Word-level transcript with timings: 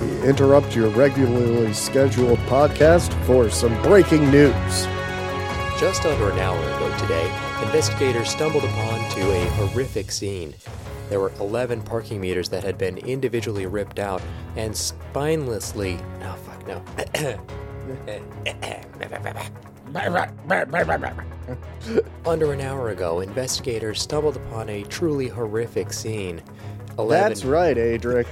we 0.00 0.28
interrupt 0.28 0.74
your 0.74 0.88
regularly 0.90 1.72
scheduled 1.72 2.38
podcast 2.40 3.12
for 3.24 3.50
some 3.50 3.80
breaking 3.82 4.30
news. 4.30 4.86
Just 5.78 6.04
under 6.04 6.30
an 6.30 6.38
hour 6.38 6.58
ago 6.58 6.96
today, 6.98 7.30
investigators 7.62 8.30
stumbled 8.30 8.64
upon 8.64 9.10
to 9.10 9.32
a 9.32 9.44
horrific 9.50 10.10
scene. 10.10 10.54
There 11.08 11.20
were 11.20 11.32
11 11.38 11.82
parking 11.82 12.20
meters 12.20 12.48
that 12.48 12.64
had 12.64 12.78
been 12.78 12.98
individually 12.98 13.66
ripped 13.66 13.98
out 13.98 14.22
and 14.56 14.72
spinelessly. 14.72 16.02
Oh, 16.22 16.34
fuck, 16.34 16.66
no. 16.66 16.82
Under 22.26 22.52
an 22.52 22.60
hour 22.60 22.88
ago, 22.88 23.20
investigators 23.20 24.02
stumbled 24.02 24.36
upon 24.36 24.68
a 24.68 24.82
truly 24.84 25.28
horrific 25.28 25.92
scene. 25.92 26.42
11 26.98 27.28
That's 27.28 27.44
right, 27.44 27.76
Adric. 27.76 28.26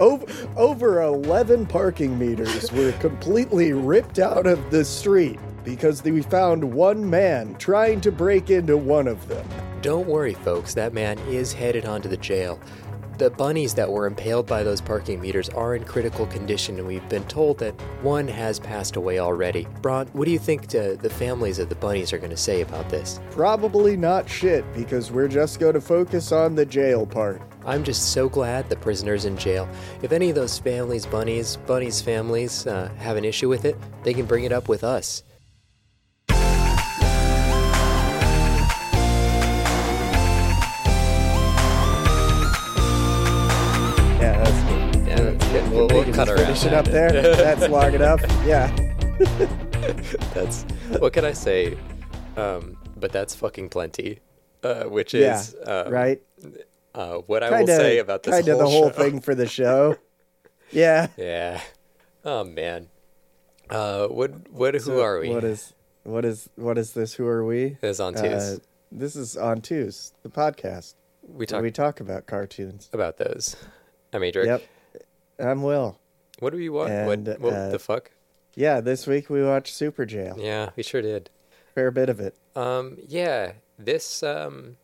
Over, 0.00 0.26
over 0.56 1.02
11 1.02 1.66
parking 1.66 2.18
meters 2.18 2.72
were 2.72 2.92
completely 2.92 3.72
ripped 3.72 4.18
out 4.18 4.46
of 4.46 4.70
the 4.70 4.84
street 4.84 5.38
because 5.64 6.02
we 6.02 6.22
found 6.22 6.62
one 6.62 7.08
man 7.08 7.54
trying 7.56 8.00
to 8.00 8.12
break 8.12 8.50
into 8.50 8.76
one 8.76 9.08
of 9.08 9.26
them. 9.28 9.46
Don't 9.82 10.06
worry, 10.06 10.34
folks, 10.34 10.74
that 10.74 10.92
man 10.92 11.18
is 11.28 11.52
headed 11.52 11.84
onto 11.84 12.08
the 12.08 12.16
jail. 12.16 12.60
The 13.18 13.30
bunnies 13.30 13.72
that 13.74 13.90
were 13.90 14.06
impaled 14.06 14.46
by 14.46 14.62
those 14.62 14.82
parking 14.82 15.22
meters 15.22 15.48
are 15.48 15.74
in 15.74 15.84
critical 15.84 16.26
condition, 16.26 16.76
and 16.78 16.86
we've 16.86 17.08
been 17.08 17.24
told 17.24 17.58
that 17.60 17.72
one 18.02 18.28
has 18.28 18.58
passed 18.58 18.96
away 18.96 19.18
already. 19.20 19.66
Braun, 19.80 20.06
what 20.08 20.26
do 20.26 20.30
you 20.30 20.38
think 20.38 20.64
uh, 20.74 20.96
the 20.96 21.08
families 21.08 21.58
of 21.58 21.70
the 21.70 21.76
bunnies 21.76 22.12
are 22.12 22.18
going 22.18 22.28
to 22.28 22.36
say 22.36 22.60
about 22.60 22.90
this? 22.90 23.18
Probably 23.30 23.96
not 23.96 24.28
shit 24.28 24.70
because 24.74 25.10
we're 25.10 25.28
just 25.28 25.60
going 25.60 25.72
to 25.72 25.80
focus 25.80 26.30
on 26.30 26.56
the 26.56 26.66
jail 26.66 27.06
part. 27.06 27.40
I'm 27.64 27.84
just 27.84 28.12
so 28.12 28.28
glad 28.28 28.68
the 28.68 28.76
prisoner's 28.76 29.24
in 29.24 29.38
jail. 29.38 29.66
If 30.02 30.12
any 30.12 30.28
of 30.28 30.34
those 30.34 30.58
families, 30.58 31.06
bunnies, 31.06 31.56
bunnies' 31.66 32.02
families, 32.02 32.66
uh, 32.66 32.90
have 32.98 33.16
an 33.16 33.24
issue 33.24 33.48
with 33.48 33.64
it, 33.64 33.78
they 34.02 34.12
can 34.12 34.26
bring 34.26 34.44
it 34.44 34.52
up 34.52 34.68
with 34.68 34.84
us. 34.84 35.22
Good. 46.04 46.06
We'll, 46.06 46.06
we 46.06 46.10
we'll 46.10 46.14
can 46.14 46.14
cut 46.14 46.28
around. 46.28 46.46
finish 46.46 46.64
it 46.64 46.72
up 46.72 46.84
there. 46.86 47.10
That's 47.36 47.68
long 47.68 47.94
enough. 47.94 48.20
Yeah. 48.46 48.68
That's 50.34 50.62
what 50.98 51.12
can 51.12 51.24
I 51.24 51.32
say? 51.32 51.76
Um, 52.36 52.76
but 52.96 53.12
that's 53.12 53.34
fucking 53.34 53.68
plenty. 53.70 54.18
Uh, 54.62 54.84
which 54.84 55.14
Yeah. 55.14 55.38
is 55.38 55.54
um, 55.66 55.90
right. 55.92 56.20
Uh, 56.94 57.18
what 57.26 57.42
I 57.42 57.48
Kind 57.50 57.68
will 57.68 57.76
say 57.76 57.98
about 57.98 58.22
this 58.24 58.34
kind 58.34 58.48
of 58.48 58.56
whole 58.58 58.64
the 58.64 58.70
whole 58.70 58.90
show. 58.90 58.96
thing 59.02 59.20
for 59.20 59.34
the 59.34 59.46
show. 59.46 59.96
Yeah. 60.72 61.06
Yeah. 61.16 61.60
Oh 62.24 62.42
man. 62.42 62.88
Uh, 63.70 64.08
what 64.08 64.50
what 64.50 64.74
who 64.74 64.80
So 64.80 65.00
are 65.00 65.20
we? 65.20 65.28
What 65.30 65.44
is 65.44 65.72
what 66.02 66.24
is 66.24 66.48
what 66.56 66.76
is 66.76 66.92
this? 66.92 67.14
Who 67.14 67.24
are 67.28 67.44
we? 67.44 67.76
This 67.80 67.96
is 67.96 68.00
on 68.00 68.16
Uh, 68.16 68.22
twos. 68.22 68.60
this 68.90 69.14
is 69.14 69.36
on 69.36 69.60
twos, 69.60 70.12
the 70.24 70.28
podcast. 70.28 70.94
we 71.22 71.36
where 71.38 71.46
talk 71.46 71.62
we 71.62 71.70
talk 71.70 72.00
about 72.00 72.26
cartoons. 72.26 72.90
about 72.92 73.16
those. 73.18 73.54
I'm 74.12 74.22
Adric. 74.22 74.46
Yep. 74.46 74.62
I'm 75.38 75.62
Will. 75.62 75.98
What 76.38 76.50
do 76.50 76.56
we 76.58 76.68
watch? 76.68 76.90
And, 76.90 77.06
what 77.26 77.40
what 77.40 77.52
uh, 77.52 77.68
the 77.70 77.78
fuck? 77.78 78.10
Yeah, 78.54 78.80
this 78.80 79.06
week 79.06 79.28
we 79.30 79.42
watched 79.44 79.74
Super 79.74 80.06
Jail. 80.06 80.36
Yeah, 80.38 80.70
we 80.76 80.82
sure 80.82 81.02
did. 81.02 81.30
Fair 81.74 81.90
bit 81.90 82.08
of 82.08 82.20
it. 82.20 82.34
Um, 82.54 82.98
yeah, 83.06 83.52
this 83.78 84.22
um, 84.22 84.76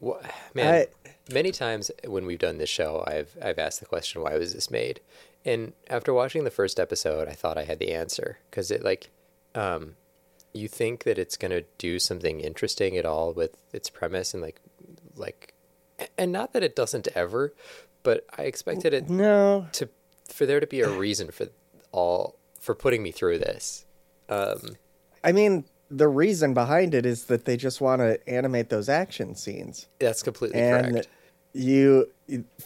wha- 0.00 0.20
man. 0.54 0.74
I- 0.74 1.10
many 1.32 1.52
times 1.52 1.90
when 2.06 2.26
we've 2.26 2.38
done 2.38 2.58
this 2.58 2.70
show, 2.70 3.04
I've 3.06 3.36
I've 3.42 3.58
asked 3.58 3.80
the 3.80 3.86
question, 3.86 4.22
"Why 4.22 4.36
was 4.36 4.54
this 4.54 4.70
made?" 4.70 5.00
And 5.44 5.72
after 5.88 6.12
watching 6.12 6.44
the 6.44 6.50
first 6.50 6.78
episode, 6.78 7.28
I 7.28 7.32
thought 7.32 7.56
I 7.56 7.64
had 7.64 7.78
the 7.78 7.92
answer 7.92 8.38
because 8.50 8.70
it 8.70 8.82
like, 8.82 9.08
um, 9.54 9.96
you 10.52 10.68
think 10.68 11.04
that 11.04 11.18
it's 11.18 11.36
gonna 11.36 11.62
do 11.78 11.98
something 11.98 12.40
interesting 12.40 12.96
at 12.96 13.06
all 13.06 13.32
with 13.32 13.56
its 13.72 13.88
premise 13.88 14.34
and 14.34 14.42
like, 14.42 14.60
like, 15.16 15.54
and 16.18 16.30
not 16.32 16.52
that 16.52 16.62
it 16.62 16.76
doesn't 16.76 17.08
ever, 17.14 17.54
but 18.02 18.24
I 18.36 18.42
expected 18.42 18.94
it 18.94 19.08
No. 19.10 19.66
to 19.72 19.88
for 20.28 20.46
there 20.46 20.60
to 20.60 20.66
be 20.66 20.80
a 20.80 20.88
reason 20.88 21.30
for 21.30 21.48
all 21.92 22.36
for 22.60 22.74
putting 22.74 23.02
me 23.02 23.10
through 23.10 23.38
this. 23.38 23.84
Um, 24.28 24.76
I 25.24 25.32
mean, 25.32 25.64
the 25.90 26.06
reason 26.08 26.54
behind 26.54 26.94
it 26.94 27.04
is 27.04 27.24
that 27.24 27.44
they 27.46 27.56
just 27.56 27.80
want 27.80 28.00
to 28.00 28.28
animate 28.28 28.68
those 28.68 28.88
action 28.88 29.34
scenes. 29.34 29.88
that's 29.98 30.22
completely 30.22 30.60
and 30.60 30.92
correct. 30.92 31.08
you 31.52 32.06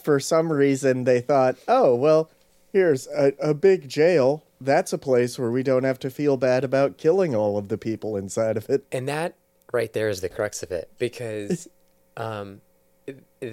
for 0.03 0.19
some 0.19 0.51
reason 0.53 1.05
they 1.05 1.19
thought 1.19 1.55
oh 1.67 1.95
well 1.95 2.29
here's 2.71 3.07
a, 3.07 3.33
a 3.41 3.51
big 3.55 3.89
jail 3.89 4.43
that's 4.61 4.93
a 4.93 4.97
place 4.99 5.39
where 5.39 5.49
we 5.49 5.63
don't 5.63 5.83
have 5.83 5.97
to 5.97 6.09
feel 6.11 6.37
bad 6.37 6.63
about 6.63 6.97
killing 6.99 7.33
all 7.33 7.57
of 7.57 7.67
the 7.69 7.77
people 7.79 8.15
inside 8.15 8.57
of 8.57 8.69
it 8.69 8.85
And 8.91 9.07
that 9.07 9.33
right 9.73 9.91
there 9.91 10.07
is 10.07 10.21
the 10.21 10.29
crux 10.29 10.61
of 10.61 10.71
it 10.71 10.87
because 10.99 11.67
um, 12.17 12.61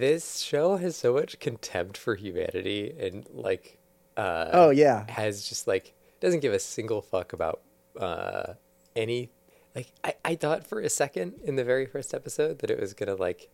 this 0.00 0.38
show 0.40 0.76
has 0.76 0.96
so 0.96 1.12
much 1.14 1.38
contempt 1.40 1.96
for 1.96 2.14
humanity 2.14 2.94
and 2.98 3.26
like 3.32 3.78
uh, 4.16 4.48
oh 4.52 4.70
yeah. 4.70 5.04
has 5.10 5.48
just 5.48 5.66
like 5.66 5.94
doesn't 6.20 6.40
give 6.40 6.52
a 6.52 6.58
single 6.58 7.02
fuck 7.02 7.32
about 7.32 7.60
uh, 7.98 8.54
any 8.94 9.30
like 9.74 9.92
I, 10.04 10.14
I 10.24 10.34
thought 10.34 10.66
for 10.66 10.80
a 10.80 10.88
second 10.88 11.34
in 11.44 11.56
the 11.56 11.64
very 11.64 11.86
first 11.86 12.12
episode 12.14 12.58
that 12.60 12.70
it 12.70 12.78
was 12.78 12.94
gonna 12.94 13.14
like 13.14 13.48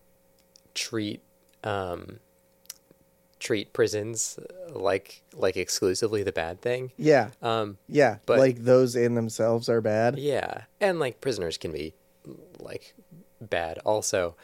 treat 0.74 1.22
um 1.64 2.18
treat 3.40 3.72
prisons 3.72 4.38
like 4.70 5.22
like 5.32 5.56
exclusively 5.56 6.22
the 6.24 6.32
bad 6.32 6.60
thing. 6.60 6.90
Yeah. 6.96 7.30
Um 7.40 7.78
yeah 7.88 8.18
But- 8.26 8.38
like 8.40 8.64
those 8.64 8.96
in 8.96 9.14
themselves 9.14 9.68
are 9.68 9.80
bad. 9.80 10.18
Yeah, 10.18 10.62
and 10.80 10.98
like 10.98 11.20
prisoners 11.20 11.56
can 11.56 11.72
be 11.72 11.94
like 12.58 12.94
bad 13.40 13.78
also, 13.84 14.34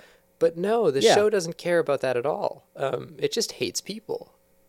but 0.45 0.57
no, 0.59 0.91
the 0.91 1.01
Yeah. 1.01 1.15
show 1.15 1.31
doesn't 1.31 1.57
care 1.57 1.79
about 1.79 2.01
that 2.03 2.17
at 2.19 2.27
all. 2.27 2.51
Um, 2.77 3.03
it 3.19 3.33
just 3.33 3.51
hates 3.61 3.81
people. 3.81 4.21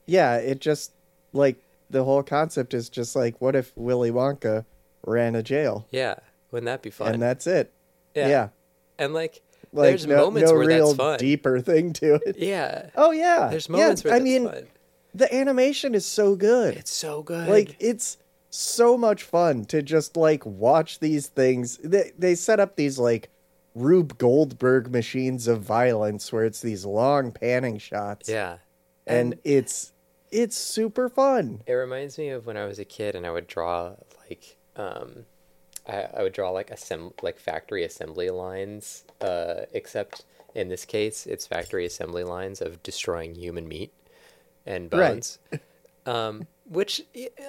yeah 0.08 0.36
it 0.52 0.59
just 0.69 0.91
like 1.34 1.58
the 1.90 2.03
whole 2.08 2.24
concept 2.24 2.74
is 2.74 2.86
just 2.90 3.16
like 3.16 3.34
what 3.41 3.56
if 3.56 3.68
willy 3.75 4.12
wonka 4.12 4.63
ran 5.06 5.36
a 5.36 5.44
jail 5.44 5.86
Yeah, 5.91 6.16
wouldn't 6.52 6.68
that 6.72 6.81
be 6.81 6.91
fun? 6.91 7.13
and 7.13 7.22
that's 7.22 7.46
it 7.47 7.74
yeah. 8.19 8.28
yeah, 8.34 8.47
and 9.02 9.13
like, 9.13 9.41
like 9.74 9.90
there's 9.90 10.06
no, 10.08 10.18
moments 10.25 10.50
no 10.52 10.58
where 10.58 10.68
real 10.68 10.88
that's 10.94 10.97
fun. 10.97 11.19
deeper 11.19 11.59
thing 11.59 11.92
to 12.02 12.09
it 12.28 12.36
Yeah, 12.53 12.90
oh 12.96 13.12
yeah 13.12 13.47
there's 13.52 13.68
yeah, 13.68 13.78
moments 13.78 14.03
where 14.03 14.13
i 14.13 14.19
mean 14.19 14.44
fun. 14.47 14.68
the 15.22 15.28
animation 15.42 15.94
is 15.96 16.06
so 16.06 16.36
good 16.36 16.78
It's 16.78 16.92
so 17.06 17.24
good. 17.24 17.50
like 17.50 17.75
it's 17.80 18.18
so 18.52 18.97
much 18.97 19.24
fun 19.24 19.66
to 19.74 19.81
just 19.81 20.16
like 20.16 20.46
watch 20.46 21.00
these 21.00 21.25
things 21.28 21.78
they, 21.84 22.12
they 22.18 22.36
set 22.36 22.59
up 22.59 22.75
these 22.78 22.97
like 23.09 23.30
rube 23.75 24.18
goldberg 24.18 24.90
machines 24.90 25.47
of 25.47 25.62
violence 25.62 26.31
where 26.31 26.46
it's 26.46 26.62
these 26.62 26.86
long 26.86 27.31
panning 27.31 27.78
shots 27.78 28.30
yeah, 28.30 28.58
and, 29.06 29.38
it's 29.44 29.91
it's 30.31 30.58
super 30.58 31.08
fun 31.09 31.62
It 31.68 31.74
reminds 31.74 32.18
me 32.18 32.30
of 32.30 32.46
when 32.47 32.58
I 32.58 32.66
was 32.66 32.80
a 32.80 32.86
kid 32.86 33.16
and 33.16 33.25
I 33.28 33.31
would 33.31 33.47
draw 33.47 33.94
like 34.28 34.58
um 34.75 35.25
I, 35.88 36.08
I 36.18 36.24
would 36.24 36.34
draw 36.34 36.50
like 36.52 36.69
assemb- 36.72 37.22
like 37.22 37.38
factory 37.38 37.84
assembly 37.84 38.30
lines 38.30 39.03
uh 39.22 39.66
except 39.74 40.25
in 40.56 40.69
this 40.69 40.86
case 40.86 41.25
it's 41.28 41.46
factory 41.46 41.86
assembly 41.86 42.24
lines 42.24 42.62
of 42.62 42.81
destroying 42.81 43.36
human 43.36 43.68
meat 43.68 43.94
and 44.66 44.92
Right. 44.92 45.12
bones. 45.13 45.40
um 46.06 46.47
which 46.68 47.02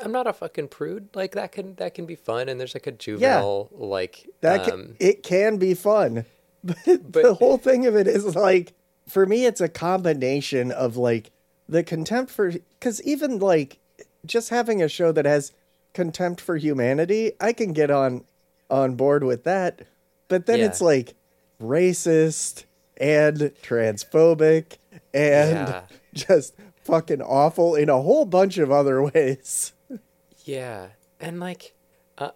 I'm 0.02 0.12
not 0.12 0.26
a 0.26 0.32
fucking 0.32 0.68
prude. 0.68 1.08
Like 1.14 1.32
that 1.32 1.52
can 1.52 1.74
that 1.76 1.94
can 1.94 2.06
be 2.06 2.14
fun 2.14 2.48
and 2.48 2.60
there's 2.60 2.74
like 2.74 2.86
a 2.86 2.92
juvenile 2.92 3.68
like 3.72 4.28
that 4.42 4.60
um 4.60 4.66
can, 4.70 4.96
it 5.00 5.22
can 5.22 5.56
be 5.56 5.74
fun 5.74 6.24
but, 6.62 7.12
the 7.12 7.34
whole 7.34 7.58
thing 7.58 7.86
of 7.86 7.96
it 7.96 8.06
is 8.06 8.34
like 8.36 8.72
for 9.08 9.24
me 9.26 9.46
it's 9.46 9.60
a 9.60 9.68
combination 9.68 10.70
of 10.72 10.96
like 10.96 11.30
the 11.68 11.82
contempt 11.82 12.30
for 12.30 12.50
because 12.78 13.00
even 13.02 13.38
like 13.38 13.78
just 14.24 14.50
having 14.50 14.82
a 14.82 14.88
show 14.88 15.12
that 15.12 15.24
has 15.24 15.52
contempt 15.94 16.40
for 16.40 16.56
humanity 16.56 17.32
i 17.40 17.52
can 17.52 17.72
get 17.72 17.90
on 17.90 18.24
on 18.68 18.96
board 18.96 19.22
with 19.22 19.44
that 19.44 19.82
but 20.28 20.46
then 20.46 20.58
Yeah. 20.58 20.66
it's 20.66 20.80
like 20.80 21.14
racist 21.62 22.64
and 22.96 23.38
transphobic 23.62 24.78
and 25.14 25.68
Yeah. 25.68 25.82
just 26.14 26.54
fucking 26.86 27.22
awful 27.22 27.74
in 27.74 27.88
a 27.88 28.00
whole 28.00 28.24
bunch 28.24 28.58
of 28.58 28.70
other 28.70 29.02
ways 29.14 29.72
Yeah, 30.44 30.88
and 31.20 31.40
like, 31.40 31.74
uh, 32.18 32.30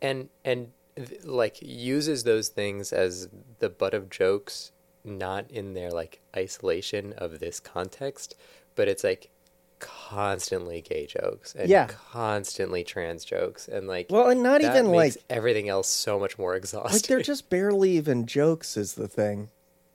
and 0.00 0.28
and 0.44 0.72
th- 0.96 1.24
like 1.24 1.58
uses 1.60 2.24
those 2.24 2.48
things 2.48 2.92
as 2.92 3.28
the 3.58 3.68
butt 3.68 3.92
of 3.94 4.08
jokes, 4.10 4.72
not 5.04 5.50
in 5.50 5.74
their 5.74 5.90
like 5.90 6.20
isolation 6.36 7.12
of 7.14 7.38
this 7.40 7.60
context, 7.60 8.34
but 8.74 8.88
it's 8.88 9.04
like 9.04 9.30
constantly 9.78 10.80
gay 10.80 11.06
jokes 11.06 11.54
and 11.54 11.68
Yeah. 11.68 11.86
constantly 11.86 12.82
trans 12.82 13.24
jokes 13.24 13.68
and 13.68 13.86
like 13.86 14.06
well 14.10 14.28
and 14.28 14.42
not 14.42 14.60
even 14.60 14.86
like 14.86 15.16
everything 15.30 15.68
else 15.68 15.86
so 15.88 16.18
much 16.18 16.36
more 16.38 16.56
exhausting. 16.56 16.92
like 16.94 17.02
they're 17.02 17.22
just 17.22 17.48
barely 17.48 17.90
even 17.92 18.26
jokes 18.26 18.76
is 18.76 18.94
the 18.94 19.06
thing 19.06 19.50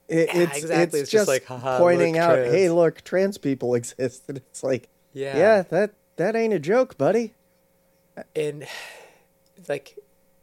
It, 0.08 0.28
Yeah, 0.34 0.42
it's 0.42 0.58
exactly. 0.58 1.00
it's 1.00 1.02
It's 1.04 1.10
just 1.10 1.22
just 1.22 1.28
like, 1.28 1.44
haha, 1.46 1.78
pointing 1.78 2.14
look, 2.14 2.22
out, 2.22 2.34
trans. 2.36 2.52
hey, 2.52 2.68
look, 2.70 3.02
trans 3.04 3.38
people 3.38 3.74
exist, 3.74 4.24
and 4.28 4.38
it's 4.38 4.62
like, 4.62 4.88
Yeah. 5.12 5.36
yeah, 5.36 5.62
that 5.70 5.94
that 6.16 6.36
ain't 6.36 6.52
a 6.54 6.58
joke, 6.58 6.96
buddy. 6.98 7.34
and 8.36 8.66
like 9.68 9.98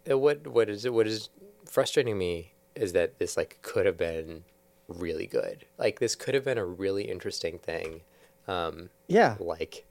uh, 0.10 0.18
what 0.18 0.48
what 0.48 0.70
is 0.70 0.86
it? 0.86 0.94
What 0.94 1.08
is 1.08 1.30
frustrating 1.66 2.18
me 2.18 2.54
is 2.76 2.94
that 2.94 3.20
this 3.20 3.38
like 3.38 3.60
could 3.62 3.86
have 3.86 3.98
been 3.98 4.44
really 4.88 5.26
good 5.28 5.66
like 5.78 6.00
this 6.00 6.16
could 6.16 6.34
have 6.34 6.44
been 6.44 6.58
a 6.58 6.66
really 6.66 7.04
interesting 7.10 7.58
thing 7.58 8.02
um 8.46 8.90
Yeah, 9.08 9.38
like 9.40 9.86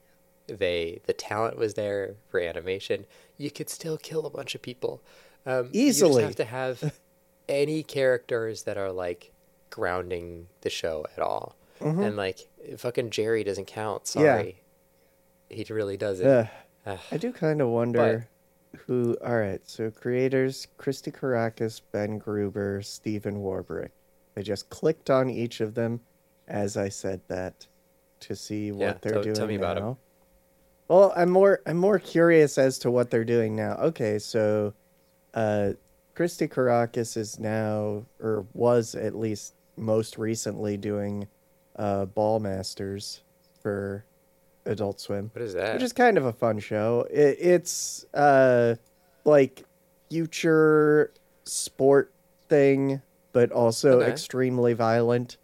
they 0.45 0.99
the 1.07 1.13
talent 1.13 1.57
was 1.57 1.73
there 1.73 2.15
for 2.27 2.39
animation 2.39 3.05
you 3.37 3.49
could 3.49 3.67
still 3.69 3.97
kill 3.97 4.27
a 4.27 4.29
bunch 4.29 4.53
of 4.53 4.61
people 4.61 5.01
um 5.47 5.69
Easily. 5.73 6.21
you 6.21 6.27
just 6.27 6.37
have 6.39 6.47
to 6.47 6.51
have 6.51 6.93
any 7.49 7.81
characters 7.81 8.63
that 8.63 8.77
are 8.77 8.91
like 8.91 9.31
grounding 9.71 10.47
the 10.61 10.69
show 10.69 11.05
at 11.17 11.23
all 11.23 11.55
and 11.79 12.15
like 12.15 12.47
fucking 12.77 13.09
jerry 13.09 13.43
doesn't 13.43 13.65
count 13.65 14.03
Mm-hmm. 14.03 14.19
Yeah. 14.19 14.35
sorry 14.37 14.61
he 15.49 15.65
really 15.69 15.97
doesn't. 15.97 16.27
Ugh. 16.85 16.99
I 17.11 17.17
do 17.17 17.33
kind 17.33 17.59
of 17.61 17.67
wonder 17.69 18.27
who. 18.85 19.17
All 19.25 19.35
right, 19.37 19.59
so 19.67 19.91
creators: 19.91 20.65
Christy 20.77 21.11
Karacas, 21.11 21.81
Ben 21.91 22.17
Gruber, 22.19 22.81
Stephen 22.81 23.37
Warbrick. 23.41 23.89
I 24.37 24.43
just 24.43 24.69
clicked 24.69 25.09
on 25.09 25.29
each 25.29 25.59
of 25.59 25.73
them 25.75 25.99
as 26.47 26.77
I 26.77 26.87
said 26.89 27.19
that 27.27 27.67
to 28.21 28.35
see 28.35 28.71
what 28.71 28.79
Yeah, 28.85 28.93
they're 29.01 29.11
tell- 29.13 29.23
doing 29.23 29.35
tell 29.35 29.47
me 29.47 29.57
now. 29.57 29.63
about 29.71 29.77
'em. 29.89 29.97
Well, 30.87 31.13
I'm 31.17 31.29
more 31.29 31.61
I'm 31.65 31.77
more 31.77 31.99
curious 31.99 32.57
as 32.57 32.79
to 32.79 32.89
what 32.91 33.09
they're 33.09 33.25
doing 33.25 33.55
now. 33.55 33.73
Okay, 33.75 34.17
so 34.19 34.73
uh 35.33 35.73
Christy 36.15 36.47
Karacas 36.47 37.17
is 37.17 37.39
now 37.39 38.05
or 38.21 38.45
was 38.53 38.95
at 38.95 39.15
least 39.15 39.53
most 39.81 40.17
recently 40.17 40.77
doing 40.77 41.27
uh 41.75 42.05
Ballmastrz 42.05 43.21
for 43.61 44.05
Adult 44.65 44.99
Swim 45.01 45.31
what 45.33 45.41
is 45.41 45.53
that 45.55 45.73
which 45.73 45.83
is 45.83 45.91
kind 45.91 46.17
of 46.17 46.25
a 46.25 46.31
fun 46.33 46.59
show. 46.59 47.05
It, 47.09 47.37
it's 47.39 48.05
uh 48.13 48.75
like 49.25 49.63
future 50.09 51.11
sport 51.45 52.13
thing, 52.47 53.01
but 53.33 53.51
also 53.51 54.01
Okay. 54.01 54.09
extremely 54.09 54.73
violent. 54.73 55.37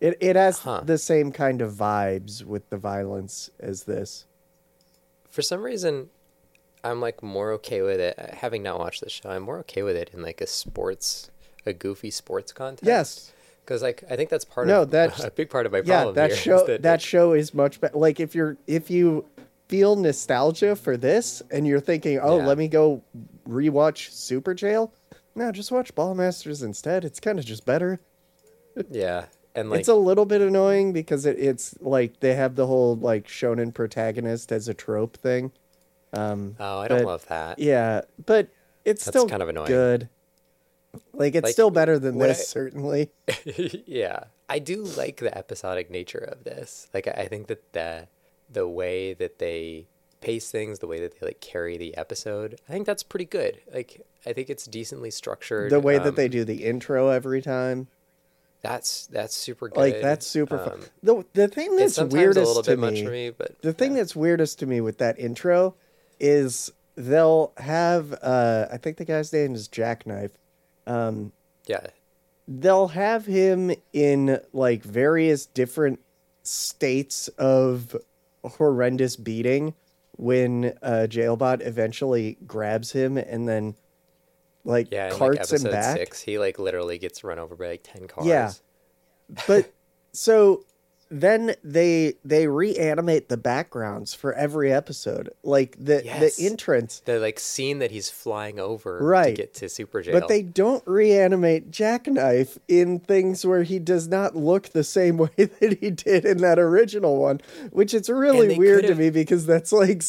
It 0.00 0.16
it 0.20 0.36
has 0.36 0.60
Huh. 0.60 0.82
the 0.84 0.98
same 0.98 1.32
kind 1.32 1.60
of 1.62 1.72
vibes 1.72 2.44
with 2.44 2.68
the 2.70 2.76
violence 2.76 3.50
as 3.58 3.84
this. 3.84 4.26
for 5.30 5.42
some 5.42 5.62
reason 5.62 6.08
i'm 6.84 7.00
like 7.00 7.22
more 7.22 7.50
okay 7.52 7.82
with 7.82 7.98
it 8.00 8.16
having 8.40 8.62
not 8.62 8.78
watched 8.78 9.02
the 9.02 9.10
show 9.10 9.28
i'm 9.28 9.42
more 9.42 9.58
okay 9.58 9.82
with 9.82 9.96
it 9.96 10.08
in 10.14 10.22
like 10.22 10.40
a 10.40 10.46
sports 10.46 11.30
a 11.66 11.72
goofy 11.74 12.10
sports 12.10 12.52
context 12.52 12.86
Yes. 12.86 13.32
Because 13.66 13.82
like 13.82 14.04
i 14.08 14.14
think 14.16 14.30
that's 14.30 14.44
part 14.44 14.66
No, 14.68 14.82
of 14.82 14.90
that's- 14.90 15.24
a 15.24 15.30
big 15.30 15.50
part 15.50 15.66
of 15.66 15.72
my 15.72 15.78
Yeah, 15.78 15.96
problem 16.02 16.14
that 16.14 16.28
here 16.30 16.36
is 16.36 16.40
show 16.42 16.66
that, 16.66 16.82
that 16.82 17.00
it- 17.00 17.02
show 17.02 17.32
is 17.32 17.52
much 17.52 17.80
better. 17.80 17.98
Like 17.98 18.20
if 18.20 18.34
you're 18.34 18.56
if 18.68 18.90
you 18.90 19.26
feel 19.68 19.96
nostalgia 19.96 20.76
for 20.76 20.96
this 20.96 21.42
and 21.50 21.66
you're 21.66 21.80
thinking, 21.80 22.20
"Oh, 22.22 22.38
Yeah. 22.38 22.46
let 22.46 22.56
me 22.58 22.68
go 22.68 23.02
rewatch 23.48 24.10
Super 24.12 24.54
Jail." 24.54 24.92
No, 25.34 25.50
just 25.52 25.72
watch 25.72 25.94
Ballmastrz 25.94 26.62
instead. 26.62 27.04
It's 27.04 27.18
kind 27.20 27.38
of 27.38 27.44
just 27.44 27.66
better. 27.66 28.00
yeah 28.90 29.26
and 29.54 29.70
like 29.70 29.80
it's 29.80 29.88
a 29.88 29.94
little 29.94 30.26
bit 30.26 30.40
annoying 30.42 30.92
because 30.92 31.24
it, 31.26 31.38
it's 31.38 31.74
like 31.80 32.20
they 32.20 32.34
have 32.34 32.54
the 32.56 32.66
whole 32.66 32.94
like 32.96 33.26
shonen 33.26 33.72
protagonist 33.74 34.52
as 34.52 34.68
a 34.68 34.74
trope 34.74 35.16
thing. 35.16 35.50
Um, 36.12 36.54
oh 36.60 36.78
i 36.80 36.88
don't 36.88 36.98
but- 37.00 37.06
love 37.06 37.26
that 37.28 37.58
yeah, 37.58 38.02
but 38.24 38.48
it's 38.84 39.04
That's 39.04 39.16
still 39.16 39.28
kind 39.28 39.42
of 39.42 39.48
annoying. 39.48 39.66
good. 39.66 40.08
Like 41.12 41.34
it's 41.34 41.44
Like, 41.44 41.52
still 41.52 41.70
better 41.70 41.98
than 41.98 42.18
this, 42.18 42.40
I- 42.40 42.44
certainly. 42.44 43.10
yeah 43.86 44.24
i 44.48 44.58
do 44.60 44.84
like 44.84 45.16
the 45.16 45.36
episodic 45.36 45.90
nature 45.90 46.18
of 46.18 46.44
this 46.44 46.86
like 46.94 47.08
i 47.08 47.26
think 47.26 47.48
that 47.48 47.72
the 47.72 48.06
the 48.48 48.68
way 48.68 49.12
that 49.12 49.40
they 49.40 49.88
pace 50.20 50.52
things 50.52 50.78
the 50.78 50.86
way 50.86 51.00
that 51.00 51.18
they 51.18 51.26
like 51.26 51.40
carry 51.40 51.76
the 51.76 51.96
episode 51.96 52.56
i 52.68 52.72
think 52.72 52.86
that's 52.86 53.02
pretty 53.02 53.24
good 53.24 53.60
like 53.74 54.06
i 54.24 54.32
think 54.32 54.48
it's 54.48 54.64
decently 54.66 55.10
structured 55.10 55.70
The 55.72 55.80
way 55.80 55.96
um, 55.96 56.04
that 56.04 56.14
they 56.14 56.28
do 56.28 56.44
the 56.44 56.64
intro 56.64 57.08
every 57.08 57.42
time, 57.42 57.88
that's 58.62 59.06
that's 59.08 59.34
super 59.36 59.68
good 59.68 59.78
like 59.80 60.00
that's 60.00 60.26
super 60.26 60.58
fun. 60.58 60.74
Um, 60.74 60.80
The 61.02 61.24
the 61.34 61.48
thing 61.48 61.76
that's 61.76 61.98
weirdest 61.98 62.64
to 62.64 62.76
me, 62.76 63.02
me 63.08 63.30
but 63.30 63.60
the 63.62 63.72
thing 63.72 63.92
yeah. 63.92 63.98
that's 63.98 64.14
weirdest 64.16 64.58
to 64.60 64.66
me 64.66 64.80
with 64.80 64.98
that 64.98 65.18
intro 65.18 65.74
is 66.20 66.72
they'll 66.96 67.52
have 67.58 68.12
uh 68.22 68.66
I 68.72 68.76
think 68.78 68.96
the 68.96 69.04
guy's 69.04 69.32
name 69.32 69.54
is 69.54 69.68
Jackknife. 69.68 70.32
Um, 70.86 71.32
yeah 71.66 71.86
they'll 72.48 72.88
have 72.88 73.26
him 73.26 73.72
in 73.92 74.40
like 74.52 74.82
various 74.82 75.46
different 75.46 76.00
states 76.42 77.28
of 77.38 77.96
horrendous 78.44 79.16
beating 79.16 79.74
when 80.12 80.66
uh 80.82 81.06
jailbot 81.08 81.60
eventually 81.66 82.38
grabs 82.46 82.92
him 82.92 83.18
and 83.18 83.48
then 83.48 83.74
like 84.64 84.88
Yeah, 84.90 85.06
in 85.06 85.10
like 85.12 85.18
carts 85.18 85.52
him 85.52 85.70
back 85.70 85.96
six, 85.96 86.22
he 86.22 86.38
like 86.38 86.58
literally 86.58 86.98
gets 86.98 87.24
run 87.24 87.38
over 87.38 87.56
by 87.56 87.68
like 87.68 87.82
ten 87.82 88.06
cars. 88.06 88.26
Yeah. 88.26 88.52
but 89.46 89.72
so 90.12 90.64
then 91.08 91.54
they 91.62 92.14
they 92.24 92.48
reanimate 92.48 93.28
the 93.28 93.36
backgrounds 93.36 94.12
for 94.12 94.32
every 94.34 94.72
episode 94.72 95.30
like 95.44 95.76
the 95.78 96.02
Yes. 96.04 96.36
the 96.36 96.46
entrance 96.46 97.00
The 97.04 97.20
like 97.20 97.38
scene 97.38 97.78
that 97.78 97.92
he's 97.92 98.10
flying 98.10 98.58
over 98.58 98.98
to 98.98 99.04
Right. 99.04 99.36
get 99.36 99.54
to 99.54 99.68
Super 99.68 100.02
Jail. 100.02 100.18
But 100.18 100.26
they 100.28 100.42
don't 100.42 100.82
reanimate 100.84 101.70
Jackknife 101.70 102.58
in 102.66 102.98
things 102.98 103.46
where 103.46 103.62
he 103.62 103.78
does 103.78 104.08
not 104.08 104.34
look 104.34 104.70
the 104.70 104.82
same 104.82 105.16
way 105.18 105.30
that 105.36 105.78
he 105.80 105.90
did 105.90 106.24
in 106.24 106.38
that 106.38 106.58
original 106.58 107.16
one, 107.18 107.40
which 107.70 107.94
it's 107.94 108.08
really 108.08 108.58
weird 108.58 108.82
to 108.82 108.88
could've- 108.88 108.98
me 109.00 109.10
because 109.10 109.46
that's 109.46 109.70
like 109.72 110.02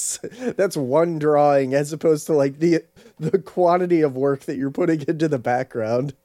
that's 0.56 0.76
one 0.78 1.20
drawing 1.20 1.74
as 1.76 1.94
opposed 1.94 2.26
to 2.28 2.34
like 2.34 2.58
the 2.60 2.84
the 3.20 3.38
quantity 3.40 4.02
of 4.02 4.16
work 4.16 4.42
that 4.42 4.58
you're 4.58 4.72
putting 4.72 5.02
into 5.08 5.28
the 5.28 5.40
background. 5.40 6.16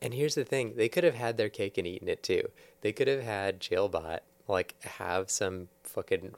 And 0.00 0.14
here's 0.14 0.34
the 0.36 0.44
thing: 0.44 0.74
they 0.76 0.88
could 0.88 1.04
have 1.04 1.14
had 1.16 1.36
their 1.38 1.48
cake 1.48 1.76
and 1.76 1.86
eaten 1.86 2.08
it 2.08 2.22
too. 2.22 2.50
They 2.80 2.92
could 2.92 3.08
have 3.08 3.22
had 3.22 3.60
Jailbot 3.60 4.20
like 4.46 4.74
have 4.82 5.30
some 5.30 5.68
fucking 5.82 6.34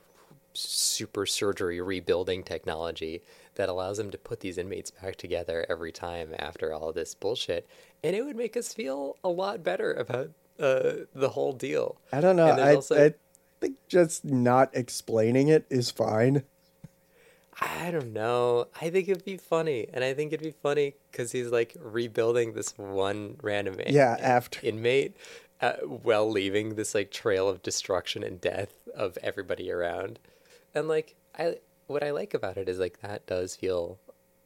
super 0.53 1.27
surgery 1.27 1.81
rebuilding 1.81 2.43
technology 2.43 3.23
that 3.55 3.69
allows 3.69 3.99
them 3.99 4.11
to 4.11 4.19
put 4.19 4.41
these 4.41 4.59
inmates 4.59 4.91
back 4.91 5.17
together 5.17 5.65
every 5.69 5.93
time 5.93 6.35
after 6.39 6.73
all 6.73 6.93
this 6.93 7.15
bullshit, 7.15 7.69
and 8.03 8.17
it 8.17 8.25
would 8.25 8.37
make 8.37 8.57
us 8.57 8.73
feel 8.73 9.17
a 9.23 9.29
lot 9.29 9.63
better 9.63 9.93
about 9.93 10.31
uh, 10.59 10.93
the 11.15 11.31
whole 11.31 11.53
deal. 11.53 11.97
I 12.13 12.21
don't 12.21 12.37
know. 12.37 12.47
I, 12.47 12.75
also- 12.75 13.07
I 13.07 13.14
think 13.61 13.76
just 13.88 14.25
not 14.25 14.71
explaining 14.73 15.49
it 15.49 15.67
is 15.71 15.91
fine. 15.91 16.43
I 17.61 17.91
don't 17.91 18.12
know. 18.12 18.69
I 18.81 18.88
think 18.91 19.09
it'd 19.09 19.25
be 19.25 19.37
funny, 19.37 19.87
and 19.93 20.03
I 20.03 20.14
think 20.14 20.33
it'd 20.33 20.45
be 20.45 20.55
funny 20.62 20.95
because 21.11 21.31
he's 21.33 21.49
like 21.50 21.76
rebuilding 21.79 22.55
this 22.55 22.76
one 22.79 23.37
random 23.43 23.76
Yeah, 23.87 24.17
after 24.19 24.61
inmate, 24.67 25.14
uh, 25.61 25.75
while 25.85 26.31
leaving 26.31 26.75
this 26.75 26.95
like 26.95 27.11
trail 27.11 27.49
of 27.49 27.62
destruction 27.62 28.23
and 28.23 28.40
death 28.40 28.73
of 28.95 29.19
everybody 29.23 29.71
around, 29.71 30.19
and 30.75 30.88
like 30.88 31.14
I, 31.38 31.57
what 31.87 32.02
I 32.02 32.11
like 32.11 32.35
about 32.35 32.57
it 32.57 32.69
is 32.69 32.79
like 32.79 33.00
that 33.00 33.26
does 33.26 33.57
feel 33.57 33.99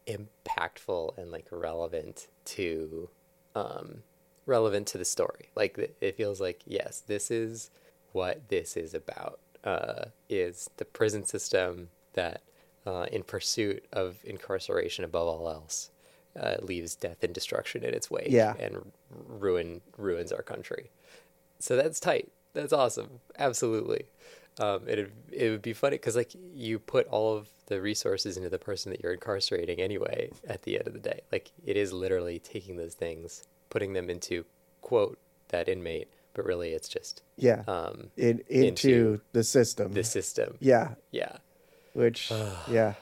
impactful 0.06 1.16
and 1.16 1.30
like 1.30 1.47
relevant 1.50 2.28
to, 2.44 3.09
um, 3.54 4.02
relevant 4.47 4.87
to 4.88 4.99
the 4.99 5.04
story. 5.04 5.50
Like 5.56 5.97
it 6.00 6.16
feels 6.16 6.40
like 6.40 6.62
yes, 6.66 7.02
this 7.06 7.30
is 7.30 7.71
what 8.12 8.49
this 8.49 8.76
is 8.76 8.94
about. 8.94 9.40
Uh, 9.64 10.06
is 10.28 10.68
the 10.76 10.85
prison 10.85 11.25
system 11.25 11.88
that, 12.12 12.42
uh, 12.87 13.06
in 13.11 13.23
pursuit 13.23 13.83
of 13.94 14.18
incarceration 14.25 15.04
above 15.04 15.26
all 15.26 15.49
else, 15.49 15.90
uh, 16.38 16.56
leaves 16.61 16.94
death 16.94 17.23
and 17.23 17.33
destruction 17.33 17.83
in 17.83 17.94
its 17.94 18.11
wake 18.11 18.26
Yeah. 18.28 18.54
and 18.59 18.92
ruin 19.11 19.80
ruins 19.97 20.33
our 20.33 20.42
country. 20.42 20.90
So 21.64 21.76
that's 21.76 21.99
tight. 21.99 22.30
That's 22.52 22.75
awesome. 22.75 23.21
Absolutely. 23.38 24.04
Um, 24.61 24.83
it 24.87 25.11
it 25.33 25.49
would 25.49 25.62
be 25.62 25.73
funny 25.73 25.97
because 25.97 26.14
like 26.14 26.33
you 26.52 26.78
put 26.78 27.06
all 27.09 27.35
of 27.35 27.49
the 27.68 27.80
resources 27.80 28.37
into 28.37 28.50
the 28.50 28.59
person 28.59 28.92
that 28.92 29.02
you're 29.02 29.14
incarcerating 29.14 29.80
anyway. 29.80 30.28
At 30.47 30.64
the 30.64 30.76
end 30.78 30.87
of 30.87 30.92
the 30.92 30.99
day, 31.00 31.23
like 31.33 31.52
it 31.64 31.78
is 31.78 31.90
literally 31.90 32.38
taking 32.38 32.76
those 32.76 32.92
things, 32.92 33.44
putting 33.71 33.94
them 33.94 34.11
into 34.11 34.44
quote 34.83 35.18
that 35.49 35.66
inmate, 35.66 36.09
but 36.35 36.44
really 36.44 36.73
it's 36.73 36.88
just 36.88 37.23
yeah, 37.38 37.62
um, 37.66 38.11
in, 38.18 38.42
into, 38.50 38.68
into 38.68 39.21
the 39.33 39.42
system. 39.42 39.94
the 39.94 40.04
system. 40.04 40.59
yeah, 40.61 40.97
Yeah. 41.12 41.38
which 41.94 42.30
yeah 42.68 42.92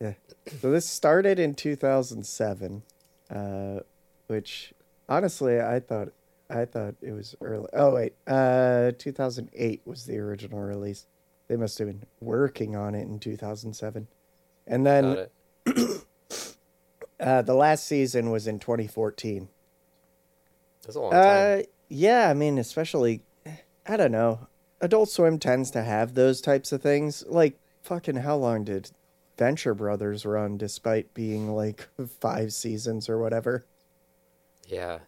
yeah 0.00 0.14
so 0.60 0.72
this 0.72 0.88
started 0.88 1.38
in 1.38 1.54
2007 1.54 2.82
uh 3.30 3.78
which 4.26 4.74
honestly 5.08 5.60
i 5.60 5.78
thought 5.78 6.08
i 6.52 6.64
thought 6.64 6.94
it 7.02 7.12
was 7.12 7.34
early 7.40 7.68
oh 7.72 7.94
wait 7.94 8.14
uh 8.26 8.92
2008 8.98 9.80
was 9.84 10.04
the 10.06 10.18
original 10.18 10.60
release 10.60 11.06
they 11.48 11.56
must 11.56 11.78
have 11.78 11.88
been 11.88 12.02
working 12.20 12.76
on 12.76 12.94
it 12.94 13.02
in 13.02 13.18
2007 13.18 14.06
and 14.66 14.86
then 14.86 15.26
uh 17.20 17.42
the 17.42 17.54
last 17.54 17.84
season 17.86 18.30
was 18.30 18.46
in 18.46 18.58
2014 18.58 19.48
That's 20.84 20.96
a 20.96 21.00
long 21.00 21.10
time. 21.12 21.58
uh 21.58 21.62
Yeah, 21.88 22.28
I 22.30 22.34
mean, 22.34 22.58
especially, 22.58 23.22
I 23.86 23.96
don't 23.96 24.12
know. 24.12 24.48
Adult 24.80 25.10
Swim 25.10 25.38
tends 25.38 25.70
to 25.72 25.82
have 25.82 26.14
those 26.14 26.40
types 26.40 26.72
of 26.72 26.80
things. 26.82 27.22
Like, 27.28 27.58
fucking, 27.82 28.16
how 28.16 28.36
long 28.36 28.64
did 28.64 28.90
Venture 29.36 29.74
Brothers 29.74 30.24
run 30.24 30.56
despite 30.56 31.12
being 31.14 31.54
like 31.54 31.88
five 32.20 32.52
seasons 32.52 33.08
or 33.08 33.18
whatever? 33.18 33.64
Yeah, 34.66 35.00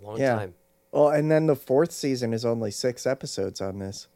a 0.00 0.04
long 0.04 0.18
Yeah. 0.20 0.36
time. 0.36 0.54
Well, 0.92 1.08
and 1.08 1.30
then 1.30 1.46
the 1.46 1.56
fourth 1.56 1.90
season 1.90 2.32
is 2.34 2.44
only 2.44 2.70
six 2.70 3.06
episodes 3.06 3.60
on 3.60 3.78
this, 3.78 4.08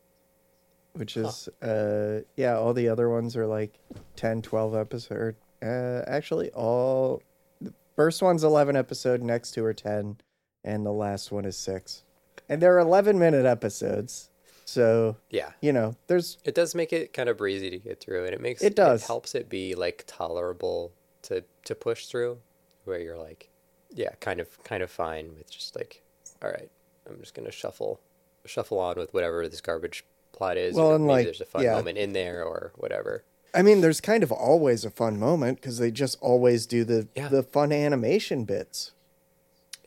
which 0.92 1.16
is, 1.16 1.48
uh, 1.62 2.20
yeah, 2.36 2.56
all 2.56 2.74
the 2.74 2.88
other 2.88 3.08
ones 3.08 3.36
are 3.36 3.46
like 3.46 3.78
10, 4.16 4.42
12 4.42 4.74
episode. 4.74 5.36
Uh, 5.62 6.02
actually, 6.06 6.50
all 6.52 7.22
the 7.62 7.72
first 7.96 8.20
one's 8.22 8.44
11 8.44 8.76
episode, 8.76 9.22
next 9.22 9.52
two 9.52 9.64
are 9.64 9.72
10, 9.72 10.18
and 10.64 10.84
the 10.84 10.92
last 10.92 11.32
one 11.32 11.46
is 11.46 11.56
six. 11.56 12.02
And 12.48 12.60
they're 12.60 12.78
11 12.78 13.18
minute 13.18 13.46
episodes. 13.46 14.28
So, 14.66 15.16
Yeah, 15.30 15.52
you 15.62 15.72
know, 15.72 15.94
there's, 16.08 16.38
it 16.44 16.54
does 16.54 16.74
make 16.74 16.92
it 16.92 17.12
kind 17.14 17.28
of 17.28 17.38
breezy 17.38 17.70
to 17.70 17.78
get 17.78 18.00
through, 18.00 18.24
and 18.26 18.34
it 18.34 18.40
makes 18.40 18.62
It 18.62 18.74
does. 18.76 19.06
helps 19.06 19.34
it 19.34 19.48
be 19.48 19.74
like 19.74 20.04
tolerable 20.06 20.92
to 21.22 21.42
to 21.64 21.74
push 21.74 22.06
through, 22.06 22.38
where 22.84 22.98
you're 23.00 23.16
like, 23.16 23.48
yeah, 23.94 24.10
kind 24.20 24.40
of 24.40 24.62
kind 24.64 24.82
of 24.82 24.90
fine 24.90 25.34
with 25.36 25.48
just 25.50 25.74
like, 25.76 26.02
all 26.42 26.50
right, 26.50 26.70
I'm 27.08 27.18
just 27.20 27.34
gonna 27.34 27.50
shuffle 27.52 28.00
shuffle 28.44 28.78
on 28.78 28.96
with 28.96 29.12
whatever 29.12 29.48
this 29.48 29.60
garbage 29.60 30.04
plot 30.32 30.56
is. 30.56 30.76
Well, 30.76 30.94
and, 30.94 31.04
maybe 31.06 31.14
like, 31.14 31.24
there's 31.24 31.40
a 31.40 31.46
fun 31.46 31.64
yeah. 31.64 31.74
moment 31.74 31.98
in 31.98 32.12
there 32.12 32.44
or 32.44 32.72
whatever. 32.76 33.24
I 33.54 33.62
mean, 33.62 33.80
there's 33.80 34.00
kind 34.00 34.22
of 34.22 34.30
always 34.30 34.84
a 34.84 34.90
fun 34.90 35.18
moment 35.18 35.60
because 35.60 35.78
they 35.78 35.90
just 35.90 36.18
always 36.20 36.66
do 36.66 36.84
the, 36.84 37.08
Yeah. 37.14 37.28
the 37.28 37.42
fun 37.42 37.72
animation 37.72 38.44
bits. 38.44 38.92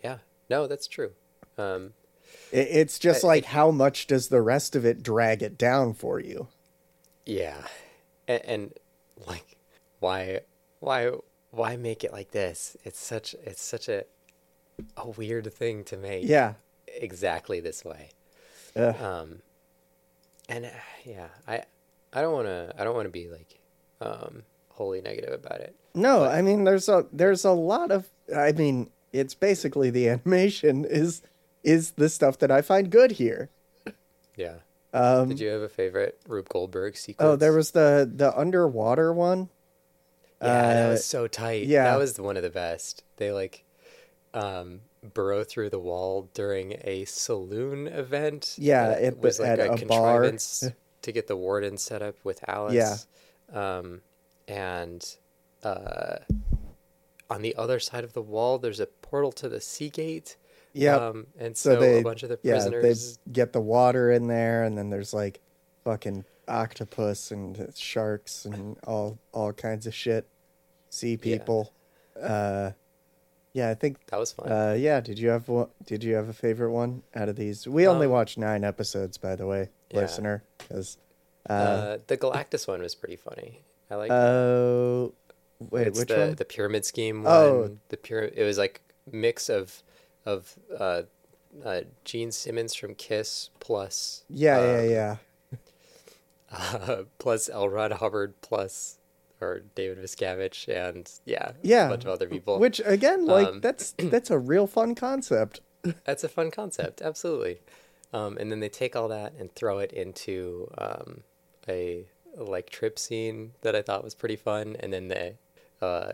Yeah, 0.03 0.17
no, 0.49 0.65
that's 0.65 0.87
true. 0.87 1.11
Um, 1.57 1.93
It, 2.51 2.67
it's 2.71 2.97
just 2.97 3.23
I- 3.23 3.27
like, 3.27 3.45
how 3.45 3.69
much 3.69 4.07
does 4.07 4.29
the 4.29 4.41
rest 4.41 4.75
of 4.75 4.85
it 4.85 5.03
drag 5.03 5.43
it 5.43 5.57
down 5.57 5.93
for 5.93 6.19
you? 6.19 6.47
Yeah, 7.25 7.67
and, 8.27 8.43
and 8.45 8.73
like, 9.27 9.57
why, 9.99 10.41
why, 10.79 11.11
why 11.51 11.75
make 11.75 12.03
it 12.03 12.11
like 12.11 12.31
this? 12.31 12.75
It's 12.83 12.99
such, 12.99 13.35
it's 13.45 13.61
such 13.61 13.87
a, 13.87 14.05
a 14.97 15.09
weird 15.09 15.51
thing 15.53 15.83
to 15.85 15.97
make. 15.97 16.25
Yeah. 16.25 16.53
exactly 16.87 17.59
this 17.59 17.85
way. 17.85 18.09
Ugh. 18.75 18.95
Um, 19.01 19.41
and 20.47 20.65
uh, 20.65 20.69
yeah, 21.05 21.27
I, 21.47 21.63
I 22.13 22.21
don't 22.21 22.33
want 22.33 22.47
to, 22.47 22.73
I 22.77 22.83
don't 22.83 22.95
want 22.95 23.05
to 23.05 23.11
be 23.11 23.29
like, 23.29 23.59
um, 24.01 24.43
wholly 24.79 25.01
negative 25.01 25.33
about 25.33 25.59
it. 25.59 25.75
No, 25.93 26.23
I 26.23 26.41
mean 26.41 26.63
there's 26.63 26.87
a 26.87 27.05
there's 27.11 27.43
a 27.43 27.51
lot 27.51 27.91
of 27.91 28.07
I 28.35 28.53
mean 28.53 28.89
it's 29.11 29.33
basically 29.33 29.89
the 29.89 30.07
animation 30.25 30.85
is 30.85 31.21
is 31.63 31.91
the 31.91 32.09
stuff 32.09 32.37
that 32.39 32.49
I 32.49 32.61
find 32.61 32.89
good 32.89 33.11
here. 33.11 33.49
Yeah. 34.35 34.55
Um 34.93 35.29
Did 35.29 35.39
you 35.41 35.49
have 35.49 35.61
a 35.61 35.69
favorite 35.69 36.17
Rube 36.27 36.47
Goldberg 36.49 36.95
sequence? 36.95 37.27
oh 37.27 37.35
there 37.35 37.53
was 37.53 37.71
the 37.71 38.09
the 38.11 38.35
underwater 38.37 39.11
one. 39.11 39.49
Yeah, 40.41 40.73
that 40.73 40.85
uh, 40.87 40.89
was 40.91 41.05
so 41.05 41.27
tight. 41.27 41.65
yeah. 41.65 41.83
that 41.83 41.99
was 41.99 42.17
one 42.17 42.37
of 42.37 42.43
the 42.43 42.49
best. 42.49 43.03
They 43.17 43.33
like, 43.33 43.65
um, 44.33 44.81
burrow 45.13 45.43
through 45.43 45.69
the 45.69 45.79
wall 45.79 46.29
during 46.33 46.77
a 46.83 47.05
saloon 47.05 47.87
event. 47.87 48.55
Yeah, 48.57 48.91
it- 48.91 49.19
was 49.19 49.39
like 49.39 49.49
at 49.49 49.59
a, 49.59 49.63
a 49.63 49.67
bar. 49.67 49.77
contrivance 49.77 50.63
to 51.01 51.11
get 51.11 51.27
the 51.27 51.35
warden 51.37 51.77
set 51.77 52.01
up 52.01 52.15
with 52.23 52.43
Alice. 52.47 53.07
Yeah. 53.53 53.77
um, 53.77 54.01
and 54.47 55.05
uh, 55.63 56.17
on 57.29 57.41
the 57.41 57.55
other 57.55 57.79
side 57.79 58.03
of 58.03 58.13
the 58.13 58.21
wall, 58.21 58.57
there's 58.57 58.79
a 58.79 58.87
portal 58.87 59.31
to 59.33 59.49
the 59.49 59.61
Sea 59.61 59.89
Gate. 59.89 60.35
Yeah. 60.73 60.95
um, 60.95 61.27
and 61.37 61.55
so, 61.57 61.75
so, 61.75 61.79
they 61.79 61.99
a 61.99 62.03
bunch 62.03 62.23
of 62.23 62.29
the 62.29 62.39
yeah, 62.43 62.53
prisoners. 62.53 63.17
they 63.25 63.31
get 63.31 63.53
the 63.53 63.61
water 63.61 64.11
in 64.11 64.27
there 64.27 64.63
and 64.63 64.77
then 64.77 64.89
there's 64.89 65.13
like 65.13 65.39
fucking 65.83 66.25
octopus 66.47 67.31
and 67.31 67.71
sharks 67.75 68.45
and 68.45 68.77
all 68.85 69.17
all 69.31 69.51
kinds 69.53 69.87
of 69.87 69.93
shit. 69.95 70.27
Sea 70.89 71.17
people. 71.17 71.73
Uh 72.19 72.71
yeah, 73.59 73.69
I 73.69 73.75
think 73.75 73.97
That 74.07 74.19
was 74.19 74.31
fun. 74.31 74.51
Uh, 74.51 74.75
yeah. 74.77 74.99
Did 75.01 75.19
you 75.19 75.29
have 75.29 75.47
one? 75.47 75.67
Did 75.85 76.03
you 76.03 76.15
have 76.15 76.29
a 76.29 76.33
favorite 76.33 76.71
one 76.71 77.03
out 77.13 77.29
of 77.29 77.35
these? 77.35 77.67
We 77.67 77.87
only 77.87 78.05
Um, 78.07 78.13
watched 78.13 78.37
nine 78.37 78.63
episodes, 78.63 79.17
by 79.17 79.35
the 79.35 79.45
way, 79.45 79.69
yeah. 79.91 79.99
listener. 80.01 80.43
Because, 80.57 80.97
uh, 81.49 81.53
uh, 81.53 81.97
the 82.07 82.17
Galactus 82.17 82.67
one 82.67 82.81
was 82.81 82.95
pretty 82.95 83.15
funny. 83.17 83.61
I 83.91 83.95
like. 83.95 84.11
oh, 84.11 85.13
wait, 85.71 85.87
it's 85.87 85.99
which 85.99 86.09
the 86.09 86.17
one? 86.17 86.35
the 86.35 86.45
pyramid 86.45 86.85
scheme 86.85 87.23
one. 87.23 87.33
Oh. 87.33 87.77
the 87.89 87.97
pyramid. 87.97 88.33
It 88.37 88.43
was 88.43 88.57
like 88.57 88.81
mix 89.11 89.49
of 89.49 89.83
of 90.25 90.55
uh, 90.79 91.01
uh, 91.65 91.81
Gene 92.05 92.31
Simmons 92.31 92.75
from 92.75 92.95
Kiss 92.95 93.49
plus 93.59 94.23
yeah, 94.29 94.59
yeah, 94.59 94.79
um, 94.79 94.89
yeah. 94.89 95.15
uh, 96.51 97.03
plus 97.17 97.49
L. 97.49 97.67
Ron 97.67 97.91
Hubbard 97.91 98.39
plus 98.41 98.98
or 99.41 99.61
David 99.75 99.97
Miscavige 100.03 100.67
and 100.67 101.09
yeah 101.25 101.51
Yeah. 101.61 101.87
a 101.87 101.89
bunch 101.89 102.03
of 102.05 102.09
other 102.11 102.27
people. 102.27 102.59
Which 102.59 102.81
again, 102.85 103.25
like 103.25 103.47
um, 103.47 103.61
that's 103.61 103.91
that's 103.97 104.29
a 104.31 104.37
real 104.39 104.67
fun 104.67 104.95
concept. 104.95 105.61
That's 106.05 106.23
a 106.23 106.29
fun 106.29 106.51
concept, 106.51 107.01
absolutely. 107.01 107.59
Um, 108.11 108.37
and 108.37 108.51
then 108.51 108.59
they 108.59 108.69
take 108.69 108.95
all 108.95 109.07
that 109.09 109.33
and 109.39 109.53
throw 109.53 109.79
it 109.79 109.93
into 109.93 110.69
um, 110.77 111.21
a 111.67 112.05
like 112.35 112.69
trip 112.69 112.97
scene 112.99 113.51
that 113.61 113.75
I 113.75 113.81
thought 113.81 114.03
was 114.03 114.15
pretty 114.15 114.35
fun, 114.35 114.75
and 114.79 114.91
then 114.91 115.07
the 115.09 115.35
uh, 115.81 116.11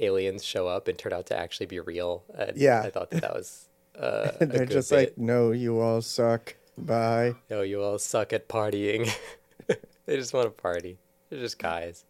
aliens 0.00 0.44
show 0.44 0.66
up 0.68 0.88
and 0.88 0.98
turn 0.98 1.12
out 1.12 1.26
to 1.26 1.38
actually 1.38 1.66
be 1.66 1.80
real. 1.80 2.24
And 2.36 2.56
Yeah. 2.56 2.82
I 2.82 2.90
thought 2.90 3.10
that 3.10 3.22
that 3.22 3.34
was 3.34 3.68
uh, 3.98 4.32
They're 4.40 4.66
just 4.66 4.90
bit. 4.90 4.96
like, 4.96 5.18
no, 5.18 5.52
you 5.52 5.80
all 5.80 6.02
suck. 6.02 6.54
Bye. 6.76 7.34
no, 7.50 7.62
you 7.62 7.82
all 7.82 7.98
suck 7.98 8.32
at 8.32 8.48
partying. 8.48 9.10
they 10.06 10.16
just 10.16 10.32
want 10.34 10.46
to 10.46 10.50
party. 10.50 10.98
They're 11.30 11.40
just 11.40 11.58
guys. 11.58 12.04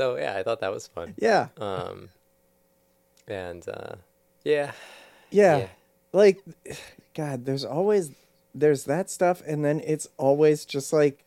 So 0.00 0.16
yeah, 0.16 0.34
I 0.34 0.42
thought 0.42 0.60
that 0.60 0.72
was 0.72 0.86
fun. 0.86 1.12
Yeah, 1.18 1.48
Um, 1.58 2.08
and 3.28 3.62
uh, 3.68 3.96
yeah, 4.44 4.72
yeah, 5.30 5.58
yeah. 5.58 5.68
Like, 6.14 6.38
God, 7.14 7.44
there's 7.44 7.66
always 7.66 8.10
there's 8.54 8.84
that 8.84 9.10
stuff, 9.10 9.42
and 9.46 9.62
then 9.62 9.82
it's 9.84 10.08
always 10.16 10.64
just 10.64 10.90
like, 10.94 11.22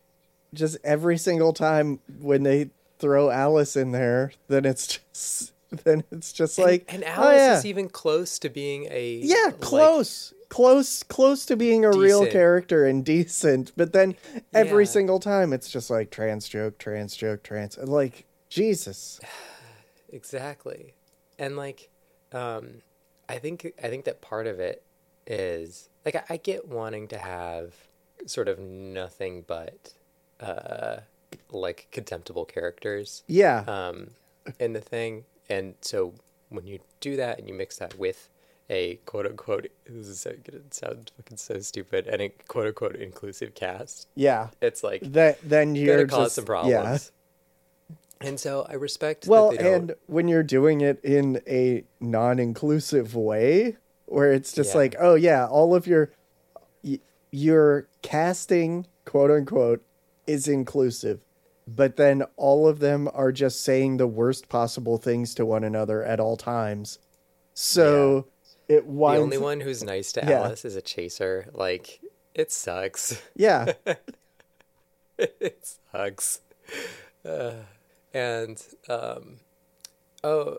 just 0.52 0.76
every 0.82 1.18
single 1.18 1.52
time 1.52 2.00
when 2.20 2.42
they 2.42 2.70
throw 2.98 3.30
Alice 3.30 3.76
in 3.76 3.92
there, 3.92 4.32
then 4.48 4.64
it's 4.64 4.88
just 4.88 5.52
then 5.84 6.02
it's 6.10 6.32
just 6.32 6.58
And- 6.58 6.66
like, 6.66 6.92
and, 6.92 7.04
oh, 7.04 7.06
Alice 7.06 7.36
yeah. 7.38 7.58
is 7.58 7.66
even 7.66 7.88
close 7.88 8.40
to 8.40 8.48
being 8.48 8.88
a 8.90 9.20
Yeah, 9.22 9.36
like, 9.46 9.60
close. 9.60 10.34
close 10.48 11.04
close 11.04 11.46
to 11.46 11.56
being 11.56 11.84
a 11.84 11.92
real 11.92 12.26
character 12.26 12.84
and 12.86 13.04
decent, 13.04 13.70
but 13.76 13.92
then 13.92 14.16
every 14.52 14.82
Yeah. 14.84 14.90
single 14.90 15.20
time 15.20 15.52
it's 15.52 15.70
just 15.70 15.90
like 15.90 16.10
trans 16.10 16.48
joke, 16.48 16.78
trans 16.78 17.14
joke, 17.14 17.44
trans 17.44 17.78
like 17.78 18.24
Jesus. 18.54 19.20
exactly 20.12 20.94
and 21.38 21.56
like 21.56 21.88
um 22.32 22.82
i 23.28 23.36
think 23.36 23.72
i 23.82 23.88
think 23.88 24.04
that 24.04 24.20
part 24.20 24.46
of 24.46 24.60
it 24.60 24.82
is 25.26 25.88
like 26.04 26.14
i, 26.14 26.22
I 26.30 26.36
get 26.36 26.68
wanting 26.68 27.08
to 27.08 27.18
have 27.18 27.74
sort 28.26 28.46
of 28.46 28.58
nothing 28.60 29.44
but 29.46 29.92
uh 30.40 30.98
like 31.50 31.88
contemptible 31.90 32.44
characters 32.44 33.24
Yeah. 33.26 33.64
um 33.66 34.10
in 34.60 34.72
the 34.72 34.80
thing 34.80 35.24
and 35.48 35.74
so 35.80 36.14
when 36.48 36.66
you 36.66 36.78
do 37.00 37.16
that 37.16 37.38
and 37.40 37.48
you 37.48 37.54
mix 37.54 37.78
that 37.78 37.98
with 37.98 38.28
a 38.70 38.96
quote 39.04 39.26
unquote 39.26 39.66
this 39.84 40.06
is 40.06 40.20
so 40.20 40.32
gonna 40.44 40.62
sound 40.70 41.10
fucking 41.16 41.36
so 41.38 41.58
stupid 41.58 42.06
and 42.06 42.22
a 42.22 42.28
quote 42.46 42.66
unquote 42.68 42.94
inclusive 42.96 43.54
cast 43.54 44.06
yeah. 44.14 44.48
it's 44.62 44.84
like 44.84 45.00
That 45.12 45.38
then 45.42 45.74
you're 45.74 45.96
gonna 45.96 46.08
cause 46.08 46.26
just, 46.26 46.34
some 46.36 46.44
Yeah. 46.44 46.46
problems 46.46 47.10
and 48.24 48.38
so 48.40 48.66
i 48.68 48.74
respect 48.74 49.26
Well, 49.26 49.50
that 49.50 49.58
they 49.58 49.64
don't 49.64 49.74
and 49.90 49.94
when 50.06 50.28
you're 50.28 50.42
doing 50.42 50.80
it 50.80 50.98
in 51.04 51.40
a 51.46 51.84
non-inclusive 52.00 53.14
way, 53.14 53.76
where 54.06 54.32
it's 54.32 54.52
just 54.52 54.72
Yeah. 54.72 54.78
like, 54.78 54.96
oh 54.98 55.14
yeah, 55.14 55.46
all 55.46 55.74
of 55.74 55.86
your 55.86 56.10
your 57.30 57.88
casting, 58.02 58.86
quote 59.04 59.30
unquote, 59.30 59.82
is 60.26 60.46
inclusive, 60.46 61.20
but 61.66 61.96
then 61.96 62.22
all 62.36 62.68
of 62.68 62.78
them 62.78 63.08
are 63.12 63.32
just 63.32 63.62
saying 63.64 63.96
the 63.96 64.06
worst 64.06 64.48
possible 64.48 64.98
things 64.98 65.34
to 65.34 65.44
one 65.44 65.64
another 65.64 66.02
at 66.04 66.20
all 66.20 66.36
times. 66.36 66.98
So 67.54 68.26
it 68.68 68.86
why 68.86 69.16
The 69.16 69.22
only 69.22 69.38
one 69.38 69.60
who's 69.60 69.82
nice 69.82 70.12
to 70.12 70.20
Yeah. 70.20 70.42
Alice 70.44 70.64
is 70.64 70.76
a 70.76 70.82
chaser. 70.82 71.48
Like, 71.52 72.00
it 72.34 72.52
sucks. 72.52 73.20
Yeah, 73.34 73.72
it 75.18 75.66
sucks. 75.92 76.40
Uh, 77.24 77.52
and 78.14 78.62
um, 78.88 79.36
oh, 80.22 80.58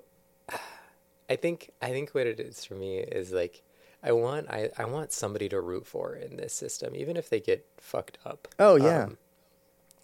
I 1.30 1.36
think 1.36 1.72
I 1.82 1.90
think 1.90 2.12
what 2.12 2.28
it 2.28 2.40
is 2.40 2.64
for 2.66 2.76
me 2.76 2.98
is 3.00 3.32
like 3.32 3.64
I 4.04 4.12
want 4.12 4.48
I, 4.50 4.70
I 4.78 4.86
want 4.86 5.12
somebody 5.12 5.50
to 5.50 5.60
root 5.60 5.88
for 5.88 6.14
in 6.16 6.36
this 6.38 6.54
system, 6.54 6.96
even 6.96 7.18
if 7.18 7.30
they 7.30 7.40
get 7.40 7.66
fucked 7.78 8.20
up. 8.26 8.48
Oh, 8.60 8.76
yeah. 8.76 9.06
Um, 9.06 9.18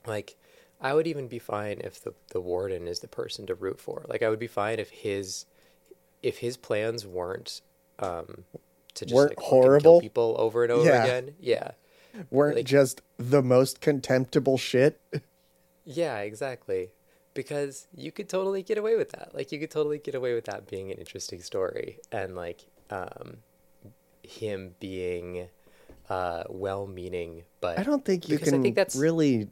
like 0.07 0.35
I 0.79 0.95
would 0.95 1.05
even 1.05 1.27
be 1.27 1.37
fine 1.37 1.79
if 1.83 2.01
the 2.03 2.13
the 2.29 2.41
warden 2.41 2.87
is 2.87 2.99
the 3.01 3.07
person 3.07 3.45
to 3.47 3.53
root 3.55 3.79
for. 3.79 4.03
Like 4.07 4.23
I 4.23 4.29
would 4.29 4.39
be 4.39 4.47
fine 4.47 4.79
if 4.79 4.89
his 4.89 5.45
if 6.23 6.39
his 6.39 6.57
plans 6.57 7.05
weren't 7.05 7.61
um 7.99 8.45
to 8.95 9.05
just 9.05 9.15
Weren't 9.15 9.31
like, 9.37 9.39
horrible? 9.39 9.99
kill 9.99 10.01
people 10.01 10.35
over 10.39 10.63
and 10.63 10.71
over 10.71 10.89
Yeah. 10.89 11.03
again. 11.03 11.35
Yeah. 11.39 11.71
weren't 12.31 12.55
Like- 12.57 12.65
just 12.65 13.01
the 13.17 13.43
most 13.43 13.79
contemptible 13.81 14.57
shit. 14.57 14.99
Yeah, 15.85 16.17
exactly. 16.19 16.93
Because 17.33 17.87
you 17.95 18.11
could 18.11 18.27
totally 18.27 18.61
get 18.63 18.77
away 18.77 18.95
with 18.97 19.11
that. 19.11 19.33
Like 19.33 19.51
you 19.51 19.59
could 19.59 19.71
totally 19.71 19.99
get 19.99 20.15
away 20.15 20.33
with 20.33 20.45
that 20.45 20.67
being 20.67 20.91
an 20.91 20.97
interesting 20.97 21.41
story 21.41 21.99
and 22.11 22.35
like 22.35 22.65
um 22.89 23.37
him 24.23 24.75
being 24.79 25.47
uh 26.09 26.43
well-meaning 26.49 27.43
but 27.61 27.79
I 27.79 27.83
don't 27.83 28.03
think 28.03 28.27
you 28.29 28.37
because 28.37 28.53
I 28.53 28.59
think 28.59 28.75
that's- 28.75 28.95
really. 28.95 29.47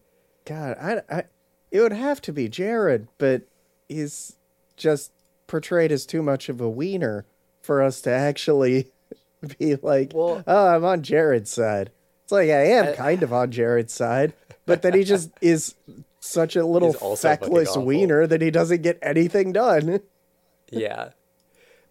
God, 0.45 0.77
I, 0.81 1.01
I, 1.17 1.23
it 1.69 1.79
would 1.79 1.93
have 1.93 2.21
to 2.21 2.33
be 2.33 2.47
Jared, 2.49 3.07
but 3.19 3.43
he's 3.87 4.35
just 4.77 5.11
portrayed 5.45 5.91
as 5.91 6.05
too 6.07 6.23
much 6.23 6.49
of 6.49 6.59
a 6.59 6.67
wiener 6.69 7.25
for 7.61 7.83
us 7.83 8.01
to 8.01 8.09
actually 8.09 8.91
be 9.59 9.75
like, 9.75 10.11
Well- 10.15 10.43
oh, 10.47 10.67
I'm 10.67 10.83
on 10.83 11.03
Jared's 11.03 11.51
side. 11.51 11.91
It's 12.23 12.31
like 12.31 12.49
I 12.49 12.65
am 12.65 12.95
kind 12.95 13.21
of 13.23 13.31
on 13.31 13.51
Jared's 13.51 13.93
side, 13.93 14.33
but 14.65 14.81
then 14.81 14.93
he 14.93 15.03
just 15.03 15.29
is 15.41 15.75
such 16.19 16.55
a 16.55 16.65
little 16.65 16.93
He's 16.93 17.01
also 17.01 17.29
fucking 17.29 17.47
feckless 17.47 17.77
wiener 17.77 18.27
that 18.27 18.41
he 18.41 18.51
doesn't 18.51 18.81
get 18.81 18.99
anything 19.01 19.51
done. 19.53 20.01
yeah. 20.71 21.09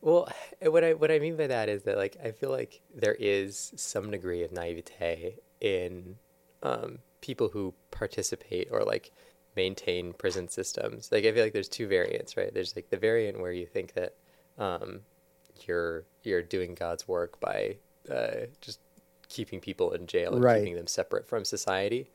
Well, 0.01 0.29
what 0.61 0.85
I 0.85 0.95
what 0.95 1.11
I 1.11 1.19
mean 1.19 1.37
by 1.37 1.49
that 1.49 1.69
is 1.69 1.83
that 1.83 1.97
like 1.97 2.17
I 2.23 2.31
feel 2.31 2.51
like 2.51 2.81
there 2.95 3.17
is 3.19 3.73
some 3.77 4.11
degree 4.11 4.45
of 4.45 4.53
naivete 4.53 5.37
in 5.61 6.17
um, 6.63 6.99
people 7.21 7.49
who 7.49 7.75
participate 7.91 8.69
or 8.71 8.85
like 8.85 9.11
maintain 9.57 10.13
prison 10.13 10.49
systems. 10.49 11.11
Like 11.11 11.25
I 11.25 11.33
feel 11.33 11.43
like 11.43 11.53
there's 11.53 11.69
two 11.69 11.89
variants, 11.89 12.37
right? 12.37 12.55
There's 12.55 12.77
like 12.77 12.91
the 12.91 12.97
variant 12.97 13.41
where 13.41 13.51
you 13.53 13.67
think 13.67 13.95
that 13.95 14.15
um, 14.57 15.01
you're 15.67 16.05
you're 16.23 16.43
doing 16.43 16.75
God's 16.75 17.09
work 17.09 17.41
by 17.41 17.77
uh, 18.09 18.47
just 18.61 18.79
keeping 19.29 19.61
people 19.61 19.93
in 19.93 20.07
jail 20.07 20.35
and 20.35 20.43
Right. 20.45 20.61
keeping 20.61 20.77
them 20.77 20.87
separate 20.87 21.27
from 21.27 21.45
society. 21.45 22.09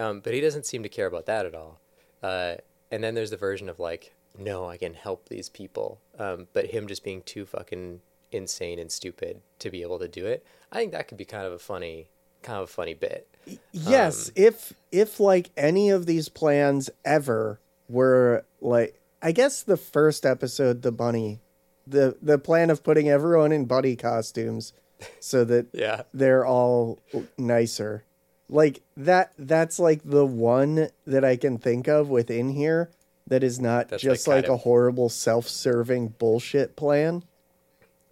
Um, 0.00 0.20
but 0.20 0.32
he 0.34 0.40
doesn't 0.40 0.66
seem 0.66 0.82
to 0.82 0.88
care 0.88 1.06
about 1.06 1.26
that 1.26 1.46
at 1.46 1.54
all. 1.54 1.80
Uh, 2.22 2.54
and 2.90 3.02
then 3.04 3.14
there's 3.14 3.30
the 3.30 3.36
version 3.36 3.68
of 3.68 3.78
like, 3.78 4.14
no, 4.38 4.66
I 4.68 4.76
can 4.76 4.94
help 4.94 5.28
these 5.28 5.48
people. 5.48 6.00
Um, 6.18 6.48
but 6.52 6.66
him 6.66 6.86
just 6.86 7.04
being 7.04 7.22
too 7.22 7.44
fucking 7.46 8.00
insane 8.32 8.78
and 8.78 8.90
stupid 8.90 9.40
to 9.58 9.70
be 9.70 9.82
able 9.82 9.98
to 9.98 10.08
do 10.08 10.26
it. 10.26 10.44
I 10.72 10.76
think 10.78 10.92
that 10.92 11.08
could 11.08 11.18
be 11.18 11.24
kind 11.24 11.46
of 11.46 11.52
a 11.52 11.58
funny, 11.58 12.08
kind 12.42 12.58
of 12.58 12.64
a 12.64 12.72
funny 12.72 12.94
bit. 12.94 13.26
Yes, 13.72 14.28
Um, 14.28 14.32
if 14.36 14.72
if 14.92 15.18
like 15.18 15.50
any 15.56 15.90
of 15.90 16.06
these 16.06 16.28
plans 16.28 16.90
ever 17.04 17.58
were 17.88 18.44
like 18.60 19.00
I 19.22 19.32
guess 19.32 19.62
the 19.62 19.76
first 19.78 20.24
episode 20.24 20.82
the 20.82 20.92
bunny 20.92 21.40
the 21.86 22.16
the 22.22 22.38
plan 22.38 22.70
of 22.70 22.84
putting 22.84 23.08
everyone 23.08 23.50
in 23.50 23.64
bunny 23.64 23.96
costumes 23.96 24.72
so 25.18 25.44
that 25.44 25.66
Yeah. 25.72 26.02
they're 26.14 26.44
all 26.46 27.00
nicer. 27.38 28.04
Like 28.52 28.82
that 28.96 29.32
that's 29.38 29.78
like 29.78 30.00
the 30.04 30.26
one 30.26 30.88
that 31.06 31.24
I 31.24 31.36
can 31.36 31.56
think 31.58 31.86
of 31.88 32.08
within 32.10 32.50
here 32.50 32.90
that 33.28 33.44
is 33.44 33.60
not 33.60 33.88
That's, 33.88 34.02
just 34.02 34.26
like, 34.26 34.42
like, 34.42 34.50
a 34.50 34.56
horrible 34.56 35.08
self-serving 35.08 36.08
bullshit 36.18 36.74
plan. 36.74 37.22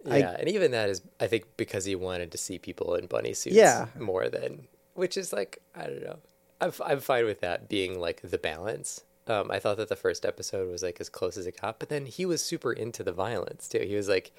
I- 0.09 0.19
Yeah, 0.19 0.35
and 0.39 0.47
even 0.47 0.71
that 0.71 0.87
is, 0.87 1.01
I 1.19 1.27
think, 1.27 1.43
because 1.57 1.83
he 1.83 1.93
wanted 1.93 2.31
to 2.31 2.37
see 2.37 2.57
people 2.57 2.95
in 2.95 3.07
bunny 3.07 3.33
suits 3.33 3.53
Yeah. 3.57 3.87
more 3.99 4.29
than, 4.29 4.67
which 4.93 5.17
is 5.17 5.33
like, 5.33 5.61
I 5.75 5.87
don't 5.87 6.01
know. 6.03 6.19
I'm, 6.61 6.71
I'm 6.85 6.99
fine 7.01 7.25
with 7.25 7.41
that 7.41 7.67
being 7.67 7.99
like 7.99 8.21
the 8.21 8.37
balance. 8.37 9.03
Um, 9.27 9.51
I 9.51 9.59
thought 9.59 9.75
that 9.75 9.89
the 9.89 9.97
first 9.97 10.25
episode 10.25 10.71
was 10.71 10.81
like 10.81 11.01
as 11.01 11.09
close 11.09 11.35
as 11.35 11.45
it 11.47 11.59
got, 11.59 11.79
but 11.79 11.89
then 11.89 12.05
he 12.05 12.25
was 12.25 12.41
super 12.41 12.71
into 12.71 13.03
the 13.03 13.11
violence 13.11 13.67
too. 13.67 13.79
He 13.85 13.95
was 13.95 14.07
like, 14.07 14.31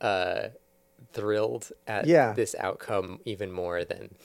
uh, 0.00 0.48
thrilled 1.12 1.70
at 1.86 2.06
Yeah. 2.06 2.32
this 2.32 2.56
outcome 2.58 3.20
even 3.24 3.52
more 3.52 3.84
than 3.84 4.16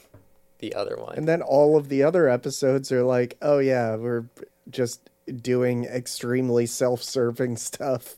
the 0.61 0.73
other 0.75 0.95
one. 0.95 1.17
And 1.17 1.27
then 1.27 1.41
all 1.41 1.75
of 1.75 1.89
the 1.89 2.03
other 2.03 2.29
episodes 2.29 2.91
are 2.91 3.03
like, 3.03 3.37
oh 3.41 3.59
yeah, 3.59 3.95
we're 3.95 4.25
just 4.69 5.09
doing 5.35 5.85
extremely 5.85 6.65
self-serving 6.65 7.57
stuff. 7.57 8.15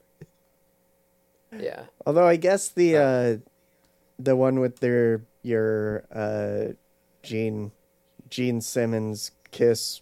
yeah. 1.58 1.84
Although 2.06 2.28
I 2.28 2.36
guess 2.36 2.70
the 2.70 2.98
uh 2.98 3.38
the 4.20 4.36
one 4.36 4.60
with 4.60 4.80
their 4.80 5.24
your 5.42 6.04
uh 6.14 6.74
Gene 7.24 7.72
Gene 8.30 8.62
Simmons 8.62 9.32
kiss 9.52 10.02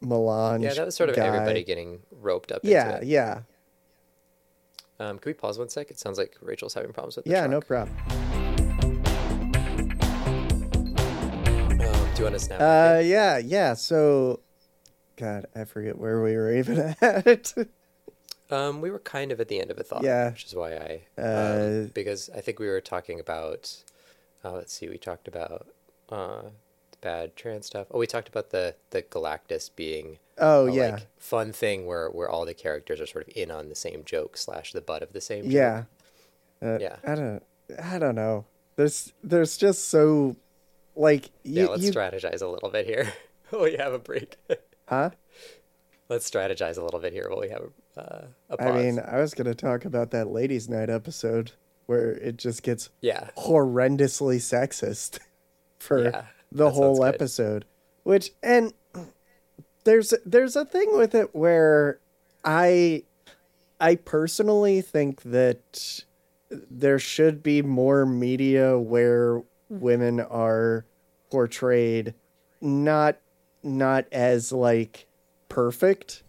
melange. 0.00 0.64
Yeah, 0.64 0.74
that 0.74 0.86
was 0.86 0.94
sort 0.94 1.08
of 1.08 1.16
guy. 1.16 1.26
everybody 1.26 1.64
getting 1.64 2.00
roped 2.12 2.52
up 2.52 2.60
Yeah, 2.62 3.00
yeah. 3.02 3.40
Um, 5.00 5.18
can 5.18 5.30
we 5.30 5.34
pause 5.34 5.58
one 5.58 5.68
sec? 5.68 5.90
It 5.90 5.98
sounds 5.98 6.18
like 6.18 6.36
Rachel's 6.40 6.74
having 6.74 6.92
problems 6.92 7.16
with 7.16 7.24
the 7.24 7.32
Yeah, 7.32 7.46
no 7.46 7.60
problem. 7.60 7.96
Do 12.14 12.18
you 12.20 12.24
want 12.24 12.34
to 12.34 12.40
snap? 12.40 12.60
Uh 12.60 13.00
yeah, 13.00 13.38
yeah. 13.38 13.74
So 13.74 14.40
God, 15.16 15.46
I 15.54 15.64
forget 15.64 15.98
where 15.98 16.22
we 16.22 16.36
were 16.36 16.52
even 16.54 16.94
at. 17.00 17.54
Um, 18.50 18.80
we 18.80 18.90
were 18.90 18.98
kind 18.98 19.32
of 19.32 19.40
at 19.40 19.48
the 19.48 19.60
end 19.60 19.70
of 19.70 19.78
a 19.78 19.82
thought, 19.82 20.02
Yeah. 20.04 20.30
which 20.30 20.44
is 20.44 20.54
why 20.54 20.74
I, 20.74 21.00
Uh, 21.20 21.58
um, 21.84 21.90
because 21.94 22.30
I 22.34 22.40
think 22.40 22.58
we 22.58 22.66
were 22.66 22.80
talking 22.80 23.18
about, 23.18 23.74
uh, 24.44 24.52
let's 24.52 24.72
see, 24.72 24.88
we 24.88 24.98
talked 24.98 25.26
about 25.28 25.66
uh, 26.10 26.42
bad 27.00 27.36
trans 27.36 27.66
stuff. 27.66 27.86
Oh, 27.90 27.98
we 27.98 28.06
talked 28.06 28.28
about 28.28 28.50
the 28.50 28.74
the 28.90 29.02
Galactus 29.02 29.70
being 29.74 30.18
oh 30.38 30.66
a, 30.66 30.72
yeah. 30.72 30.90
like 30.90 31.06
fun 31.18 31.52
thing 31.52 31.86
where 31.86 32.08
where 32.10 32.28
all 32.28 32.44
the 32.44 32.54
characters 32.54 33.00
are 33.00 33.06
sort 33.06 33.26
of 33.28 33.32
in 33.36 33.50
on 33.50 33.68
the 33.70 33.74
same 33.74 34.02
joke 34.04 34.36
slash 34.36 34.72
the 34.72 34.80
butt 34.80 35.02
of 35.02 35.12
the 35.12 35.20
same. 35.20 35.46
Yeah. 35.50 35.84
joke. 36.62 36.70
Uh, 36.70 36.78
Yeah. 36.80 36.96
I 37.04 37.14
don't 37.16 37.42
I 37.82 37.98
don't 37.98 38.14
know. 38.14 38.44
There's 38.76 39.12
there's 39.22 39.56
just 39.56 39.88
so 39.88 40.36
like 40.96 41.30
you, 41.42 41.62
yeah. 41.62 41.66
Let's 41.68 41.84
you 41.84 41.92
strategize 41.92 42.42
a 42.42 42.46
little 42.48 42.70
bit 42.70 42.86
here. 42.86 43.12
while 43.50 43.62
we 43.64 43.76
have 43.76 43.92
a 43.92 43.98
break. 43.98 44.36
huh? 44.88 45.10
let's 46.08 46.28
strategize 46.28 46.76
a 46.76 46.82
little 46.82 47.00
bit 47.00 47.12
here 47.12 47.26
while 47.30 47.40
we 47.40 47.48
have 47.48 47.62
a, 47.96 48.00
uh, 48.00 48.26
a 48.50 48.56
pause. 48.56 48.66
I 48.68 48.72
mean, 48.82 49.00
I 49.00 49.20
was 49.20 49.34
going 49.34 49.46
to 49.46 49.54
talk 49.54 49.84
about 49.84 50.10
that 50.10 50.28
ladies' 50.28 50.68
night 50.68 50.90
episode 50.90 51.52
where 51.86 52.12
it 52.12 52.36
just 52.36 52.62
gets 52.62 52.90
yeah, 53.00 53.30
horrendously 53.36 54.36
sexist 54.36 55.18
for 55.78 56.04
Yeah, 56.04 56.24
the 56.52 56.70
whole 56.70 56.96
sounds 56.96 57.10
good. 57.10 57.14
episode. 57.14 57.64
Which 58.02 58.30
and 58.42 58.72
there's 59.84 60.12
there's 60.24 60.56
a 60.56 60.64
thing 60.64 60.96
with 60.96 61.14
it 61.14 61.34
where 61.34 62.00
I 62.44 63.04
I 63.80 63.96
personally 63.96 64.80
think 64.82 65.22
that 65.22 66.04
there 66.50 66.98
should 66.98 67.42
be 67.42 67.62
more 67.62 68.06
media 68.06 68.78
where 68.78 69.42
women 69.68 70.20
are 70.20 70.84
portrayed 71.30 72.14
not 72.60 73.16
not 73.62 74.04
as 74.12 74.52
like 74.52 75.06
perfect 75.48 76.22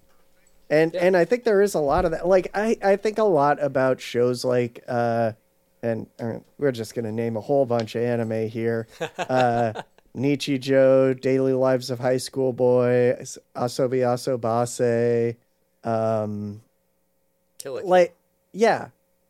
and 0.69 0.93
Yeah. 0.93 1.05
and 1.05 1.17
I 1.17 1.25
think 1.25 1.43
there 1.43 1.61
is 1.61 1.73
a 1.75 1.79
lot 1.79 2.05
of 2.05 2.11
that. 2.11 2.27
Like 2.27 2.49
I 2.53 2.77
I 2.83 2.95
think 2.95 3.17
a 3.19 3.23
lot 3.23 3.61
about 3.61 4.01
shows 4.01 4.43
like 4.43 4.83
uh 4.87 5.33
and 5.83 6.07
we're 6.57 6.71
just 6.71 6.95
gonna 6.95 7.11
name 7.11 7.37
a 7.37 7.41
whole 7.41 7.65
bunch 7.67 7.95
of 7.95 8.01
anime 8.03 8.47
here. 8.49 8.87
Uh 9.17 9.81
Nichijou, 10.15 11.19
Daily 11.19 11.51
Lives 11.53 11.91
of 11.91 11.99
High 11.99 12.17
School 12.17 12.53
Boy, 12.53 13.15
Asobi 13.55 13.99
Asobase, 14.01 15.35
um 15.83 16.61
kill 17.59 17.77
it. 17.77 17.85
like 17.85 18.15
yeah 18.53 18.87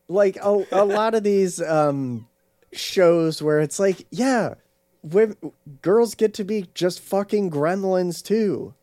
like 0.08 0.38
a, 0.38 0.65
a 0.72 0.86
lot 0.86 1.15
of 1.15 1.24
these 1.24 1.60
um 1.62 2.28
shows 2.73 3.41
where 3.41 3.60
it's 3.60 3.80
like 3.80 4.06
yeah 4.12 4.56
women, 5.04 5.38
girls 5.82 6.15
get 6.15 6.34
to 6.34 6.43
be 6.43 6.67
just 6.73 6.99
fucking 6.99 7.49
gremlins 7.51 8.23
too 8.23 8.73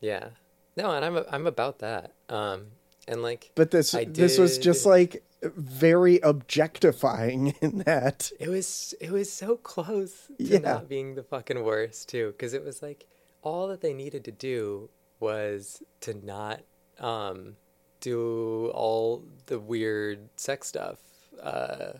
Yeah. 0.00 0.28
No, 0.76 0.92
and 0.92 1.04
I'm 1.04 1.24
I'm 1.30 1.46
about 1.48 1.80
that. 1.80 2.12
Um, 2.28 2.66
and 3.08 3.20
like, 3.20 3.50
but 3.56 3.72
this 3.72 3.96
this 4.06 4.38
was 4.38 4.58
just 4.58 4.86
like 4.86 5.24
very 5.42 6.20
objectifying 6.20 7.48
in 7.60 7.78
that 7.78 8.30
it 8.38 8.48
was 8.48 8.94
it 9.00 9.10
was 9.10 9.32
so 9.32 9.56
close 9.56 10.26
to 10.28 10.34
Yeah. 10.38 10.58
not 10.58 10.88
being 10.88 11.14
the 11.16 11.24
fucking 11.24 11.64
worst 11.64 12.08
too, 12.08 12.28
because 12.32 12.54
it 12.54 12.64
was 12.64 12.80
like 12.80 13.06
all 13.42 13.66
that 13.68 13.80
they 13.80 13.92
needed 13.92 14.24
to 14.26 14.30
do 14.32 14.88
was 15.18 15.82
to 16.02 16.14
not 16.24 16.60
um 17.00 17.56
do 18.00 18.70
all 18.74 19.24
the 19.46 19.58
weird 19.58 20.28
sex 20.36 20.68
stuff, 20.68 20.98
uh, 21.42 21.94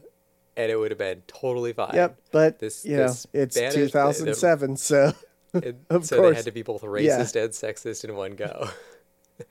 and 0.59 0.71
it 0.71 0.77
would 0.77 0.91
have 0.91 0.99
been 0.99 1.23
totally 1.27 1.73
fine. 1.73 1.95
yep 1.95 2.19
but 2.33 2.59
This- 2.59 2.85
you 2.85 2.97
know 2.97 3.07
this 3.09 3.27
it's 3.33 3.57
Spanish- 3.57 3.75
the- 3.75 3.81
the- 3.81 3.87
2007 3.87 4.77
so 4.77 5.13
Of 5.89 6.05
so 6.05 6.17
they 6.17 6.21
course. 6.21 6.37
had 6.37 6.45
to 6.45 6.51
be 6.53 6.63
both 6.63 6.83
Yeah. 6.83 6.89
racist 6.91 7.43
and 7.43 7.53
sexist 7.53 8.05
in 8.05 8.15
one 8.15 8.33
go. 8.33 8.69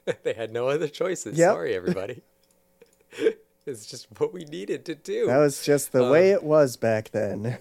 they 0.24 0.34
had 0.34 0.52
no 0.54 0.68
other 0.70 0.88
choices. 0.88 1.38
Yep. 1.38 1.52
Sorry, 1.54 1.74
everybody. 1.74 2.22
it's 3.66 3.86
just 3.88 4.08
what 4.20 4.32
we 4.32 4.44
needed 4.46 4.86
to 4.86 4.96
do. 4.96 5.26
that 5.26 5.38
was 5.40 5.64
just 5.64 5.92
the 5.94 6.04
way 6.10 6.32
Um, 6.34 6.38
it 6.38 6.44
was 6.44 6.78
back 6.78 7.10
then 7.12 7.58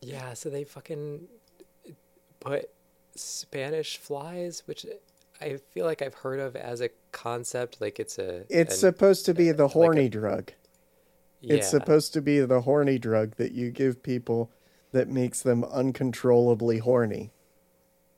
Yeah, 0.00 0.34
so 0.34 0.50
they 0.50 0.64
fucking 0.64 1.28
put 2.40 2.70
Spanish 3.14 3.98
flies, 3.98 4.62
which 4.66 4.84
I 5.40 5.58
feel 5.72 5.84
like 5.86 6.02
I've 6.02 6.14
heard 6.14 6.40
of 6.40 6.56
as 6.56 6.80
a 6.80 6.90
concept. 7.12 7.80
Like 7.80 8.00
it's 8.00 8.18
a 8.18 8.44
it's 8.50 8.74
an- 8.74 8.80
supposed 8.80 9.24
to 9.26 9.34
be 9.34 9.52
the 9.52 9.68
horny 9.68 10.06
a- 10.06 10.08
drug 10.10 10.52
It's 11.52 11.68
supposed 11.68 12.12
to 12.14 12.22
be 12.22 12.40
the 12.40 12.62
horny 12.62 12.98
drug 12.98 13.36
that 13.36 13.52
you 13.52 13.70
give 13.70 14.02
people 14.02 14.50
that 14.92 15.08
makes 15.08 15.42
them 15.42 15.64
uncontrollably 15.64 16.78
horny, 16.78 17.32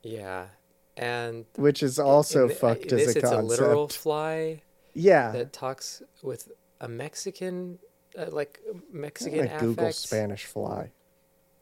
Yeah, 0.03 0.47
and 0.95 1.45
which 1.55 1.81
is 1.83 1.97
also 1.99 2.47
in 2.47 2.55
fucked 2.55 2.91
in 2.91 2.99
as 2.99 3.05
this, 3.07 3.15
a 3.15 3.19
it's 3.19 3.29
concept. 3.29 3.41
a 3.43 3.45
literal 3.45 3.87
fly 3.87 4.61
yeah. 4.93 5.31
that 5.31 5.51
talks 5.53 6.01
with 6.21 6.49
a 6.79 6.87
Mexican, 6.87 7.79
uh, 8.17 8.27
like 8.31 8.59
Mexican 8.91 9.47
gonna 9.47 9.59
Google 9.59 9.91
Spanish 9.91 10.45
fly. 10.45 10.91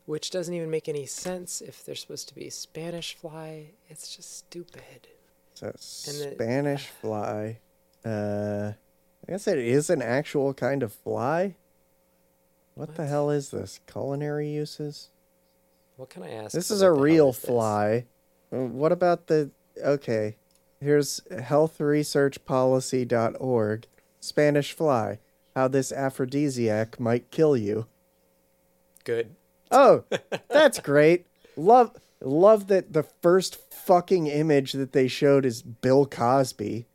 which 0.06 0.30
doesn't 0.32 0.54
even 0.54 0.70
make 0.70 0.88
any 0.90 1.06
sense 1.06 1.62
if 1.62 1.84
they're 1.86 1.96
supposed 1.96 2.28
to 2.30 2.36
be 2.36 2.50
Spanish 2.50 3.16
fly. 3.16 3.72
It's 3.90 4.16
just 4.16 4.38
stupid. 4.38 5.08
So 5.54 5.68
And 5.68 5.76
the- 5.76 6.36
Spanish 6.36 6.88
fly. 6.88 7.60
Uh, 8.04 8.74
I 9.28 9.32
guess 9.32 9.48
it 9.48 9.58
is 9.58 9.90
an 9.90 10.02
actual 10.02 10.54
kind 10.54 10.84
of 10.84 10.94
fly. 10.94 11.56
What, 12.76 12.96
the 12.96 13.08
hell 13.08 13.30
is 13.30 13.52
this? 13.52 13.80
Culinary 13.88 14.50
uses? 14.50 15.10
What 15.96 16.10
can 16.10 16.24
I 16.24 16.32
ask? 16.32 16.54
This 16.54 16.70
is 16.70 16.82
a 16.82 16.92
real 16.92 17.30
is 17.30 17.40
fly. 17.40 18.04
Uh, 18.54 18.66
What 18.66 18.92
about 18.92 19.28
the 19.28 19.50
okay? 19.82 20.36
Here's 20.82 21.22
healthresearchpolicy.org. 21.32 23.88
Spanish 24.20 24.74
fly. 24.74 25.20
How 25.56 25.70
this 25.70 25.94
aphrodisiac 25.94 27.00
might 27.00 27.32
kill 27.32 27.56
you. 27.56 27.88
Good. 29.06 29.34
Oh, 29.72 30.04
that's 30.50 30.80
great. 30.80 31.28
Love 31.56 31.96
love 32.20 32.68
that 32.68 32.92
the 32.92 33.04
first 33.04 33.56
fucking 33.72 34.28
image 34.28 34.74
that 34.74 34.92
they 34.92 35.08
showed 35.08 35.46
is 35.46 35.62
Bill 35.62 36.06
Cosby. 36.06 36.88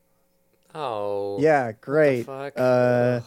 Oh. 0.74 1.38
Yeah, 1.40 1.72
great. 1.80 2.26
fuck? 2.26 2.52
Uh 2.56 3.20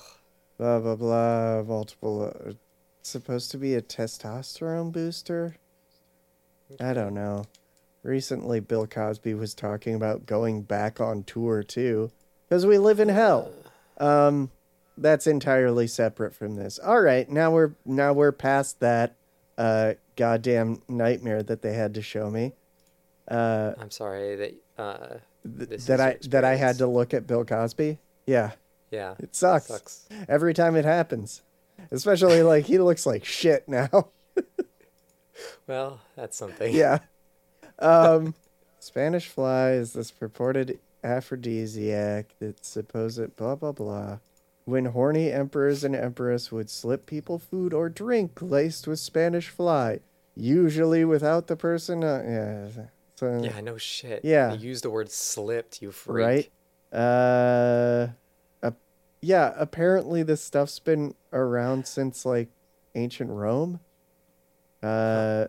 blah 0.58 0.80
blah 0.80 0.96
blah 0.96 1.64
multiple 1.64 2.32
uh, 2.48 2.54
supposed 3.02 3.52
to 3.52 3.58
be 3.58 3.76
a 3.76 3.82
testosterone 3.82 4.92
booster? 4.92 5.56
I 6.80 6.94
don't 6.94 7.14
know. 7.14 7.46
Recently 8.04 8.60
Bill 8.60 8.88
Cosby 8.88 9.34
was 9.34 9.54
talking 9.54 9.96
about 9.96 10.26
going 10.26 10.62
back 10.62 11.02
on 11.02 11.24
tour 11.24 11.64
too 11.64 12.12
cuz 12.50 12.66
we 12.66 12.78
live 12.78 13.00
in 13.00 13.10
hell. 13.10 13.52
Um 13.98 14.52
that's 14.98 15.26
entirely 15.26 15.88
separate 15.88 16.36
from 16.36 16.56
this. 16.56 16.80
All 16.80 17.02
right, 17.02 17.30
now 17.30 17.52
we're 17.52 17.72
now 17.86 18.14
we're 18.14 18.32
past 18.32 18.80
that 18.80 19.16
uh 19.58 19.94
goddamn 20.16 20.82
nightmare 20.88 21.42
that 21.44 21.62
they 21.62 21.74
had 21.74 21.94
to 21.96 22.02
show 22.02 22.30
me. 22.30 22.54
Uh 23.28 23.74
I'm 23.80 23.92
sorry 23.92 24.36
that. 24.36 24.54
Uh, 24.78 25.18
th- 25.58 25.86
that 25.86 26.00
I 26.00 26.18
that 26.30 26.44
I 26.44 26.56
had 26.56 26.78
to 26.80 26.88
look 26.88 27.14
at 27.14 27.28
Bill 27.28 27.46
Cosby. 27.46 27.98
Yeah, 28.26 28.52
yeah. 28.92 29.16
it 29.20 29.36
sucks. 29.36 29.68
Sucks. 29.68 30.08
every 30.28 30.54
time 30.54 30.76
it 30.76 30.86
happens. 30.86 31.42
Especially 31.92 32.44
like 32.44 32.66
he 32.66 32.78
looks 32.80 33.06
like 33.06 33.26
shit 33.26 33.68
now. 33.68 34.10
Well, 35.68 36.00
that's 36.16 36.38
something. 36.38 36.74
yeah. 36.74 37.00
Um 37.80 38.36
Spanish 38.80 39.28
fly 39.28 39.72
is 39.72 39.94
this 39.94 40.12
purported 40.12 40.80
aphrodisiac 41.04 42.36
that 42.40 42.64
supposed 42.64 43.18
to 43.18 43.30
blah 43.30 43.56
blah 43.56 43.72
blah. 43.72 44.20
When 44.66 44.86
horny 44.86 45.32
emperors 45.32 45.84
and 45.84 45.96
empress 45.96 46.52
would 46.52 46.70
slip 46.70 47.06
people 47.06 47.40
food 47.40 47.74
or 47.74 47.90
drink 47.90 48.42
laced 48.42 48.88
with 48.88 49.00
Spanish 49.00 49.50
fly, 49.50 50.00
usually 50.36 51.04
without 51.04 51.48
the 51.48 51.56
person 51.58 52.04
uh, 52.04 52.70
yeah. 52.76 52.84
So, 53.24 53.44
Yeah. 53.44 53.62
No 53.62 53.78
shit. 53.78 54.24
Yeah. 54.24 54.54
You 54.54 54.70
used 54.70 54.84
the 54.84 54.90
word 54.90 55.10
slipped. 55.12 55.82
You 55.82 55.92
freak. 55.92 56.26
right? 56.26 56.52
Uh, 56.92 58.08
uh, 58.62 58.72
yeah. 59.22 59.54
Apparently, 59.58 60.24
this 60.24 60.42
stuff's 60.44 60.80
been 60.80 61.16
around 61.32 61.88
since 61.88 62.26
like 62.26 62.50
ancient 62.96 63.30
Rome. 63.30 63.80
Uh, 64.82 65.48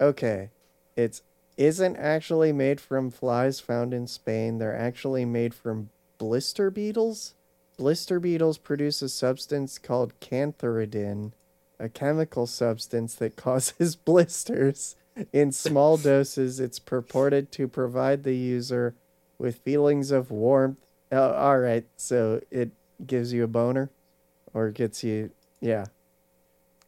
okay, 0.00 0.50
it's 0.96 1.22
isn't 1.56 1.96
actually 1.96 2.52
made 2.52 2.80
from 2.80 3.10
flies 3.10 3.60
found 3.60 3.92
in 3.94 4.06
Spain. 4.06 4.58
They're 4.58 4.76
actually 4.76 5.24
made 5.24 5.54
from 5.54 5.90
blister 6.18 6.70
beetles. 6.70 7.34
Blister 7.76 8.20
beetles 8.20 8.58
produce 8.58 9.02
a 9.02 9.08
substance 9.08 9.78
called 9.78 10.18
cantharidin, 10.20 11.32
a 11.80 11.88
chemical 11.88 12.46
substance 12.46 13.14
that 13.16 13.36
causes 13.46 13.96
blisters. 13.96 14.96
In 15.32 15.50
small 15.50 15.96
doses, 15.96 16.60
it's 16.60 16.78
purported 16.78 17.50
to 17.52 17.68
provide 17.68 18.22
the 18.22 18.34
user 18.36 18.94
with 19.38 19.58
feelings 19.58 20.10
of 20.10 20.30
warmth. 20.30 20.78
Oh, 21.10 21.32
all 21.32 21.58
right, 21.58 21.86
so 21.96 22.40
it 22.50 22.70
gives 23.06 23.32
you 23.32 23.44
a 23.44 23.46
boner, 23.46 23.90
or 24.52 24.70
gets 24.70 25.02
you, 25.04 25.30
yeah. 25.60 25.86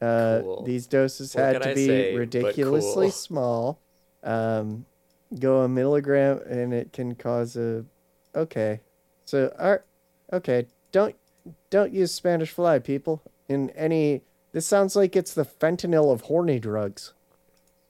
Uh, 0.00 0.40
Cool. 0.42 0.62
These 0.64 0.86
doses 0.86 1.34
What 1.34 1.44
had 1.44 1.62
to 1.62 1.70
I 1.70 1.74
be 1.74 1.86
say 1.86 2.16
ridiculously 2.16 3.06
cool? 3.06 3.12
small. 3.12 3.78
Um, 4.22 4.84
go 5.38 5.62
a 5.62 5.68
milligram, 5.68 6.40
and 6.48 6.74
it 6.74 6.92
can 6.92 7.14
cause 7.14 7.56
a. 7.56 7.84
Okay, 8.34 8.80
so 9.24 9.54
our, 9.58 9.84
okay, 10.32 10.66
don't 10.92 11.16
don't 11.70 11.92
use 11.92 12.12
Spanish 12.12 12.50
fly, 12.50 12.78
people. 12.78 13.22
In 13.48 13.70
any, 13.70 14.20
this 14.52 14.66
sounds 14.66 14.94
like 14.94 15.16
it's 15.16 15.32
the 15.32 15.44
fentanyl 15.46 16.12
of 16.12 16.22
horny 16.22 16.58
drugs 16.58 17.14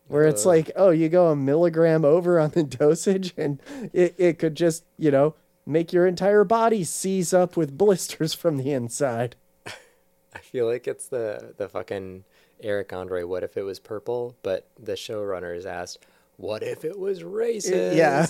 where 0.08 0.24
it's 0.24 0.42
Ugh. 0.42 0.46
like, 0.46 0.70
oh, 0.74 0.90
you 0.90 1.08
go 1.08 1.28
a 1.28 1.36
milligram 1.36 2.04
over 2.04 2.40
on 2.40 2.50
the 2.50 2.62
dosage, 2.64 3.32
and 3.36 3.60
it, 3.92 4.14
it 4.18 4.38
could 4.38 4.54
just, 4.54 4.84
you 4.98 5.10
know, 5.10 5.34
make 5.66 5.92
your 5.92 6.06
entire 6.06 6.44
body 6.44 6.82
seize 6.82 7.32
up 7.32 7.56
with 7.56 7.76
blisters 7.78 8.34
from 8.34 8.56
the 8.56 8.72
inside. 8.72 9.36
I 9.66 10.38
feel 10.38 10.66
like 10.66 10.88
it's 10.88 11.08
the 11.08 11.54
the 11.56 11.68
fucking 11.68 12.24
Eric 12.60 12.92
Andre. 12.92 13.22
What 13.22 13.42
if 13.44 13.56
it 13.56 13.62
was 13.62 13.78
purple? 13.78 14.36
But 14.42 14.66
the 14.78 14.92
showrunners 14.92 15.66
asked, 15.66 16.06
"What 16.36 16.62
if 16.62 16.84
it 16.84 16.98
was 16.98 17.22
racist?" 17.22 17.94
yeah. 17.94 18.26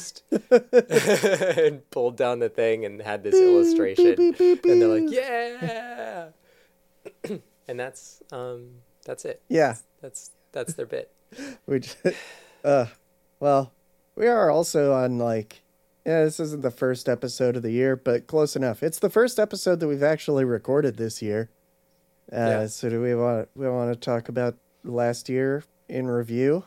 and 1.64 1.88
pulled 1.90 2.16
down 2.16 2.40
the 2.40 2.48
thing 2.48 2.84
and 2.84 3.00
had 3.00 3.22
this 3.22 3.34
illustration, 3.34 4.14
beep, 4.16 4.38
beep, 4.38 4.64
and 4.64 4.82
they're 4.82 5.00
like, 5.00 5.10
"Yeah," 5.10 6.28
and 7.68 7.80
that's 7.80 8.22
um 8.32 8.82
that's 9.04 9.24
it. 9.24 9.42
Yeah, 9.48 9.76
That's 10.02 10.32
that's 10.52 10.74
their 10.74 10.86
bit. 10.86 11.12
which, 11.64 11.96
uh, 12.64 12.86
well, 13.40 13.72
we 14.14 14.26
are 14.26 14.50
also 14.50 14.92
on 14.92 15.18
like, 15.18 15.62
yeah, 16.06 16.24
this 16.24 16.40
isn't 16.40 16.62
the 16.62 16.70
first 16.70 17.08
episode 17.08 17.56
of 17.56 17.62
the 17.62 17.70
year, 17.70 17.96
but 17.96 18.26
close 18.26 18.56
enough. 18.56 18.82
It's 18.82 18.98
the 18.98 19.10
first 19.10 19.38
episode 19.38 19.80
that 19.80 19.88
we've 19.88 20.02
actually 20.02 20.44
recorded 20.44 20.96
this 20.96 21.20
year. 21.22 21.50
Uh, 22.32 22.36
Yeah. 22.36 22.66
So 22.66 22.88
do 22.88 23.00
we 23.00 23.14
want 23.14 23.48
we 23.54 23.68
want 23.68 23.92
to 23.92 23.98
talk 23.98 24.28
about 24.28 24.56
last 24.84 25.28
year 25.28 25.64
in 25.88 26.06
review? 26.08 26.64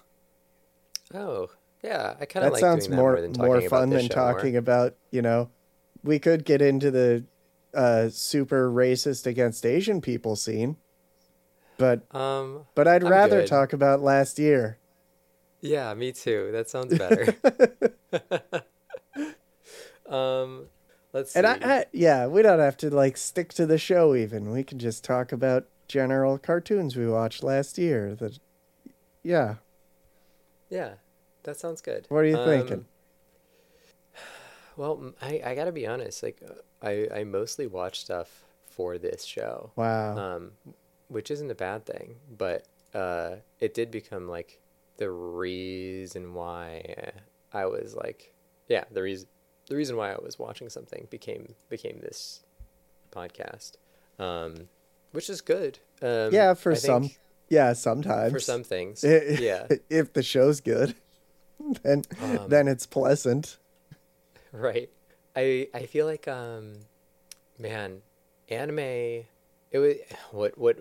Oh 1.14 1.50
yeah, 1.84 2.16
I 2.20 2.26
kind 2.26 2.46
of 2.46 2.52
that 2.52 2.54
like 2.54 2.60
sounds 2.62 2.88
doing 2.88 2.98
that 2.98 3.02
more 3.02 3.48
more 3.48 3.60
more 3.60 3.70
fun 3.70 3.90
than 3.90 4.08
show 4.08 4.16
more. 4.16 4.34
talking 4.34 4.56
about 4.56 4.96
you 5.12 5.22
know 5.22 5.50
we 6.04 6.20
could 6.20 6.46
get 6.46 6.62
into 6.62 6.92
the 6.92 7.24
uh 7.74 8.10
super 8.10 8.70
racist 8.70 9.26
against 9.26 9.66
asian 9.66 10.02
people 10.02 10.36
scene 10.36 10.76
but 11.82 12.02
Um, 12.12 12.66
but 12.76 12.88
i'd 12.88 13.04
I'm 13.04 13.10
rather 13.10 13.40
good. 13.40 13.48
talk 13.48 13.74
about 13.74 14.02
last 14.02 14.40
year 14.40 14.78
yeah, 15.62 15.94
me 15.94 16.12
too. 16.12 16.50
That 16.52 16.70
sounds 16.70 16.98
better. 16.98 17.28
um, 20.10 20.68
let's 21.14 21.32
see. 21.34 21.40
and 21.40 21.48
I, 21.48 21.58
I 21.64 21.86
yeah 21.92 22.28
we 22.28 22.42
don't 22.42 22.60
have 22.60 22.78
to 22.78 22.90
like 22.90 23.18
stick 23.18 23.54
to 23.54 23.66
the 23.66 23.78
show 23.78 24.16
even 24.16 24.52
we 24.52 24.64
can 24.64 24.80
just 24.80 25.04
talk 25.04 25.32
about 25.32 25.66
general 25.88 26.38
cartoons 26.38 26.96
we 26.96 27.08
watched 27.08 27.44
last 27.44 27.78
year 27.78 28.16
that 28.16 28.40
yeah 29.24 29.56
Yeah, 30.70 30.94
that 31.44 31.60
sounds 31.60 31.82
good. 31.82 32.08
What 32.10 32.20
are 32.20 32.26
you 32.26 32.38
thinking? 32.38 32.86
Well, 34.78 35.14
I, 35.22 35.42
I 35.46 35.56
gotta 35.56 35.72
be 35.72 35.86
honest. 35.86 36.24
Like, 36.24 36.42
I 36.82 37.08
I 37.14 37.24
mostly 37.24 37.68
watch 37.68 38.00
stuff 38.02 38.44
for 38.70 38.98
this 38.98 39.24
show, 39.26 39.72
wow 39.76 40.18
um, 40.18 40.52
which 41.12 41.30
isn't 41.32 41.52
a 41.52 41.56
bad 41.56 41.86
thing. 41.86 42.16
But 42.38 42.66
uh, 42.94 43.36
it 43.60 43.74
did 43.74 43.92
become 43.92 44.28
like 44.28 44.60
the 44.98 45.10
reason 45.12 46.34
why 46.34 47.12
I 47.54 47.66
was 47.66 47.96
like, 47.96 48.34
yeah, 48.68 48.86
the 48.92 49.02
reason 49.02 49.28
the 49.68 49.76
reason 49.76 49.96
why 49.96 50.12
I 50.12 50.18
was 50.22 50.38
watching 50.40 50.70
something 50.70 51.08
became 51.10 51.56
became 51.70 52.00
this 52.02 52.42
podcast, 53.12 53.74
um, 54.20 54.70
which 55.12 55.30
is 55.30 55.42
good. 55.42 55.80
Um, 56.02 56.34
yeah 56.34 56.54
for 56.56 56.72
I 56.72 56.76
some 56.76 57.04
think 57.04 57.20
yeah 57.50 57.74
sometimes 57.74 58.32
for 58.34 58.40
some 58.40 58.64
things, 58.64 59.04
I- 59.04 59.08
yeah. 59.40 59.68
if 59.90 60.14
the 60.14 60.24
show's 60.24 60.62
good 60.62 60.96
then 61.84 62.02
Um, 62.22 62.50
then 62.50 62.68
it's 62.68 62.86
pleasant 62.88 63.58
Right. 64.52 64.90
I 65.36 65.68
I 65.74 65.86
feel 65.86 66.06
like 66.06 66.28
um 66.28 66.74
man, 67.60 68.02
anime 68.50 68.80
it 68.80 69.28
was 69.80 69.96
what 70.32 70.58
what 70.58 70.80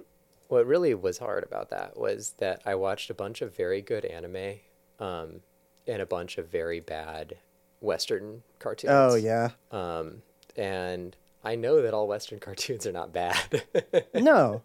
what 0.51 0.67
really 0.67 0.95
was 0.95 1.19
hard 1.19 1.45
about 1.45 1.71
that 1.71 1.97
was 1.97 2.35
that 2.39 2.63
I 2.65 2.75
watched 2.75 3.11
a 3.11 3.15
bunch 3.15 3.43
of 3.43 3.57
very 3.57 3.81
good 3.81 4.05
anime 4.05 4.61
um 4.99 5.41
and 5.87 6.03
a 6.03 6.07
bunch 6.07 6.39
of 6.39 6.49
very 6.49 6.81
bad 6.81 7.37
western 7.81 8.43
cartoons. 8.59 8.93
oh 8.93 9.15
yeah 9.15 9.51
Um 9.71 10.23
and 10.57 11.17
I 11.43 11.55
know 11.55 11.81
that 11.83 11.95
all 11.95 12.07
western 12.07 12.39
cartoons 12.47 12.87
are 12.87 12.93
not 12.93 13.13
bad. 13.13 13.65
no 14.15 14.63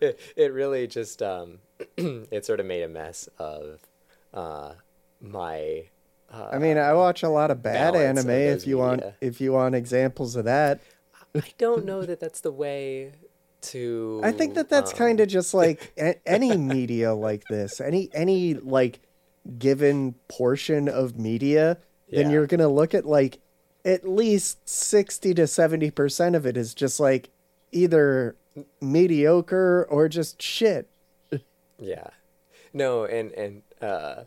it, 0.00 0.18
it 0.36 0.52
really 0.52 0.86
just 0.86 1.22
um, 1.22 1.58
it 1.96 2.44
sort 2.44 2.60
of 2.60 2.66
made 2.66 2.82
a 2.82 2.88
mess 2.88 3.28
of 3.38 3.80
uh, 4.34 4.72
my. 5.20 5.84
Uh, 6.32 6.48
I 6.52 6.58
mean, 6.58 6.76
I 6.76 6.92
watch 6.92 7.22
a 7.22 7.28
lot 7.28 7.50
of 7.50 7.62
bad 7.62 7.94
balance 7.94 8.20
of 8.20 8.28
anime. 8.28 8.56
If 8.56 8.66
you 8.66 8.78
want, 8.78 9.02
if 9.20 9.40
you 9.40 9.52
want 9.52 9.74
examples 9.74 10.36
of 10.36 10.44
that, 10.44 10.80
I 11.34 11.52
don't 11.56 11.84
know 11.84 12.02
that 12.02 12.20
that's 12.20 12.40
the 12.40 12.52
way 12.52 13.12
to. 13.62 14.20
I 14.24 14.32
think 14.32 14.54
that 14.54 14.68
that's 14.68 14.92
um, 14.92 14.98
kind 14.98 15.20
of 15.20 15.28
just 15.28 15.54
like 15.62 15.92
a- 15.98 16.16
any 16.28 16.56
media 16.56 17.14
like 17.14 17.44
this, 17.48 17.80
any 17.80 18.08
any 18.12 18.54
like 18.54 19.00
given 19.58 20.14
portion 20.28 20.88
of 20.88 21.18
media, 21.18 21.78
then 22.10 22.26
Yeah. 22.26 22.32
you're 22.32 22.46
gonna 22.46 22.68
look 22.68 22.94
at 22.94 23.06
like 23.06 23.40
at 23.84 24.08
least 24.08 24.68
sixty 24.68 25.32
to 25.34 25.46
seventy 25.46 25.90
percent 25.90 26.34
of 26.36 26.44
it 26.46 26.56
is 26.56 26.74
just 26.74 27.00
like 27.00 27.30
either 27.72 28.36
mediocre 28.80 29.86
or 29.88 30.08
just 30.08 30.40
shit. 30.42 30.88
Yeah. 31.78 32.08
No, 32.72 33.04
and 33.04 33.32
and 33.32 33.62
uh, 33.80 34.24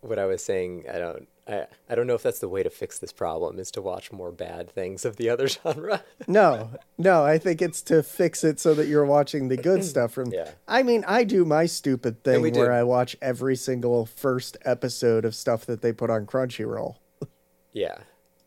what 0.00 0.18
I 0.18 0.24
was 0.26 0.42
saying, 0.42 0.84
I 0.92 0.98
don't. 0.98 1.28
I, 1.48 1.66
I 1.88 1.94
don't 1.94 2.06
know 2.06 2.14
if 2.14 2.22
that's 2.22 2.40
the 2.40 2.48
way 2.48 2.62
to 2.62 2.70
fix 2.70 2.98
this 2.98 3.12
problem 3.12 3.58
is 3.58 3.70
to 3.72 3.82
watch 3.82 4.10
more 4.10 4.32
bad 4.32 4.68
things 4.70 5.04
of 5.04 5.16
the 5.16 5.30
other 5.30 5.46
genre. 5.48 6.02
No, 6.26 6.70
no, 6.98 7.24
I 7.24 7.38
think 7.38 7.62
it's 7.62 7.82
to 7.82 8.02
fix 8.02 8.42
it 8.42 8.58
so 8.58 8.74
that 8.74 8.88
you're 8.88 9.04
watching 9.06 9.48
the 9.48 9.56
good 9.56 9.84
stuff 9.92 10.12
from. 10.12 10.32
Yeah. 10.32 10.50
I 10.66 10.82
mean, 10.82 11.04
I 11.06 11.24
do 11.24 11.44
my 11.44 11.66
stupid 11.66 12.24
thing 12.24 12.42
where 12.42 12.50
do. 12.50 12.66
I 12.66 12.82
watch 12.82 13.16
every 13.22 13.54
single 13.56 14.06
first 14.06 14.56
episode 14.64 15.24
of 15.24 15.34
stuff 15.34 15.66
that 15.66 15.82
they 15.82 15.92
put 15.92 16.10
on 16.10 16.26
Crunchyroll. 16.26 16.96
Yeah. 17.72 17.98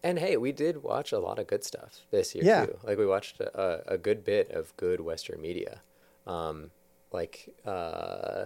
And 0.02 0.18
hey, 0.18 0.38
we 0.38 0.52
did 0.52 0.82
watch 0.82 1.12
a 1.12 1.20
lot 1.20 1.38
of 1.38 1.46
good 1.46 1.64
stuff 1.64 2.00
this 2.10 2.34
year 2.34 2.44
Yeah. 2.44 2.66
too. 2.66 2.80
Like 2.84 2.98
we 2.98 3.06
watched 3.06 3.40
a, 3.40 3.84
a 3.94 3.98
good 3.98 4.24
bit 4.26 4.50
of 4.50 4.76
good 4.76 5.02
Western 5.02 5.40
media. 5.40 5.82
Um, 6.26 6.72
like 7.12 7.54
uh, 7.66 8.46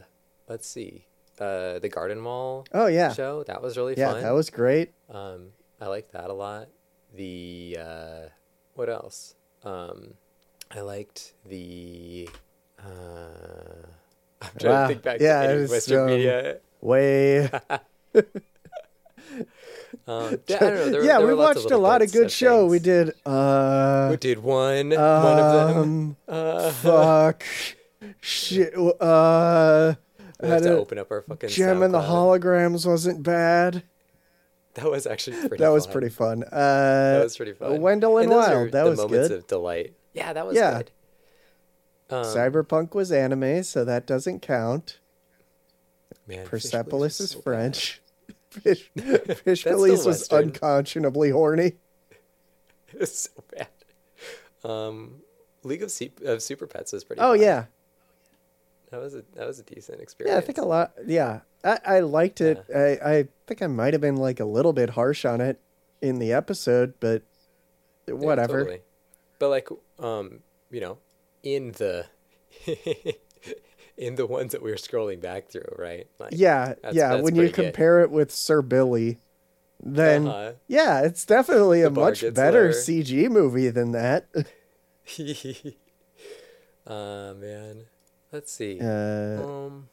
let's 0.50 0.68
see, 0.68 1.06
uh, 1.44 1.80
the 1.80 1.90
Garden 1.90 2.24
Wall. 2.24 2.66
Oh 2.74 2.88
yeah, 2.88 3.12
show 3.14 3.44
that 3.44 3.62
was 3.62 3.78
really 3.78 3.96
yeah, 3.98 4.12
fun. 4.14 4.22
that 4.24 4.32
was 4.32 4.50
great. 4.50 4.94
Um, 5.10 5.50
I 5.82 5.88
liked 5.88 6.12
that 6.14 6.30
a 6.30 6.34
lot. 6.34 6.68
The 7.16 7.78
uh, 7.80 8.20
what 8.76 8.90
else? 8.90 9.36
Um, 9.64 10.14
I 10.72 10.82
liked 10.82 11.34
the. 11.46 12.30
Uh, 12.80 12.84
I'm 14.42 14.50
trying 14.60 14.74
Wow. 14.74 14.82
to 14.82 14.88
think 14.94 15.04
back 15.04 15.20
Yeah, 15.22 15.48
to 15.48 15.68
Western 15.68 16.00
um, 16.00 16.06
media. 16.08 16.58
Way. 16.82 17.50
Um, 20.06 20.38
yeah, 20.48 20.58
I 20.58 20.60
don't 20.60 20.76
know. 20.76 20.90
There, 20.90 21.04
yeah, 21.06 21.20
we 21.20 21.34
watched 21.34 21.72
a 21.72 21.78
lot 21.78 22.02
of 22.02 22.12
good 22.12 22.30
show. 22.32 22.66
We 22.66 22.80
did. 22.80 23.14
Uh, 23.26 24.08
We 24.12 24.18
did 24.18 24.40
one. 24.40 24.90
one 24.90 25.00
of 25.40 25.52
them. 25.54 25.78
um, 25.78 26.18
Uh, 26.28 26.72
fuck. 26.72 27.44
Shit. 28.20 28.74
Uh, 29.00 29.94
we 30.42 30.50
had 30.50 30.64
to 30.64 30.78
open 30.78 30.98
up 30.98 31.12
our 31.12 31.22
fucking. 31.22 31.50
Jem 31.50 31.82
and 31.84 31.94
the 31.94 32.02
holograms 32.02 32.86
wasn't 32.86 33.24
bad. 33.24 33.84
That 34.76 34.90
was 34.90 35.06
actually 35.06 35.38
pretty. 35.48 35.58
That 35.58 35.70
was 35.70 35.86
fun. 35.86 35.92
pretty 35.92 36.10
fun. 36.10 36.44
Uh, 36.44 36.50
That 37.20 37.24
was 37.24 37.38
pretty 37.38 37.54
fun. 37.54 37.80
Wendell 37.82 38.18
and 38.18 38.32
are 38.32 38.36
Wild. 38.38 38.72
That 38.72 38.84
the 38.86 38.90
was 38.90 38.98
moments 39.00 39.28
good. 39.30 39.38
of 39.40 39.48
delight. 39.48 39.94
Yeah, 40.14 40.34
that 40.34 40.46
was 40.48 40.56
Yeah. 40.56 40.78
good. 40.78 40.92
Um, 42.10 42.26
Cyberpunk 42.26 42.94
was 42.96 43.12
anime, 43.12 43.64
so 43.64 43.86
that 43.86 44.06
doesn't 44.08 44.42
count. 44.42 45.00
man, 46.28 46.46
Persepolis 46.46 47.20
was 47.20 47.30
is 47.30 47.32
so. 47.32 47.42
French. 47.42 48.02
Fish, 48.50 48.90
Fish 48.96 49.64
Police 49.64 50.06
was 50.06 50.20
Western. 50.20 50.44
unconscionably 50.50 51.30
horny. 51.32 51.74
It 52.94 53.00
was 53.00 53.18
so 53.18 53.32
bad. 53.56 53.68
Um, 54.64 55.22
League 55.64 55.82
of, 55.82 55.90
Su- 55.92 56.12
of 56.26 56.44
Super 56.44 56.68
Pets 56.68 56.94
is 56.94 57.04
pretty. 57.04 57.20
Oh 57.22 57.32
fun. 57.34 57.42
yeah, 57.42 57.66
that 58.94 59.02
was 59.02 59.16
a 59.16 59.24
that 59.34 59.48
was 59.48 59.58
a 59.60 59.64
decent 59.64 60.00
experience. 60.02 60.34
yeah. 60.36 60.38
I 60.38 60.42
think 60.46 60.60
a 60.60 60.66
lot. 60.66 60.94
Yeah, 61.08 61.40
I, 61.64 61.80
I 61.86 62.00
liked 62.02 62.42
it. 62.42 62.64
I, 62.74 63.00
I 63.04 63.28
think 63.48 63.64
I 63.64 63.68
might 63.68 63.94
have 63.94 64.02
been 64.02 64.18
like 64.18 64.40
a 64.40 64.46
little 64.46 64.72
bit 64.74 64.92
harsh 64.92 65.26
on 65.26 65.42
it 65.42 65.60
in 66.02 66.20
the 66.20 66.32
episode, 66.32 66.94
but 67.00 67.24
Yeah, 68.08 68.14
whatever. 68.14 68.60
totally. 68.60 68.82
But 69.40 69.50
like, 69.50 69.68
um, 70.00 70.42
you 70.70 70.80
know, 70.80 70.98
in 71.42 71.72
the 71.74 72.06
in 73.98 74.16
the 74.16 74.26
ones 74.28 74.52
that 74.52 74.62
we 74.62 74.70
were 74.70 74.78
scrolling 74.78 75.20
back 75.22 75.50
through, 75.50 75.74
right? 75.78 76.08
Like, 76.20 76.34
Yeah, 76.36 76.68
That's- 76.68 76.94
yeah. 76.96 77.10
that's 77.10 77.24
when 77.24 77.36
you 77.36 77.42
pretty 77.44 77.56
good. 77.56 77.66
compare 77.66 78.02
it 78.02 78.12
with 78.12 78.32
Sir 78.32 78.62
Billi, 78.62 79.18
then 79.82 80.28
Uh-huh. 80.28 80.52
yeah, 80.68 81.02
it's 81.02 81.26
definitely 81.26 81.82
a 81.82 81.86
The 81.86 81.96
bar 81.96 82.10
much 82.10 82.22
better 82.34 82.64
lower. 82.66 82.72
CG 82.74 83.30
movie 83.30 83.70
than 83.70 83.92
that. 83.94 84.28
uh 86.88 87.34
man, 87.40 87.86
let's 88.34 88.52
see. 88.52 88.80
Uh, 88.82 89.42
um, 89.42 89.88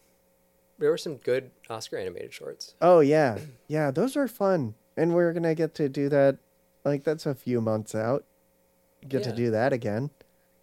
there 0.79 0.91
were 0.91 0.99
some 0.99 1.17
good 1.17 1.51
Oscar 1.69 1.97
animated 1.99 2.33
shorts. 2.35 2.75
oh 2.81 2.99
yeah, 3.01 3.39
yeah. 3.69 3.91
Those 3.93 4.17
are 4.17 4.27
fun, 4.27 4.75
and 4.97 5.15
we're 5.15 5.33
gonna 5.33 5.55
get 5.55 5.75
to 5.77 5.89
do 5.89 6.09
that. 6.09 6.39
Like 6.85 7.05
that's 7.05 7.27
a 7.27 7.35
few 7.35 7.61
months 7.61 7.95
out. 7.95 8.25
Get 9.09 9.23
to 9.25 9.33
do 9.33 9.51
that 9.53 9.73
again. 9.73 10.11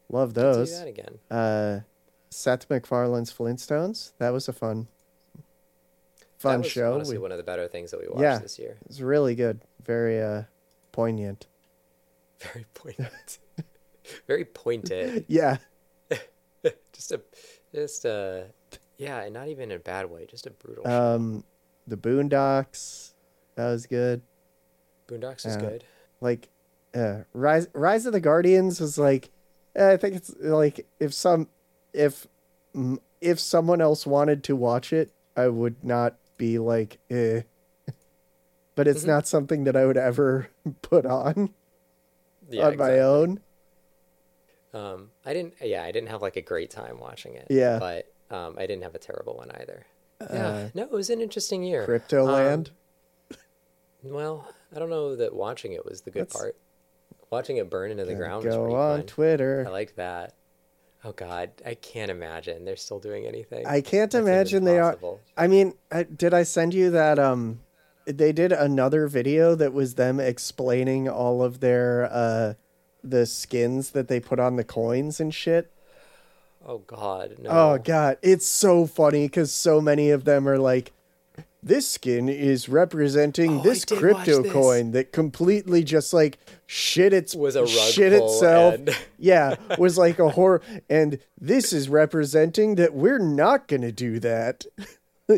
Love 0.10 0.34
those. 0.34 0.72
do 0.72 0.78
that 0.80 0.88
again. 0.88 1.20
Uh, 1.32 1.80
Seth 2.30 2.68
MacFarlane's 2.70 3.32
Flintstones. 3.34 4.12
That 4.20 4.30
was 4.32 4.48
a 4.48 4.54
fun, 4.54 4.88
fun 6.38 6.54
that 6.60 6.64
was 6.64 6.72
show. 6.72 6.94
Honestly, 6.96 7.18
We- 7.18 7.22
one 7.22 7.32
of 7.32 7.38
the 7.38 7.44
better 7.44 7.68
things 7.68 7.92
that 7.92 8.00
we 8.00 8.08
watched 8.08 8.22
Yeah. 8.22 8.38
this 8.40 8.60
year. 8.60 8.78
it 8.82 8.88
was 8.88 9.02
really 9.02 9.34
good. 9.36 9.62
Very 9.84 10.22
uh, 10.22 10.44
poignant. 10.92 11.48
Very 12.40 12.66
poignant. 12.74 13.40
Very 14.28 14.46
pointed. 14.46 15.26
Yeah. 15.30 15.58
just 16.94 17.12
a, 17.12 17.22
just 17.74 18.06
a, 18.06 18.46
yeah, 18.98 19.22
and 19.24 19.34
not 19.34 19.48
even 19.48 19.72
in 19.72 19.78
a 19.78 19.80
bad 19.80 20.10
way. 20.10 20.26
Just 20.26 20.48
a 20.48 20.52
brutal. 20.52 20.88
Um, 20.88 21.44
the 21.88 21.98
Boondocks. 21.98 23.14
That 23.56 23.70
was 23.70 23.86
good. 23.88 24.22
Boondocks 25.08 25.46
is 25.46 25.56
uh, 25.56 25.60
good. 25.60 25.84
like 26.22 26.50
uh 26.94 27.22
rise 27.34 27.68
rise 27.74 28.06
of 28.06 28.14
the 28.14 28.20
guardians 28.20 28.80
was 28.80 28.98
like 28.98 29.30
eh, 29.76 29.92
i 29.92 29.98
think 29.98 30.16
it's 30.16 30.34
like 30.40 30.86
if 31.00 31.14
some 31.14 31.48
if 31.94 32.28
if 33.22 33.40
someone 33.40 33.82
else 33.82 34.06
wanted 34.06 34.44
to 34.44 34.56
watch 34.56 34.94
it 34.94 35.12
i 35.36 35.48
would 35.48 35.84
not 35.84 36.16
be 36.38 36.60
like 36.60 36.98
eh. 37.10 37.42
but 38.76 38.88
it's 38.88 39.04
Mhm. 39.04 39.08
not 39.08 39.28
something 39.28 39.64
that 39.66 39.76
i 39.76 39.86
would 39.86 39.98
ever 39.98 40.50
put 40.82 41.06
on 41.06 41.54
Yeah, 42.50 42.68
on 42.68 42.78
my 42.78 43.00
own 43.00 43.40
Um, 44.78 45.12
I 45.26 45.34
didn't. 45.34 45.56
Yeah, 45.62 45.84
I 45.84 45.92
didn't 45.92 46.10
have 46.10 46.22
like 46.22 46.36
a 46.36 46.42
great 46.42 46.70
time 46.70 47.00
watching 47.00 47.34
it. 47.36 47.48
Yeah. 47.50 47.80
but 47.80 48.12
um, 48.36 48.56
I 48.58 48.68
didn't 48.68 48.84
have 48.84 48.96
a 48.96 49.00
terrible 49.00 49.36
one 49.38 49.50
either. 49.52 49.86
Uh, 50.22 50.28
yeah, 50.34 50.70
no, 50.74 50.84
it 50.84 50.92
was 50.92 51.10
an 51.10 51.22
interesting 51.22 51.64
year. 51.64 51.86
crypto 51.86 52.24
land 52.24 52.72
Um, 53.32 53.38
well, 54.04 54.48
I 54.76 54.80
don't 54.80 54.90
know 54.90 55.16
that 55.16 55.34
watching 55.36 55.74
it 55.74 55.86
was 55.86 56.02
the 56.02 56.12
good 56.12 56.22
Let's- 56.22 56.36
part. 56.36 56.56
Watching 57.30 57.58
it 57.58 57.70
burn 57.70 57.92
into 57.92 58.06
the 58.06 58.16
ground 58.16 58.46
was 58.46 58.56
go 58.56 58.62
pretty 58.62 58.76
on 58.78 59.00
fun. 59.00 59.06
twitter 59.08 59.66
I 59.68 59.70
liked 59.72 59.98
that. 59.98 60.34
Oh 61.04 61.12
God, 61.12 61.52
I 61.66 61.74
can't 61.74 62.10
imagine 62.10 62.64
they're 62.64 62.78
still 62.78 63.00
doing 63.00 63.26
anything. 63.26 63.66
i 63.68 63.82
can't 63.82 64.12
That's 64.12 64.26
imagine 64.26 64.64
they 64.64 64.80
are. 64.80 64.98
I 65.36 65.48
mean, 65.48 65.74
I, 65.92 66.04
did 66.04 66.34
I 66.34 66.44
send 66.44 66.74
you 66.74 66.90
that? 66.92 67.20
Um, 67.20 67.60
they 68.06 68.32
did 68.32 68.54
another 68.54 69.08
video 69.08 69.56
that 69.56 69.74
was 69.74 69.96
them 69.96 70.22
explaining 70.22 71.10
all 71.10 71.44
of 71.44 71.60
their 71.60 72.08
uh, 72.12 72.54
the 73.04 73.26
skins 73.26 73.92
that 73.92 74.08
they 74.08 74.20
put 74.20 74.40
on 74.40 74.56
the 74.56 74.64
coins 74.64 75.20
and 75.20 75.34
shit. 75.34 75.72
Oh 76.66 76.80
God, 76.80 77.36
no. 77.40 77.50
Oh 77.50 77.78
god, 77.78 78.18
it's 78.22 78.46
so 78.48 78.86
funny 78.86 79.26
because 79.26 79.52
so 79.52 79.80
many 79.80 80.10
of 80.10 80.26
them 80.26 80.48
are 80.50 80.58
like, 80.58 80.92
this 81.64 81.88
skin 81.88 82.28
is 82.30 82.68
representing 82.70 83.60
Oh, 83.60 83.64
this 83.64 83.86
crypto 83.86 84.42
this. 84.44 84.52
coin 84.52 84.92
that 84.92 85.12
completely 85.14 85.84
just 85.84 86.14
like 86.14 86.38
shit 86.66 87.14
its 87.14 87.36
Was 87.36 87.56
a 87.56 87.66
shit 87.68 88.14
itself. 88.14 88.74
and- 88.76 88.90
yeah, 89.18 89.56
was 89.78 89.98
like 89.98 90.20
a 90.20 90.30
horror, 90.30 90.62
and 90.90 91.20
this 91.40 91.72
is 91.74 91.88
representing 91.90 92.76
that 92.76 92.94
we're 92.94 93.20
not 93.20 93.68
gonna 93.68 93.92
do 93.92 94.20
that. 94.20 94.66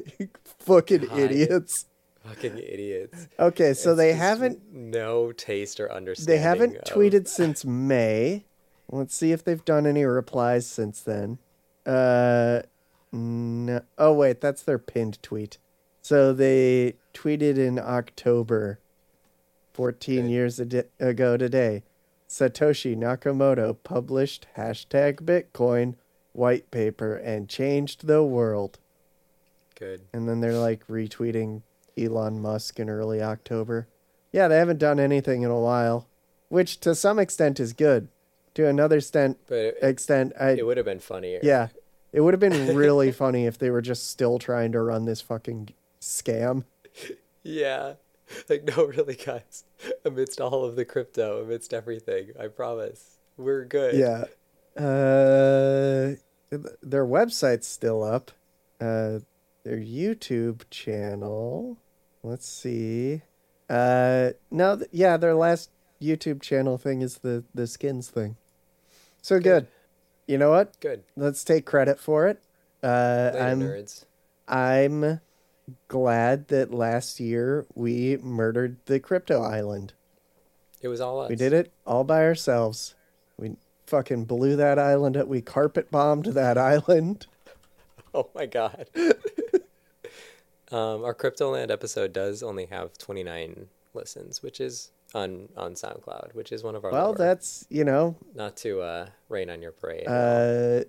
Fucking 0.59 1.05
God. 1.05 1.17
idiots. 1.19 1.85
Fucking 2.29 2.57
idiots. 2.57 3.27
Okay, 3.39 3.73
so 3.73 3.91
It's 3.91 3.97
they 3.97 4.13
haven't 4.13 4.59
no 4.73 5.31
taste 5.31 5.79
or 5.79 5.91
understanding. 5.91 6.35
they 6.35 6.41
haven't 6.41 6.75
of- 6.77 6.83
tweeted 6.83 7.27
since 7.39 7.65
May. 7.65 8.45
Let's 8.91 9.15
see 9.15 9.31
if 9.31 9.43
they've 9.43 9.63
done 9.65 9.85
any 9.85 10.03
replies 10.05 10.65
since 10.67 11.01
then. 11.01 11.37
Uh, 11.85 12.61
no. 13.11 13.81
Oh 13.97 14.13
wait, 14.13 14.41
that's 14.41 14.61
their 14.63 14.79
pinned 14.79 15.21
tweet. 15.23 15.57
So 16.01 16.33
they 16.33 16.95
tweeted 17.13 17.57
in 17.57 17.77
October, 17.79 18.79
fourteen 19.73 20.23
Good. 20.25 20.31
years 20.31 20.59
ago 20.59 21.37
today. 21.37 21.83
Satoshi 22.27 22.95
Nakamoto 22.95 23.75
published 23.83 24.45
hashtag 24.55 25.21
Bitcoin 25.21 25.95
white 26.33 26.69
paper 26.69 27.15
and 27.15 27.49
changed 27.49 28.05
the 28.05 28.23
world. 28.23 28.77
Good. 29.77 30.01
And 30.13 30.29
then 30.29 30.39
they're 30.39 30.53
like 30.53 30.85
retweeting 30.87 31.63
Elon 31.99 32.41
Musk 32.41 32.79
in 32.79 32.89
early 32.89 33.21
October. 33.21 33.87
Yeah, 34.31 34.47
they 34.47 34.57
haven't 34.57 34.77
done 34.79 34.99
anything 34.99 35.41
in 35.41 35.49
a 35.51 35.59
while, 35.59 36.07
which 36.49 36.79
to 36.81 36.93
some 36.95 37.19
extent 37.19 37.59
is 37.59 37.73
good. 37.73 38.07
To 38.55 38.67
another 38.67 38.97
extent, 38.97 39.37
But 39.47 39.57
it, 39.57 39.77
extent, 39.81 40.33
I 40.39 40.51
it 40.51 40.65
would 40.65 40.77
have 40.77 40.85
been 40.85 40.99
funnier. 40.99 41.39
yeah, 41.43 41.67
It 42.11 42.21
would 42.21 42.33
have 42.33 42.39
been 42.41 42.75
really 42.75 43.11
funny 43.11 43.45
if 43.45 43.57
they 43.57 43.69
were 43.69 43.81
just 43.81 44.09
still 44.09 44.39
trying 44.39 44.71
to 44.73 44.81
run 44.81 45.05
this 45.05 45.21
fucking 45.21 45.69
scam. 46.01 46.63
Yeah. 47.41 47.93
Like, 48.49 48.65
no, 48.65 48.83
really, 48.85 49.15
guys. 49.15 49.63
Amidst 50.03 50.41
all 50.41 50.65
of 50.65 50.75
the 50.75 50.83
crypto, 50.83 51.41
amidst 51.41 51.73
everything, 51.73 52.31
I 52.39 52.47
promise. 52.47 53.17
We're 53.37 53.63
good. 53.63 53.95
Yeah. 53.95 54.25
Uh, 54.77 56.15
their 56.83 57.05
website's 57.05 57.65
still 57.67 58.03
up. 58.03 58.31
Uh, 58.79 59.19
their 59.63 59.77
YouTube 59.77 60.63
channel. 60.69 61.77
Let's 62.29 62.47
see. 62.47 63.23
Uh, 63.67 64.31
no, 64.51 64.75
th- 64.77 64.89
yeah, 64.91 65.17
their 65.17 65.33
last 65.33 65.71
YouTube 65.99 66.43
channel 66.43 66.77
thing 66.77 67.01
is 67.01 67.17
the 67.17 67.43
the 67.55 67.65
skins 67.65 68.07
thing. 68.07 68.35
So 69.23 69.39
good. 69.39 69.67
You 70.27 70.37
know 70.37 70.51
what? 70.51 70.79
Good. 70.79 71.03
Let's 71.15 71.43
take 71.43 71.65
credit 71.65 71.99
for 71.99 72.27
it. 72.27 72.39
Uh, 72.83 73.31
Later, 73.33 73.39
I'm 73.39 73.59
nerds. 73.61 74.05
I'm 74.47 75.21
glad 75.87 76.49
that 76.49 76.71
last 76.71 77.19
year 77.19 77.65
we 77.73 78.17
murdered 78.17 78.77
the 78.85 78.99
crypto 78.99 79.41
island. 79.41 79.93
It 80.81 80.87
was 80.87 81.01
all 81.01 81.21
us. 81.21 81.29
We 81.29 81.35
did 81.35 81.51
it 81.51 81.73
all 81.83 82.03
by 82.03 82.23
ourselves. 82.23 82.93
We 83.37 83.55
fucking 83.87 84.25
blew 84.25 84.55
that 84.55 84.77
island 84.77 85.17
up. 85.17 85.27
We 85.27 85.41
carpet 85.41 85.89
bombed 85.89 86.25
that 86.25 86.57
island. 86.59 87.25
Oh 88.13 88.29
my 88.35 88.45
god. 88.45 88.87
um, 90.71 91.03
our 91.03 91.13
Cryptoland 91.15 91.71
episode 91.71 92.13
does 92.13 92.43
only 92.43 92.65
have 92.67 92.97
29 92.97 93.67
listens, 93.93 94.41
which 94.43 94.59
is 94.61 94.91
on 95.15 95.49
on 95.57 95.73
SoundCloud, 95.73 96.33
which 96.35 96.51
is 96.51 96.63
one 96.63 96.75
of 96.75 96.85
our 96.85 96.91
Well, 96.91 97.07
lower. 97.07 97.15
that's, 97.17 97.65
you 97.69 97.83
know, 97.83 98.15
not 98.35 98.55
to 98.57 98.81
uh, 98.81 99.07
rain 99.27 99.49
on 99.49 99.61
your 99.61 99.71
parade. 99.71 100.07
uh, 100.07 100.83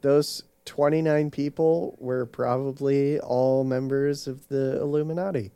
those 0.00 0.42
29 0.64 1.30
people 1.30 1.96
were 1.98 2.26
probably 2.26 3.18
all 3.20 3.64
members 3.64 4.26
of 4.26 4.48
the 4.48 4.78
Illuminati. 4.80 5.52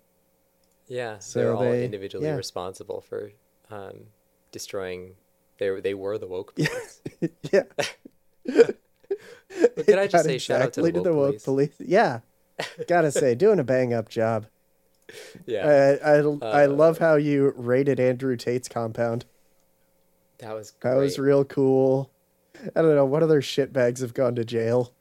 yeah, 0.89 1.19
so 1.19 1.39
they're 1.39 1.55
all 1.55 1.63
they- 1.63 1.85
individually 1.85 2.27
yeah. 2.27 2.35
responsible 2.37 3.01
for 3.01 3.33
um, 3.71 4.07
destroying. 4.53 5.15
They 5.59 5.71
were- 5.71 5.81
they 5.81 5.95
were 5.95 6.19
the 6.19 6.27
woke 6.27 6.55
police. 6.55 7.01
yeah. 7.53 7.63
Can 9.87 9.99
I 9.99 10.07
just 10.07 10.25
say 10.25 10.39
shout 10.39 10.63
out 10.63 10.73
to 10.75 10.81
exactly 10.81 11.03
the 11.03 11.13
woke, 11.15 11.43
police? 11.43 11.45
police. 11.45 11.75
Yeah. 11.79 12.21
Gotta 12.89 13.11
say, 13.13 13.35
doing 13.35 13.59
a 13.59 13.65
bang 13.65 13.93
up 13.95 14.09
job. 14.09 14.47
Yeah, 15.47 15.97
I, 16.03 16.09
I 16.09 16.65
Uh, 16.65 16.69
love 16.69 16.99
how 16.99 17.17
you 17.17 17.53
rated 17.57 18.01
Andrew 18.01 18.37
Tate's 18.37 18.69
compound. 18.69 19.27
that 20.39 20.53
was 20.55 20.71
great. 20.73 20.91
That 20.91 20.97
was 20.97 21.19
real 21.19 21.45
cool. 21.45 22.11
I 22.77 22.83
don't 22.83 22.95
know 22.95 23.05
what 23.05 23.23
other 23.23 23.41
shitbags 23.41 24.01
have 24.01 24.15
gone 24.15 24.35
to 24.37 24.45
jail. 24.45 24.93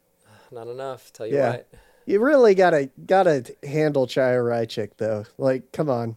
Not 0.50 0.66
enough. 0.68 1.12
Tell 1.12 1.26
you 1.26 1.36
Yeah. 1.36 1.50
what. 1.52 1.68
You 2.04 2.18
really 2.20 2.54
gotta 2.56 2.90
gotta 3.06 3.54
handle 3.62 4.06
Chaya 4.08 4.42
Raichik 4.42 4.96
though. 4.96 5.24
Like, 5.38 5.70
come 5.72 5.88
on, 5.88 6.16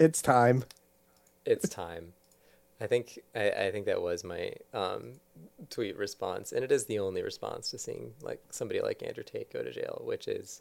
it's 0.00 0.20
time. 0.20 0.64
it's 1.44 1.68
time. 1.68 2.12
I 2.80 2.88
think 2.88 3.20
I, 3.34 3.50
I 3.50 3.70
think 3.70 3.86
that 3.86 4.02
was 4.02 4.24
my 4.24 4.52
um, 4.74 5.20
tweet 5.70 5.96
response, 5.96 6.52
and 6.52 6.64
it 6.64 6.72
is 6.72 6.86
the 6.86 6.98
only 6.98 7.22
response 7.22 7.70
to 7.70 7.78
seeing 7.78 8.12
like 8.22 8.42
somebody 8.50 8.80
like 8.80 9.02
Andrew 9.02 9.24
Tate 9.24 9.52
go 9.52 9.62
to 9.62 9.70
jail, 9.72 10.02
which 10.04 10.28
is 10.28 10.60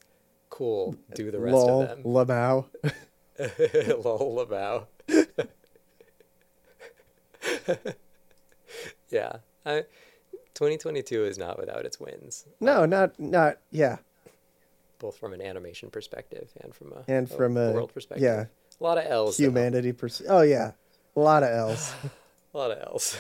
cool. 0.50 0.96
Do 1.16 1.32
the 1.32 1.40
rest 1.40 1.54
Lol, 1.56 1.82
of 1.84 1.90
them. 1.90 2.04
Lamau. 2.04 2.66
Lol 4.04 4.40
about. 4.42 4.90
yeah, 9.10 9.38
I, 9.66 9.82
2022 10.54 11.26
is 11.26 11.38
not 11.38 11.58
without 11.60 11.86
its 11.86 12.00
wins, 12.00 12.46
No, 12.60 12.84
um, 12.84 12.90
not 12.90 13.20
not 13.20 13.58
yeah, 13.72 13.98
both 15.00 15.18
from 15.18 15.34
an 15.34 15.42
animation 15.42 15.90
perspective 15.90 16.50
and 16.62 16.74
from 16.74 16.94
a 16.94 17.04
and 17.12 17.30
from 17.30 17.58
a 17.58 17.72
world 17.72 17.94
perspective. 17.94 18.24
yeah 18.24 18.46
a 18.80 18.84
lot 18.84 18.98
of 18.98 19.06
L's. 19.06 19.38
humanity. 19.38 19.92
Pers- 19.94 20.24
oh 20.28 20.42
yeah, 20.42 20.72
a 21.16 21.20
lot 21.20 21.44
of 21.44 21.50
L's. 21.50 21.94
A 22.54 22.58
lot 22.58 22.72
of 22.72 22.80
L's. 22.86 23.16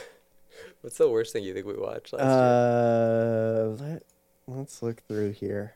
What's 0.81 0.97
the 0.97 1.09
worst 1.09 1.33
thing 1.33 1.43
you 1.43 1.53
think 1.53 1.65
we 1.65 1.75
watched 1.75 2.13
last 2.13 2.23
year? 2.23 2.31
Uh, 2.31 3.65
let, 3.83 4.03
let's 4.47 4.81
look 4.81 5.01
through 5.07 5.31
here. 5.31 5.75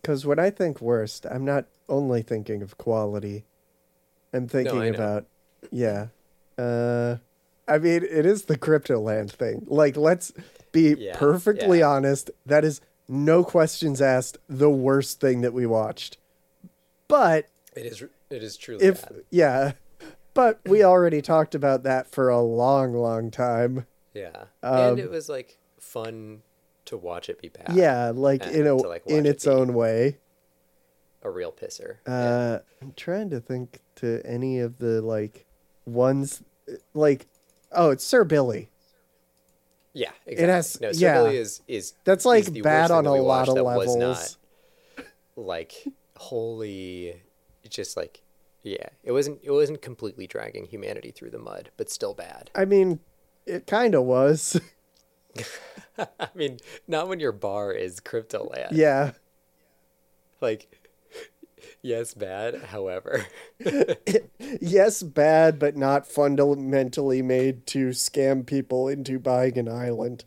Because 0.00 0.24
when 0.24 0.38
I 0.38 0.50
think 0.50 0.80
worst, 0.80 1.26
I'm 1.26 1.44
not 1.44 1.66
only 1.88 2.22
thinking 2.22 2.62
of 2.62 2.78
quality. 2.78 3.44
I'm 4.32 4.46
thinking 4.48 4.78
know. 4.78 4.88
about, 4.88 5.26
yeah. 5.70 6.08
Uh, 6.56 7.16
I 7.66 7.78
mean, 7.78 8.04
it 8.04 8.26
is 8.26 8.44
the 8.44 8.58
Cryptoland 8.58 9.30
thing. 9.30 9.64
Like, 9.66 9.96
let's 9.96 10.32
be 10.72 10.94
Yeah, 10.98 11.16
perfectly 11.16 11.80
yeah. 11.80 11.88
honest. 11.88 12.30
That 12.46 12.64
is 12.64 12.80
no 13.08 13.42
questions 13.44 14.00
asked 14.00 14.38
the 14.48 14.70
worst 14.70 15.20
thing 15.20 15.40
that 15.40 15.52
we 15.52 15.66
watched. 15.66 16.18
But 17.08 17.48
It 17.74 17.86
is. 17.86 18.04
It 18.30 18.42
is 18.42 18.56
truly 18.56 18.84
if, 18.84 19.02
bad. 19.02 19.22
yeah. 19.30 19.72
But 20.32 20.60
we 20.66 20.82
already 20.82 21.22
talked 21.22 21.54
about 21.54 21.82
that 21.84 22.10
for 22.10 22.28
a 22.28 22.40
long, 22.40 22.94
long 22.94 23.30
time. 23.30 23.86
Yeah, 24.14 24.44
Um, 24.62 24.90
and 24.90 24.98
it 25.00 25.10
was 25.10 25.28
like 25.28 25.58
fun 25.80 26.42
to 26.86 26.96
watch 26.96 27.28
it 27.28 27.40
be 27.40 27.48
bad. 27.48 27.74
Yeah, 27.74 28.12
like 28.14 28.46
in 28.46 28.66
a 28.66 28.74
like, 28.74 29.06
in 29.06 29.16
watch 29.16 29.26
it 29.26 29.28
its 29.28 29.46
own 29.46 29.74
way. 29.74 30.18
a 31.22 31.30
real 31.30 31.52
pisser. 31.52 31.96
Uh, 32.06 32.60
I'm 32.80 32.92
trying 32.96 33.30
to 33.30 33.40
think 33.40 33.80
to 33.96 34.22
any 34.24 34.60
of 34.60 34.78
the 34.78 35.02
like 35.02 35.46
ones 35.84 36.42
like 36.94 37.26
oh, 37.72 37.90
it's 37.90 38.04
Sir 38.04 38.24
Billi. 38.24 38.70
yeah, 39.92 40.10
exactly. 40.26 40.52
has- 40.52 40.80
no. 40.80 40.92
Sir 40.92 40.98
yeah. 41.00 41.14
Billi 41.22 41.36
is 41.36 41.62
is 41.66 41.94
That's 42.04 42.24
like 42.24 42.48
is 42.48 42.50
bad 42.62 42.90
on 42.90 43.06
a 43.06 43.14
lot 43.14 43.48
of 43.48 43.56
levels. 43.56 43.96
Was 43.96 44.38
not 44.96 45.06
like 45.36 45.84
holy, 46.16 47.20
just 47.68 47.96
like 47.96 48.22
yeah. 48.62 48.88
It 49.02 49.12
wasn't. 49.12 49.40
It 49.42 49.50
wasn't 49.50 49.82
completely 49.82 50.26
dragging 50.26 50.66
humanity 50.66 51.10
through 51.10 51.30
the 51.30 51.38
mud, 51.38 51.70
but 51.76 51.90
still 51.90 52.14
bad. 52.14 52.50
I 52.54 52.64
mean, 52.64 53.00
it 53.46 53.66
kind 53.66 53.94
of 53.94 54.04
was. 54.04 54.60
I 55.98 56.28
mean, 56.34 56.58
not 56.88 57.08
when 57.08 57.20
your 57.20 57.32
bar 57.32 57.72
is 57.72 58.00
Cryptoland. 58.00 58.68
yeah. 58.72 59.12
Like, 60.40 60.68
yes, 61.82 62.14
bad. 62.14 62.56
However, 62.64 63.26
Yes, 64.60 65.02
bad, 65.02 65.58
but 65.58 65.76
not 65.76 66.06
fundamentally 66.06 67.22
made 67.22 67.66
to 67.68 67.88
scam 67.90 68.44
people 68.46 68.88
into 68.88 69.18
buying 69.18 69.56
an 69.58 69.68
island, 69.68 70.24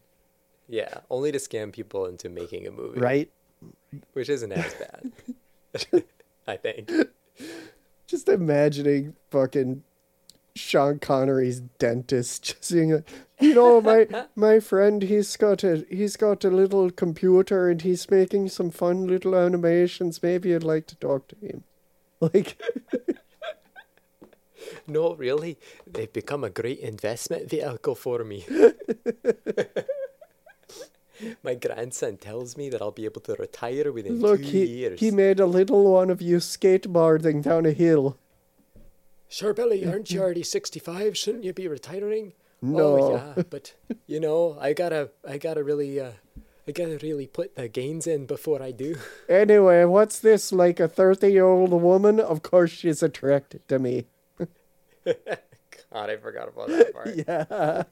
yeah, 0.68 1.00
only 1.10 1.32
to 1.32 1.38
scam 1.38 1.72
people 1.72 2.06
into 2.06 2.30
making 2.30 2.68
a 2.68 2.72
movie, 2.72 3.00
right? 3.00 3.32
Which 4.14 4.28
isn't 4.30 4.52
as 4.52 4.74
bad. 4.74 6.04
I 6.48 6.58
think. 6.58 6.92
Just 8.08 8.28
imagining 8.30 9.16
fucking 9.32 9.84
Sean 10.58 11.00
Connery's 11.00 11.62
dentist 11.80 12.44
just 12.44 12.64
saying, 12.66 13.04
you 13.40 13.54
know, 13.54 13.80
my 13.82 14.08
my 14.36 14.60
friend, 14.60 15.04
he's 15.04 15.36
got 15.38 15.64
a 15.64 15.86
he's 15.90 16.18
got 16.18 16.44
a 16.44 16.50
little 16.50 16.90
computer 16.92 17.70
and 17.70 17.82
he's 17.82 18.10
making 18.10 18.50
some 18.50 18.72
fun 18.72 19.08
little 19.08 19.36
animations. 19.36 20.22
Maybe 20.24 20.54
I'd 20.56 20.64
like 20.64 20.88
to 20.88 20.96
talk 20.96 21.28
to 21.30 21.36
him. 21.38 21.64
Like, 22.20 22.60
No, 24.88 25.14
really, 25.16 25.58
they've 25.86 26.12
become 26.12 26.44
a 26.44 26.50
great 26.50 26.80
investment 26.80 27.48
vehicle 27.50 27.94
for 27.94 28.24
me. 28.24 28.44
My 31.44 31.56
grandson 31.56 32.18
tells 32.18 32.56
me 32.58 32.70
that 32.70 32.82
I'll 32.82 32.92
be 32.92 33.06
able 33.06 33.22
to 33.22 33.34
retire 33.36 33.92
within 33.92 34.20
look, 34.20 34.40
two 34.40 34.46
he 34.48 34.66
years. 34.66 35.00
he 35.00 35.10
made 35.10 35.40
a 35.40 35.48
little 35.48 35.92
one 35.92 36.10
of 36.12 36.22
you 36.22 36.38
skateboarding 36.38 37.42
down 37.42 37.66
a 37.66 37.72
hill. 37.72 38.18
Sure, 39.30 39.54
Billy, 39.54 39.86
aren't 39.86 40.12
you 40.12 40.22
already 40.22 40.44
sixty-five? 40.44 41.18
Shouldn't 41.18 41.44
you 41.44 41.54
be 41.54 41.68
retiring? 41.68 42.34
No. 42.62 42.80
Oh 42.80 43.34
yeah, 43.38 43.44
but 43.50 43.74
you 44.08 44.20
know, 44.20 44.58
I 44.60 44.74
gotta, 44.74 45.12
I 45.28 45.38
gotta 45.38 45.64
really, 45.64 46.00
uh, 46.00 46.12
I 46.68 46.72
gotta 46.72 46.98
really 47.04 47.28
put 47.28 47.56
the 47.56 47.68
gains 47.68 48.08
in 48.08 48.26
before 48.26 48.62
I 48.62 48.72
do. 48.72 48.96
Anyway, 49.30 49.84
what's 49.86 50.20
this? 50.20 50.52
Like 50.52 50.80
a 50.80 50.88
thirty-year-old 50.88 51.72
woman? 51.72 52.20
Of 52.20 52.42
course, 52.42 52.72
she's 52.72 53.04
attracted 53.04 53.68
to 53.68 53.80
me. 53.80 54.06
God, 55.06 56.10
I 56.10 56.18
forgot 56.18 56.48
about 56.50 56.70
that 56.70 56.94
part. 56.94 57.10
Yeah. 57.28 57.84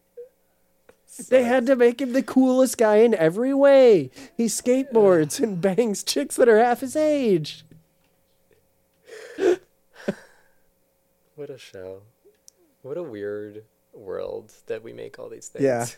They 1.30 1.44
had 1.44 1.66
to 1.68 1.78
make 1.78 2.02
him 2.02 2.12
the 2.12 2.24
coolest 2.24 2.78
guy 2.78 2.98
in 2.98 3.14
every 3.14 3.54
way. 3.54 4.10
He 4.36 4.46
skateboards 4.48 5.42
and 5.42 5.62
bangs 5.62 6.04
chicks 6.04 6.36
that 6.36 6.50
are 6.50 6.58
half 6.62 6.82
his 6.82 6.96
age. 6.98 7.64
What 11.36 11.50
a 11.50 11.58
show! 11.58 12.04
What 12.82 12.98
a 12.98 13.04
weird 13.04 13.64
world 13.94 14.54
that 14.68 14.84
we 14.84 14.94
make 14.94 15.20
all 15.20 15.30
these 15.30 15.48
things. 15.48 15.64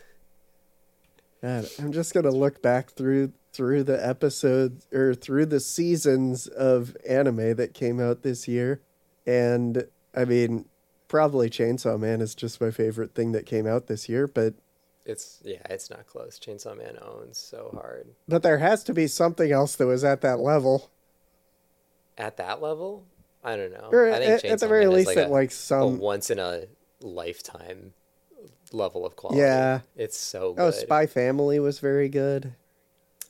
Yeah. 1.42 1.60
God, 1.60 1.70
I'm 1.78 1.92
just 1.92 2.12
gonna 2.14 2.32
look 2.32 2.60
back 2.62 2.90
through 2.90 3.32
through 3.52 3.84
the 3.84 4.04
episodes 4.04 4.88
or 4.92 5.14
through 5.14 5.46
the 5.46 5.60
seasons 5.60 6.48
of 6.48 6.96
anime 7.08 7.54
that 7.54 7.74
came 7.74 8.00
out 8.00 8.22
this 8.22 8.48
year, 8.48 8.80
and 9.24 9.86
I 10.16 10.24
mean, 10.24 10.64
probably 11.06 11.48
Chainsaw 11.48 11.96
Man 11.98 12.20
is 12.20 12.34
just 12.34 12.60
my 12.60 12.72
favorite 12.72 13.14
thing 13.14 13.30
that 13.32 13.46
came 13.46 13.68
out 13.68 13.86
this 13.86 14.08
year. 14.08 14.26
But 14.26 14.54
It's 15.04 15.40
yeah, 15.44 15.62
it's 15.70 15.90
not 15.90 16.08
close. 16.08 16.40
Chainsaw 16.40 16.76
Man 16.76 16.98
owns 17.00 17.38
so 17.38 17.70
hard. 17.72 18.08
But 18.26 18.42
there 18.42 18.58
has 18.58 18.82
to 18.84 18.92
be 18.92 19.06
something 19.06 19.52
else 19.52 19.76
that 19.76 19.86
was 19.86 20.02
at 20.02 20.22
that 20.22 20.40
level. 20.40 20.90
At 22.16 22.36
that 22.38 22.60
level, 22.60 23.06
I 23.52 23.56
don't 23.56 23.72
know. 23.72 23.88
Or 23.92 24.12
I 24.12 24.18
think 24.18 24.30
at, 24.30 24.44
at 24.44 24.60
the 24.60 24.68
very 24.68 24.84
Man 24.84 24.94
least 24.94 25.06
like 25.08 25.16
at 25.16 25.28
a, 25.28 25.32
like 25.32 25.50
some 25.50 25.98
once 25.98 26.30
in 26.30 26.38
a 26.38 26.64
lifetime 27.00 27.92
level 28.72 29.06
of 29.06 29.16
quality. 29.16 29.40
Yeah. 29.40 29.80
it's 29.96 30.18
so 30.18 30.50
Oh, 30.58 30.70
good. 30.70 30.74
Spy 30.74 31.06
Family 31.06 31.58
was 31.58 31.78
very 31.78 32.08
good. 32.08 32.54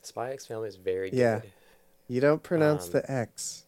Spy 0.03 0.31
X 0.33 0.47
Family 0.47 0.69
is 0.69 0.77
very 0.77 1.11
good. 1.11 1.19
Yeah. 1.19 1.41
You 2.09 2.21
don't 2.21 2.43
pronounce 2.43 2.87
Um, 2.87 2.93
the 2.93 3.11
X. 3.11 3.65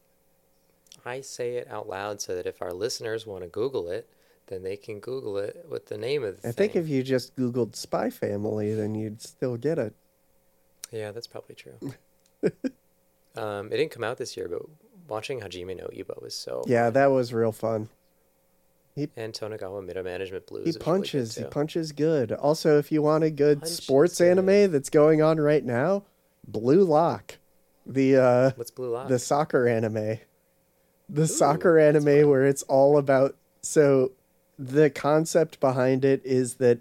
I 1.05 1.21
say 1.21 1.57
it 1.57 1.69
out 1.71 1.89
loud 1.89 2.21
so 2.21 2.35
that 2.35 2.47
if 2.47 2.61
our 2.61 2.73
listeners 2.73 3.27
want 3.27 3.43
to 3.43 3.49
Google 3.49 3.89
it, 3.89 4.09
then 4.49 4.63
they 4.63 4.77
can 4.77 4.99
Google 5.01 5.39
it 5.39 5.65
with 5.69 5.87
the 5.87 5.97
name 5.97 6.25
of 6.25 6.41
the 6.43 6.49
I 6.49 6.53
thing. 6.53 6.71
think 6.71 6.77
if 6.77 6.89
you 6.89 7.03
just 7.03 7.37
Googled 7.37 7.77
Spy 7.77 8.11
Family, 8.11 8.75
then 8.75 8.95
you'd 8.95 9.23
still 9.23 9.57
get 9.57 9.79
it. 9.79 9.95
Yeah, 10.91 11.13
that's 11.13 11.27
probably 11.29 11.55
true. 11.55 11.79
um, 13.37 13.67
it 13.73 13.77
didn't 13.77 13.93
come 13.93 14.03
out 14.05 14.19
this 14.19 14.37
year, 14.37 14.49
but 14.49 14.63
watching 15.11 15.41
Hajime 15.41 15.77
no 15.77 15.87
Ippo 15.89 16.23
was 16.23 16.35
so 16.35 16.63
Yeah, 16.67 16.89
that 16.91 17.07
was 17.07 17.33
real 17.33 17.53
fun. 17.53 17.89
and 19.17 19.33
Tonegawa 19.33 19.85
Middle 19.85 20.05
Management 20.05 20.47
Blues. 20.47 20.65
He 20.65 20.69
was 20.69 20.77
really 20.77 20.85
punches. 20.85 21.35
he 21.37 21.45
punches 21.45 21.93
good. 21.93 22.33
Also, 22.33 22.79
if 22.79 22.91
you 22.93 23.03
want 23.03 23.25
a 23.25 23.31
good 23.31 23.61
Punches 23.61 23.77
sports 23.79 24.19
good. 24.19 24.31
anime 24.39 24.71
that's 24.73 24.91
going 24.91 25.23
on 25.23 25.39
right 25.41 25.65
now, 25.65 26.05
Blue 26.47 26.85
Lock, 26.85 27.39
the 27.87 28.17
uh, 28.17 28.51
What's 28.57 28.71
Blue 28.71 28.91
Lock? 28.91 29.09
the 29.09 29.19
soccer 29.19 29.67
anime, 29.69 30.19
the 31.09 31.23
Ooh, 31.23 31.27
soccer 31.27 31.79
anime 31.79 32.29
where 32.29 32.45
it's 32.47 32.63
all 32.65 32.99
about. 32.99 33.37
So, 33.63 34.13
the 34.59 34.91
concept 34.91 35.61
behind 35.61 36.05
it 36.05 36.21
is 36.25 36.55
that 36.55 36.81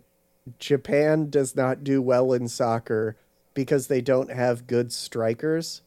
Japan 0.60 1.30
does 1.30 1.56
not 1.56 1.84
do 1.84 2.02
well 2.02 2.34
in 2.34 2.48
soccer 2.48 3.16
because 3.54 3.88
they 3.88 4.02
don't 4.02 4.32
have 4.32 4.68
good 4.68 4.92
strikers, 4.92 5.82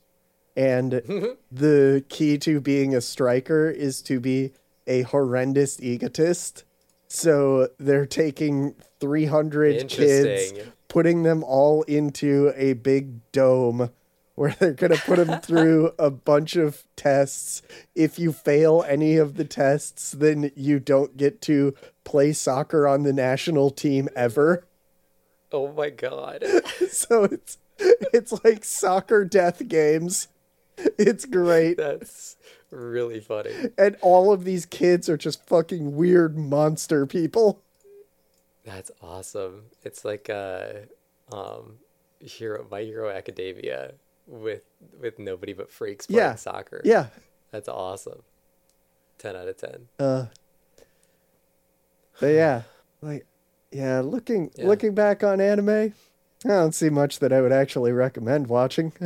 and 0.56 0.92
the 1.52 2.04
key 2.08 2.38
to 2.38 2.60
being 2.60 2.94
a 2.94 3.00
striker 3.00 3.70
is 3.70 4.02
to 4.02 4.20
be 4.20 4.52
a 4.86 5.02
horrendous 5.02 5.80
egotist. 5.80 6.64
So 7.08 7.68
they're 7.78 8.06
taking 8.06 8.74
300 9.00 9.88
kids, 9.88 10.52
putting 10.88 11.22
them 11.22 11.44
all 11.44 11.82
into 11.82 12.52
a 12.56 12.72
big 12.72 13.30
dome 13.32 13.90
where 14.34 14.56
they're 14.58 14.72
going 14.72 14.92
to 14.92 15.00
put 15.02 15.16
them 15.16 15.40
through 15.42 15.92
a 15.98 16.10
bunch 16.10 16.56
of 16.56 16.84
tests. 16.96 17.62
If 17.94 18.18
you 18.18 18.32
fail 18.32 18.84
any 18.88 19.16
of 19.16 19.34
the 19.34 19.44
tests, 19.44 20.12
then 20.12 20.50
you 20.56 20.80
don't 20.80 21.16
get 21.16 21.40
to 21.42 21.74
play 22.04 22.32
soccer 22.32 22.88
on 22.88 23.02
the 23.02 23.12
national 23.12 23.70
team 23.70 24.08
ever. 24.16 24.66
Oh 25.52 25.72
my 25.72 25.90
god. 25.90 26.44
So 26.90 27.24
it's 27.24 27.58
it's 27.78 28.44
like 28.44 28.64
soccer 28.64 29.24
death 29.24 29.66
games. 29.66 30.28
It's 30.98 31.24
great. 31.24 31.76
That's 31.76 32.36
really 32.70 33.20
funny. 33.20 33.50
And 33.76 33.96
all 34.02 34.32
of 34.32 34.44
these 34.44 34.66
kids 34.66 35.08
are 35.08 35.16
just 35.16 35.46
fucking 35.46 35.94
weird 35.96 36.36
monster 36.38 37.06
people. 37.06 37.62
That's 38.64 38.90
awesome. 39.00 39.64
It's 39.82 40.04
like 40.04 40.30
uh 40.30 40.72
um 41.32 41.78
Hero 42.20 42.66
My 42.70 42.82
Hero 42.82 43.10
Academia 43.10 43.92
with 44.26 44.62
with 45.00 45.18
nobody 45.18 45.52
but 45.52 45.70
freaks 45.70 46.06
playing 46.06 46.20
Yeah. 46.20 46.34
soccer. 46.36 46.80
Yeah. 46.84 47.06
That's 47.50 47.68
awesome. 47.68 48.22
Ten 49.18 49.34
out 49.36 49.48
of 49.48 49.56
ten. 49.56 49.88
Uh 49.98 50.26
But 52.20 52.28
yeah, 52.28 52.62
like 53.00 53.26
yeah, 53.70 54.00
looking 54.00 54.50
Yeah. 54.56 54.66
looking 54.68 54.94
back 54.94 55.24
on 55.24 55.40
anime, 55.40 55.68
I 56.44 56.48
don't 56.48 56.74
see 56.74 56.90
much 56.90 57.18
that 57.18 57.32
I 57.32 57.40
would 57.40 57.52
actually 57.52 57.92
recommend 57.92 58.46
watching. 58.48 58.92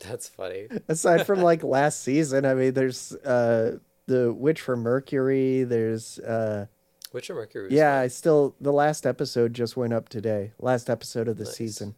That's 0.00 0.28
funny. 0.28 0.68
Aside 0.88 1.26
from 1.26 1.42
like 1.42 1.62
last 1.78 2.02
season, 2.02 2.44
I 2.46 2.54
mean 2.54 2.72
there's 2.74 3.12
uh 3.16 3.78
the 4.06 4.32
Witch 4.32 4.60
from 4.60 4.80
Mercury, 4.80 5.62
there's 5.64 6.18
uh 6.20 6.66
Witch 7.12 7.24
Witcher 7.28 7.34
Mercury 7.34 7.64
was 7.64 7.72
Yeah. 7.72 7.98
I 7.98 8.06
still 8.08 8.54
the 8.60 8.72
last 8.72 9.06
episode 9.06 9.52
just 9.54 9.76
went 9.76 9.92
up 9.92 10.08
today. 10.08 10.52
Last 10.58 10.88
episode 10.90 11.28
of 11.28 11.36
the 11.38 11.44
Nice. 11.44 11.54
season. 11.56 11.94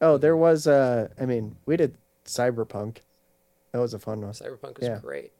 Oh, 0.00 0.18
there 0.18 0.36
was 0.36 0.66
uh 0.66 1.08
I 1.20 1.24
mean, 1.26 1.56
we 1.66 1.76
did 1.76 1.96
Cyberpunk. 2.24 2.98
That 3.72 3.78
was 3.80 3.94
a 3.94 3.98
fun 3.98 4.20
one. 4.22 4.32
Cyberpunk 4.32 4.78
was 4.78 4.88
Yeah. 4.88 4.98
great. 5.00 5.32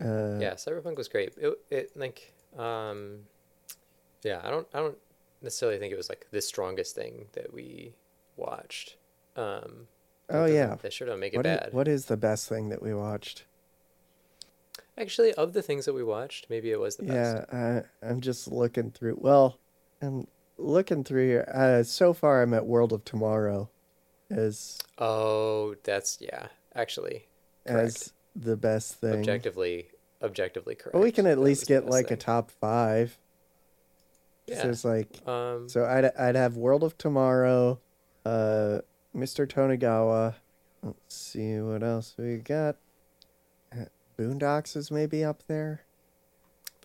Uh 0.00 0.38
yeah, 0.40 0.54
Cyberpunk 0.54 0.96
was 0.96 1.08
great. 1.08 1.32
It, 1.38 1.58
it 1.70 1.90
like 1.96 2.32
um 2.58 3.20
yeah, 4.22 4.40
I 4.44 4.50
don't 4.50 4.66
I 4.74 4.78
don't 4.80 4.98
necessarily 5.42 5.78
think 5.78 5.92
it 5.92 5.96
was 5.96 6.08
like 6.08 6.26
the 6.30 6.40
strongest 6.42 6.94
thing 6.94 7.26
that 7.32 7.52
we 7.52 7.94
watched. 8.36 8.96
Um 9.36 9.88
Oh, 10.28 10.44
yeah. 10.46 10.76
Sure 10.88 11.06
don't 11.06 11.20
make 11.20 11.34
it 11.34 11.36
what, 11.36 11.44
bad. 11.44 11.68
what 11.72 11.86
is 11.86 12.06
the 12.06 12.16
best 12.16 12.48
thing 12.48 12.68
that 12.70 12.82
we 12.82 12.92
watched? 12.92 13.44
Actually, 14.98 15.32
of 15.34 15.52
the 15.52 15.62
things 15.62 15.84
that 15.84 15.92
we 15.92 16.02
watched, 16.02 16.48
maybe 16.48 16.70
it 16.70 16.80
was 16.80 16.96
the 16.96 17.04
best. 17.04 17.46
Yeah, 17.52 17.82
I 18.02 18.06
I'm 18.08 18.20
just 18.20 18.48
looking 18.48 18.90
through 18.90 19.18
well, 19.20 19.58
I'm 20.00 20.26
looking 20.58 21.04
through 21.04 21.26
here. 21.26 21.48
Uh 21.52 21.82
so 21.82 22.12
far 22.12 22.42
I'm 22.42 22.54
at 22.54 22.66
World 22.66 22.92
of 22.92 23.04
Tomorrow 23.04 23.70
as 24.30 24.78
Oh, 24.98 25.76
that's 25.84 26.18
yeah. 26.20 26.48
Actually, 26.74 27.26
correct. 27.66 27.86
as 27.86 28.12
the 28.34 28.56
best 28.56 28.94
thing. 28.96 29.14
objectively, 29.18 29.88
objectively 30.22 30.74
correct. 30.74 30.92
But 30.94 31.02
we 31.02 31.12
can 31.12 31.26
at 31.26 31.36
That 31.36 31.42
least 31.42 31.66
get 31.66 31.86
like 31.86 32.10
a 32.10 32.16
top 32.16 32.50
5. 32.50 33.18
Yeah. 34.46 34.62
So 34.62 34.68
it's 34.70 34.84
like 34.84 35.26
Um, 35.28 35.68
So 35.68 35.84
I'd 35.84 36.06
I'd 36.18 36.34
have 36.36 36.56
World 36.56 36.82
of 36.84 36.96
Tomorrow, 36.98 37.80
uh, 38.26 38.80
Mr. 39.14 39.46
Tonegawa. 39.46 40.34
Let's 40.82 41.14
see 41.16 41.58
what 41.60 41.82
else 41.82 42.14
we 42.18 42.36
got. 42.36 42.76
Uh, 43.72 43.86
Boondocks 44.18 44.76
is 44.76 44.90
maybe 44.90 45.24
up 45.24 45.42
there. 45.48 45.82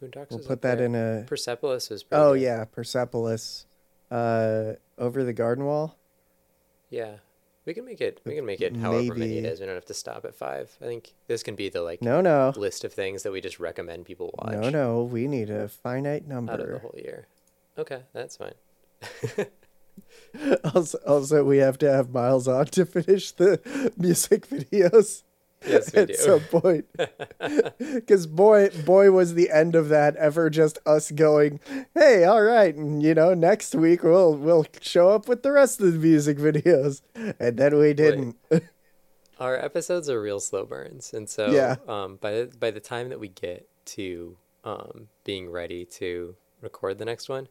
Boondocks 0.02 0.32
We'll 0.32 0.40
is 0.40 0.48
put 0.48 0.62
that 0.62 0.78
there. 0.78 0.86
in 0.88 0.96
a. 0.96 1.24
Persepolis 1.28 1.90
was 1.90 2.04
pretty 2.04 2.22
Oh 2.24 2.34
good. 2.34 2.42
yeah, 2.42 2.66
Persepolis. 2.66 3.66
Uh, 4.10 4.74
over 4.98 5.24
the 5.24 5.34
garden 5.34 5.66
wall. 5.66 5.96
Yeah. 6.90 7.18
We 7.66 7.74
can 7.76 7.86
make 7.86 8.02
it. 8.02 8.20
We 8.26 8.34
can 8.36 8.46
make 8.46 8.60
it 8.60 8.76
however 8.76 9.14
many 9.14 9.38
it 9.38 9.46
is. 9.46 9.60
We 9.60 9.68
don't 9.68 9.76
have 9.76 9.86
to 9.86 9.94
stop 9.94 10.26
at 10.26 10.34
five. 10.34 10.76
I 10.82 10.86
think 10.86 11.14
this 11.28 11.44
can 11.44 11.56
be 11.56 11.70
the 11.70 11.84
like 11.84 12.02
No, 12.02 12.20
no, 12.20 12.52
list 12.58 12.84
of 12.84 12.92
things 12.92 13.22
that 13.24 13.32
we 13.32 13.40
just 13.40 13.60
recommend 13.60 14.06
people 14.06 14.34
watch 14.40 14.54
no, 14.54 14.70
no. 14.72 15.04
We 15.04 15.28
need 15.28 15.52
a 15.52 15.68
finite 15.70 16.28
number 16.28 16.52
out 16.54 16.60
of 16.60 16.68
the 16.70 16.80
whole 16.80 16.96
year. 16.98 17.28
Okay, 17.78 18.02
that's 18.14 18.36
fine. 18.36 18.56
also, 20.76 20.98
also, 21.08 21.44
we 21.44 21.58
have 21.58 21.78
to 21.80 21.92
have 21.92 22.12
Miles 22.12 22.48
on 22.48 22.66
to 22.68 22.86
finish 22.86 23.32
the 23.32 23.60
music 23.98 24.48
videos. 24.48 25.24
Yes, 25.66 25.94
we 25.94 26.00
at 26.02 26.08
do. 26.08 26.14
some 26.16 26.40
point. 26.42 26.86
Because 27.78 28.26
boy, 28.26 28.70
boy, 28.86 29.12
was 29.12 29.34
the 29.36 29.52
end 29.52 29.76
of 29.76 29.90
that 29.90 30.16
ever 30.16 30.50
just 30.50 30.80
us 30.86 31.12
going, 31.12 31.60
"Hey, 31.94 32.24
all 32.24 32.42
right," 32.42 32.74
and 32.74 33.04
you 33.04 33.14
know, 33.14 33.34
next 33.34 33.76
week 33.76 34.04
we'll 34.04 34.36
we'll 34.36 34.66
show 34.82 35.10
up 35.10 35.28
with 35.28 35.44
the 35.44 35.52
rest 35.52 35.80
of 35.82 35.94
the 35.94 36.00
music 36.00 36.38
videos, 36.38 37.02
and 37.40 37.58
then 37.58 37.78
we 37.78 37.94
didn't. 37.94 38.38
Our 39.40 39.56
episodes 39.58 40.10
are 40.10 40.22
real 40.22 40.40
slow 40.40 40.66
burns, 40.66 41.14
and 41.14 41.28
so 41.30 41.52
Yeah. 41.52 41.76
um, 41.88 42.18
by 42.18 42.32
the, 42.32 42.52
by 42.60 42.70
the 42.72 42.80
time 42.80 43.10
that 43.10 43.20
we 43.20 43.28
get 43.28 43.68
to 43.86 44.38
um, 44.64 45.08
being 45.24 45.50
ready 45.50 45.84
to 45.86 46.36
record 46.62 47.00
the 47.00 47.06
next 47.06 47.28
one, 47.28 47.48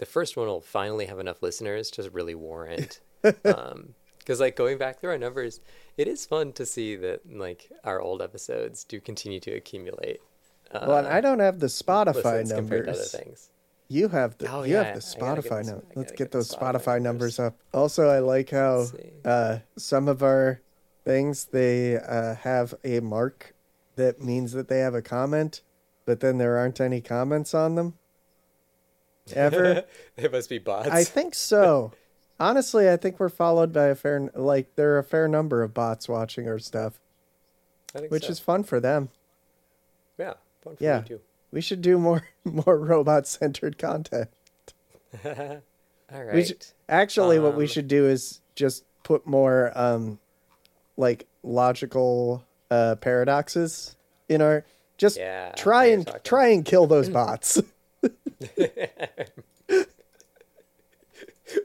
the 0.00 0.06
first 0.06 0.36
one 0.36 0.48
will 0.48 0.60
finally 0.60 1.06
have 1.06 1.18
enough 1.20 1.42
listeners 1.42 1.90
to 1.92 2.10
really 2.10 2.34
warrant. 2.34 3.00
Because 4.18 4.40
like 4.40 4.54
going 4.54 4.78
back 4.78 5.00
through 5.00 5.10
our 5.10 5.18
numbers, 5.18 5.60
it 5.96 6.06
is 6.08 6.26
fun 6.26 6.52
to 6.52 6.66
see 6.66 6.94
that 6.96 7.20
like 7.30 7.70
our 7.84 8.00
old 8.00 8.22
episodes 8.22 8.84
do 8.84 9.00
continue 9.00 9.40
to 9.40 9.52
accumulate. 9.52 10.20
Uh, 10.70 10.84
well, 10.88 10.98
and 10.98 11.08
I 11.08 11.20
don't 11.20 11.40
have 11.40 11.58
the 11.58 11.66
Spotify 11.66 12.44
listens 12.44 12.52
compared 12.52 12.84
to 12.86 12.92
other 12.92 12.98
numbers. 12.98 13.12
things. 13.12 13.50
You 13.88 14.08
have 14.08 14.38
the 14.38 14.50
Oh, 14.52 14.62
you 14.62 14.74
yeah, 14.74 14.84
have 14.84 14.94
the 14.94 15.00
I 15.16 15.20
gotta 15.20 15.42
get 15.42 15.52
Spotify. 15.52 15.68
I 15.68 15.82
Let's 15.94 16.12
get 16.12 16.18
get 16.18 16.30
those 16.32 16.54
Spotify 16.54 16.98
Spotify 16.98 17.02
numbers. 17.02 17.38
numbers 17.38 17.40
up. 17.40 17.56
Also, 17.74 18.08
I 18.08 18.20
like 18.20 18.50
how 18.50 18.86
uh, 19.24 19.58
some 19.76 20.08
of 20.08 20.22
our 20.22 20.60
things 21.04 21.46
they 21.46 21.96
uh, 21.96 22.36
have 22.36 22.74
a 22.84 23.00
mark 23.00 23.54
that 23.96 24.20
means 24.20 24.52
that 24.52 24.68
they 24.68 24.78
have 24.80 24.94
a 24.94 25.02
comment, 25.02 25.62
but 26.06 26.20
then 26.20 26.38
there 26.38 26.56
aren't 26.56 26.80
any 26.80 27.00
comments 27.00 27.52
on 27.54 27.74
them. 27.74 27.98
Ever? 29.34 29.84
it 30.16 30.32
must 30.32 30.48
be 30.48 30.58
bots. 30.58 30.88
I 30.88 31.04
think 31.04 31.34
so. 31.34 31.92
Honestly, 32.40 32.88
I 32.88 32.96
think 32.96 33.20
we're 33.20 33.28
followed 33.28 33.72
by 33.72 33.86
a 33.88 33.94
fair 33.94 34.30
like 34.34 34.74
there 34.76 34.94
are 34.94 34.98
a 34.98 35.04
fair 35.04 35.28
number 35.28 35.62
of 35.62 35.74
bots 35.74 36.08
watching 36.08 36.48
our 36.48 36.58
stuff, 36.58 36.98
which 38.08 38.24
so. 38.24 38.30
is 38.30 38.38
fun 38.40 38.64
for 38.64 38.80
them. 38.80 39.10
yeah, 40.18 40.34
fun 40.64 40.76
for 40.76 40.82
Yeah. 40.84 41.00
too. 41.02 41.20
We 41.52 41.60
should 41.60 41.82
do 41.82 41.98
more 41.98 42.28
more 42.44 42.78
robot 42.78 43.26
centered 43.26 43.76
content. 43.78 44.28
All 45.24 46.24
right. 46.24 46.34
We 46.34 46.44
should, 46.44 46.64
actually, 46.88 47.38
what 47.38 47.56
we 47.56 47.64
Um, 47.64 47.68
should 47.68 47.88
do 47.88 48.06
is 48.06 48.40
just 48.54 48.84
put 49.02 49.26
more 49.26 49.70
um, 49.74 50.18
like 50.96 51.26
logical 51.42 52.44
uh, 52.70 52.96
paradoxes 52.96 53.96
in 54.28 54.40
our. 54.42 54.64
Just 54.96 55.16
Yeah, 55.18 55.52
try 55.56 55.86
and 55.86 56.10
try 56.24 56.48
and 56.48 56.64
kill 56.64 56.86
those 56.86 57.08
bots. 57.08 57.60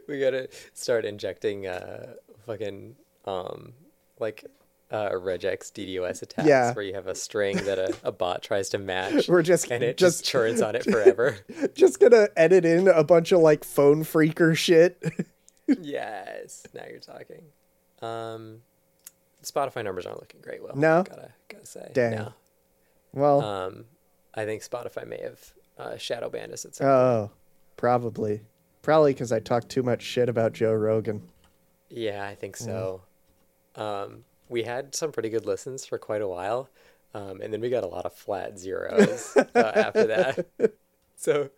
we 0.08 0.20
gotta 0.20 0.50
start 0.74 1.06
injecting 1.06 1.68
uh 1.68 2.14
fucking 2.46 2.96
um 3.26 3.74
like 4.20 4.46
uh 4.92 5.10
regex 5.12 5.72
DDoS 5.72 6.22
attacks 6.22 6.48
Yeah. 6.48 6.74
where 6.74 6.84
you 6.86 6.94
have 6.94 7.08
a 7.08 7.16
string 7.16 7.58
that 7.66 7.78
a, 7.80 7.96
a 8.04 8.12
bot 8.12 8.42
tries 8.44 8.70
to 8.70 8.78
match 8.78 9.28
We're 9.30 9.42
just 9.42 9.70
and 9.72 9.84
it 9.84 9.98
just 9.98 10.20
just 10.20 10.26
churns 10.32 10.62
on 10.62 10.76
it 10.76 10.84
forever. 10.92 11.38
just 11.76 12.00
gonna 12.00 12.28
edit 12.36 12.66
in 12.66 12.88
a 12.88 13.04
bunch 13.04 13.32
of 13.32 13.40
like 13.42 13.64
phone 13.64 14.04
phreaker 14.04 14.56
shit. 14.56 15.02
yes. 15.68 16.66
Now 16.74 16.84
you're 16.90 17.00
talking. 17.00 17.44
Um 18.02 18.62
Spotify 19.44 19.84
numbers 19.84 20.06
aren't 20.08 20.20
looking 20.20 20.42
great, 20.42 20.64
well. 20.64 20.76
No? 20.76 21.04
Gotta 21.04 21.32
gotta 21.50 21.66
say. 21.66 21.92
Dang. 21.94 22.16
No. 22.16 22.34
well, 23.14 23.42
Um 23.42 23.86
I 24.34 24.46
think 24.46 24.62
Spotify 24.64 25.08
may 25.08 25.22
have 25.22 25.54
uh, 25.78 25.98
shadow 25.98 26.30
banned 26.30 26.54
us 26.54 26.66
at 26.66 26.76
some 26.76 26.86
point. 26.86 26.96
oh, 26.96 27.32
probably, 27.78 28.42
probably 28.82 29.14
because 29.14 29.32
I 29.32 29.40
talked 29.40 29.70
too 29.70 29.84
much 29.84 30.02
shit 30.02 30.30
about 30.30 30.54
Joe 30.54 30.74
Rogan. 30.74 31.22
Yeah, 31.90 32.26
I 32.28 32.36
think 32.36 32.58
so. 32.58 33.02
Um, 33.76 34.24
we 34.50 34.64
had 34.64 34.96
some 34.96 35.12
pretty 35.12 35.30
good 35.30 35.46
listens 35.46 35.86
for 35.86 35.98
quite 35.98 36.22
a 36.22 36.28
while, 36.28 36.70
um, 37.14 37.42
and 37.42 37.54
then 37.54 37.62
we 37.62 37.70
got 37.70 37.84
a 37.84 37.88
lot 37.88 38.06
of 38.06 38.14
flat 38.14 38.58
zeros 38.58 39.36
uh, 39.38 39.72
after 39.76 40.08
that. 40.08 40.46
So 41.18 41.50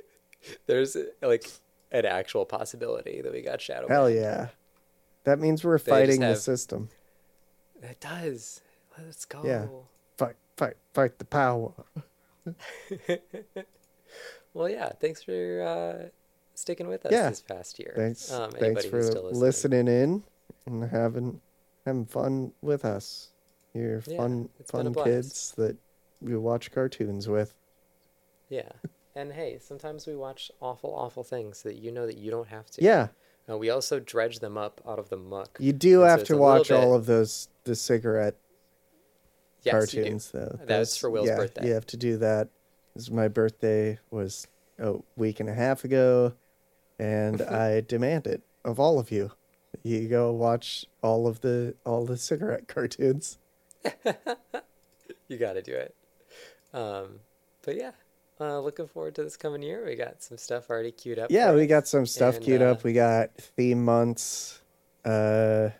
there's 0.66 0.96
like 1.20 1.46
an 1.92 2.06
actual 2.06 2.46
possibility 2.46 3.20
that 3.20 3.30
we 3.30 3.42
got 3.42 3.60
shadow. 3.60 3.86
Hell 3.86 4.06
banned. 4.06 4.16
yeah, 4.16 4.48
that 5.24 5.38
means 5.38 5.62
we're 5.62 5.76
just 5.76 5.88
fighting 5.88 6.20
the 6.20 6.34
system. 6.34 6.88
It 7.82 8.00
does. 8.00 8.62
Let's 8.98 9.26
go. 9.26 9.42
Yeah. 9.44 9.66
Fight, 10.16 10.36
fight, 10.56 10.76
fight 10.94 11.18
the 11.18 11.26
power. 11.26 11.72
Well, 14.52 14.68
yeah. 14.68 14.90
Thanks 15.00 15.22
for 15.24 15.62
uh, 15.62 16.08
sticking 16.54 16.86
with 16.86 17.04
us 17.06 17.12
Yeah. 17.12 17.28
this 17.30 17.40
past 17.40 17.78
year. 17.80 17.92
Thanks, 17.96 18.30
Um, 18.30 18.52
thanks 18.52 18.84
for 18.84 19.02
still 19.02 19.24
listening. 19.24 19.40
listening 19.40 19.88
in 19.88 20.24
and 20.66 20.84
having 20.90 21.40
having 21.84 22.06
fun 22.06 22.52
with 22.62 22.84
us. 22.84 23.30
You're 23.74 24.02
Yeah, 24.06 24.16
fun, 24.18 24.48
it's 24.60 24.70
been 24.70 24.86
a 24.86 24.92
fun 24.94 25.04
kids 25.04 25.52
that 25.56 25.76
we 26.22 26.36
watch 26.36 26.70
cartoons 26.70 27.28
with. 27.28 27.54
Yeah. 28.48 28.70
And 29.16 29.32
hey, 29.32 29.58
sometimes 29.58 30.06
we 30.06 30.14
watch 30.14 30.52
awful, 30.60 30.94
awful 30.94 31.24
things 31.24 31.62
that 31.62 31.74
you 31.74 31.90
know 31.90 32.06
that 32.06 32.16
you 32.16 32.30
don't 32.30 32.48
have 32.48 32.70
to. 32.72 32.82
Yeah, 32.84 33.08
Uh, 33.50 33.58
we 33.58 33.68
also 33.70 33.98
dredge 33.98 34.38
them 34.38 34.56
up 34.56 34.80
out 34.86 35.00
of 35.00 35.08
the 35.08 35.16
muck. 35.16 35.56
you 35.60 35.72
do 35.72 36.02
And 36.02 36.10
have 36.10 36.20
it's 36.20 36.28
to 36.28 36.36
watch 36.36 36.70
all 36.70 36.94
of 36.94 37.06
those 37.06 37.48
the 37.64 37.74
cigarette 37.74 38.36
Yes, 39.64 39.72
cartoons 39.72 40.30
though. 40.30 40.58
That's 40.64 40.96
for 40.96 41.10
Will's 41.10 41.28
yeah, 41.28 41.36
birthday. 41.36 41.68
You 41.68 41.74
have 41.74 41.86
to 41.86 41.96
do 41.96 42.18
that. 42.18 42.48
My 43.10 43.28
birthday 43.28 43.98
was 44.10 44.46
a 44.78 44.94
week 45.16 45.40
and 45.40 45.48
a 45.48 45.54
half 45.54 45.84
ago, 45.84 46.34
and 46.98 47.40
I 47.42 47.80
demand 47.80 48.26
it 48.26 48.42
of 48.64 48.78
all 48.78 48.98
of 48.98 49.10
you. 49.10 49.32
You 49.82 50.08
go 50.08 50.32
watch 50.32 50.86
all 51.02 51.26
of 51.26 51.40
the 51.40 51.74
all 51.84 52.04
the 52.04 52.16
cigarette 52.16 52.68
cartoons. 52.68 53.38
You 55.28 55.38
got 55.38 55.54
to 55.54 55.62
do 55.62 55.72
it. 55.72 55.94
Um, 56.72 57.20
but 57.62 57.76
yeah, 57.76 57.92
uh, 58.40 58.60
looking 58.60 58.86
forward 58.86 59.14
to 59.16 59.24
this 59.24 59.36
coming 59.36 59.62
year. 59.62 59.84
We 59.84 59.94
got 59.96 60.22
some 60.22 60.36
stuff 60.36 60.68
already 60.68 60.92
queued 60.92 61.18
up. 61.18 61.30
Yeah, 61.30 61.52
we 61.54 61.66
got 61.66 61.88
some 61.88 62.06
stuff 62.06 62.36
And, 62.36 62.44
queued 62.44 62.62
uh, 62.62 62.72
up. 62.72 62.84
We 62.84 62.92
got 62.92 63.34
theme 63.36 63.84
months, 63.84 64.60
uh, 65.04 65.70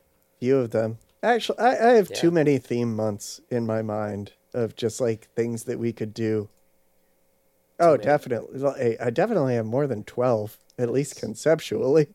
few 0.41 0.57
of 0.57 0.71
them. 0.71 0.99
Actually, 1.25 1.59
I, 1.59 1.71
I 1.71 1.93
have 1.95 2.13
too 2.13 2.31
many 2.31 2.59
theme 2.59 2.95
months 2.95 3.41
in 3.51 3.65
my 3.65 3.81
mind 3.81 4.33
of 4.53 4.77
just 4.77 5.01
like 5.01 5.29
things 5.35 5.65
that 5.65 5.79
we 5.79 5.91
could 5.91 6.13
do. 6.13 6.51
Oh, 7.81 7.93
many. 7.93 8.05
definitely. 8.05 8.63
I 8.63 9.07
I 9.07 9.11
definitely 9.11 9.55
have 9.55 9.65
more 9.65 9.87
than 9.87 10.05
12, 10.05 10.59
at 10.79 10.93
least 10.93 11.17
conceptually. 11.17 12.09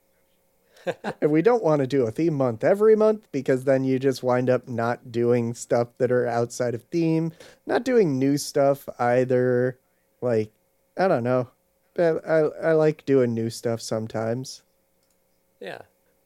and 1.22 1.32
we 1.32 1.42
don't 1.42 1.64
want 1.64 1.80
to 1.80 1.88
do 1.88 2.06
a 2.06 2.12
theme 2.12 2.36
month 2.36 2.64
every 2.64 2.96
month 2.96 3.28
because 3.32 3.64
then 3.64 3.84
you 3.84 3.98
just 3.98 4.22
wind 4.22 4.48
up 4.48 4.68
not 4.68 5.12
doing 5.12 5.56
stuff 5.56 5.88
that 5.98 6.12
are 6.12 6.28
outside 6.28 6.76
of 6.76 6.84
theme, 6.84 7.34
not 7.66 7.84
doing 7.84 8.20
new 8.20 8.38
stuff 8.38 8.88
either. 9.00 9.80
Like, 10.22 10.52
I 10.98 11.08
don't 11.08 11.24
know. 11.24 11.50
But 11.96 12.26
I, 12.28 12.42
I 12.62 12.72
like 12.74 13.06
doing 13.06 13.34
new 13.34 13.50
stuff 13.50 13.82
sometimes. 13.82 14.62
Yeah. 15.60 15.82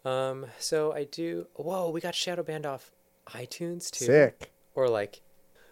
Um, 0.05 0.45
so 0.59 0.91
I 0.93 1.05
do. 1.05 1.47
Whoa, 1.55 1.89
we 1.89 2.01
got 2.01 2.15
shadow 2.15 2.43
banned 2.43 2.65
off 2.65 2.91
iTunes 3.29 3.89
too. 3.89 4.05
Sick. 4.05 4.51
Or 4.75 4.89
like, 4.89 5.21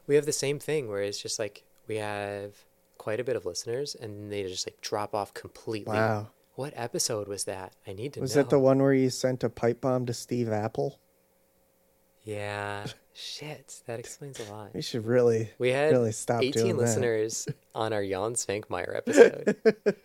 we 0.08 0.16
have 0.16 0.26
the 0.26 0.32
same 0.34 0.60
thing 0.60 0.88
where 0.88 1.02
it's 1.02 1.22
just 1.22 1.40
like 1.40 1.64
we 1.88 1.98
have 1.98 2.54
quite 2.98 3.20
a 3.20 3.24
bit 3.24 3.36
of 3.36 3.46
listeners 3.46 3.96
and 3.96 4.32
they 4.32 4.44
just 4.44 4.68
like 4.68 4.80
drop 4.82 5.14
off 5.16 5.34
completely. 5.34 5.94
Wow. 5.96 6.28
What 6.56 6.74
episode 6.76 7.28
was 7.28 7.46
that? 7.46 7.74
I 7.88 7.94
need 7.94 8.14
to 8.14 8.20
Was 8.22 8.36
know. 8.36 8.42
it 8.42 8.50
the 8.50 8.60
one 8.60 8.82
where 8.82 8.94
you 8.94 9.10
sent 9.10 9.44
a 9.44 9.50
pipe 9.50 9.82
bomb 9.82 10.06
to 10.06 10.14
Steve 10.14 10.50
Apple? 10.50 11.00
Yeah. 12.24 12.86
Shit, 13.14 13.82
that 13.88 14.00
explains 14.00 14.40
a 14.40 14.52
lot. 14.52 14.74
We 14.74 14.82
should 14.82 15.06
really, 15.06 15.50
We 15.58 15.70
had 15.70 15.92
really 15.92 16.12
stop 16.14 16.42
18 16.44 16.52
doing 16.52 16.78
that. 16.78 16.82
listeners 16.84 17.48
on 17.76 17.92
our 17.92 18.04
Jan 18.06 18.36
Švankmajer 18.36 18.96
episode. 18.98 19.56